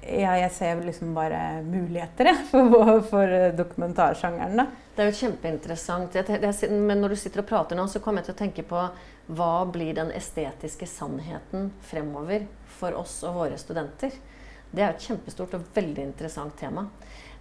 ja, 0.08 0.38
jeg 0.40 0.52
ser 0.56 0.84
liksom 0.86 1.12
bare 1.18 1.62
muligheter 1.68 2.32
for, 2.52 3.02
for 3.10 3.36
dokumentarsjangeren. 3.58 4.62
Da. 4.62 4.68
Det 4.96 5.04
er 5.04 5.12
jo 5.12 5.20
kjempeinteressant. 5.20 6.16
men 6.72 7.02
når 7.02 7.10
du 7.10 7.20
sitter 7.20 7.44
og 7.44 7.50
prater 7.50 7.78
nå, 7.78 7.88
så 7.92 8.00
kommer 8.00 8.24
jeg 8.24 8.30
til 8.30 8.38
å 8.38 8.42
tenke 8.46 8.64
på 8.68 8.88
hva 9.28 9.52
blir 9.68 9.94
den 9.98 10.14
estetiske 10.16 10.88
sannheten 10.88 11.74
fremover 11.84 12.48
for 12.80 12.96
oss 12.96 13.20
og 13.28 13.36
våre 13.42 13.60
studenter? 13.60 14.16
Det 14.72 14.84
er 14.84 14.92
jo 14.92 14.96
et 14.96 15.08
kjempestort 15.10 15.56
og 15.58 15.68
veldig 15.76 16.08
interessant 16.08 16.56
tema. 16.60 16.88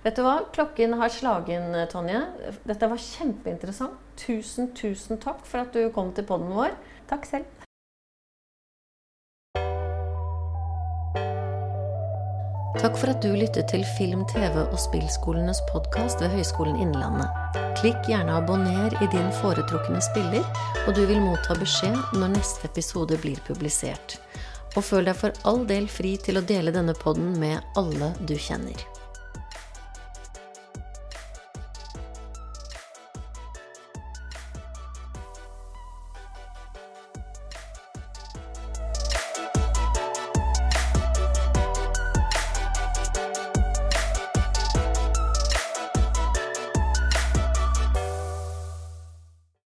Vet 0.05 0.17
du 0.17 0.23
hva? 0.23 0.37
Klokken 0.55 0.99
har 1.01 1.11
slagen, 1.11 1.73
Tonje. 1.91 2.23
Dette 2.69 2.91
var 2.91 3.01
kjempeinteressant. 3.01 3.97
Tusen, 4.21 4.73
tusen 4.77 5.21
takk 5.23 5.45
for 5.47 5.65
at 5.65 5.75
du 5.77 5.89
kom 5.95 6.13
til 6.17 6.27
poden 6.29 6.53
vår. 6.57 6.77
Takk 7.11 7.29
selv. 7.29 7.53
Takk 12.77 12.99
for 13.01 13.09
at 13.09 13.23
du 13.25 13.33
lyttet 13.33 13.71
til 13.73 13.85
Film-, 13.97 14.27
TV- 14.29 14.67
og 14.67 14.79
spillskolenes 14.79 15.63
podkast 15.73 16.21
ved 16.21 16.35
Høgskolen 16.37 16.77
Innlandet. 16.77 17.57
Klikk 17.81 18.05
gjerne 18.07 18.37
abonner 18.37 18.93
i 19.01 19.09
din 19.13 19.31
foretrukne 19.41 19.99
spiller, 20.05 20.45
og 20.87 20.93
du 20.95 21.03
vil 21.09 21.23
motta 21.25 21.57
beskjed 21.57 21.97
når 22.21 22.35
neste 22.37 22.69
episode 22.69 23.17
blir 23.25 23.41
publisert. 23.49 24.19
Og 24.77 24.85
føl 24.85 25.09
deg 25.09 25.17
for 25.17 25.49
all 25.49 25.65
del 25.69 25.89
fri 25.89 26.15
til 26.21 26.37
å 26.37 26.45
dele 26.45 26.75
denne 26.75 26.95
podden 27.01 27.33
med 27.41 27.65
alle 27.81 28.13
du 28.29 28.37
kjenner. 28.37 28.85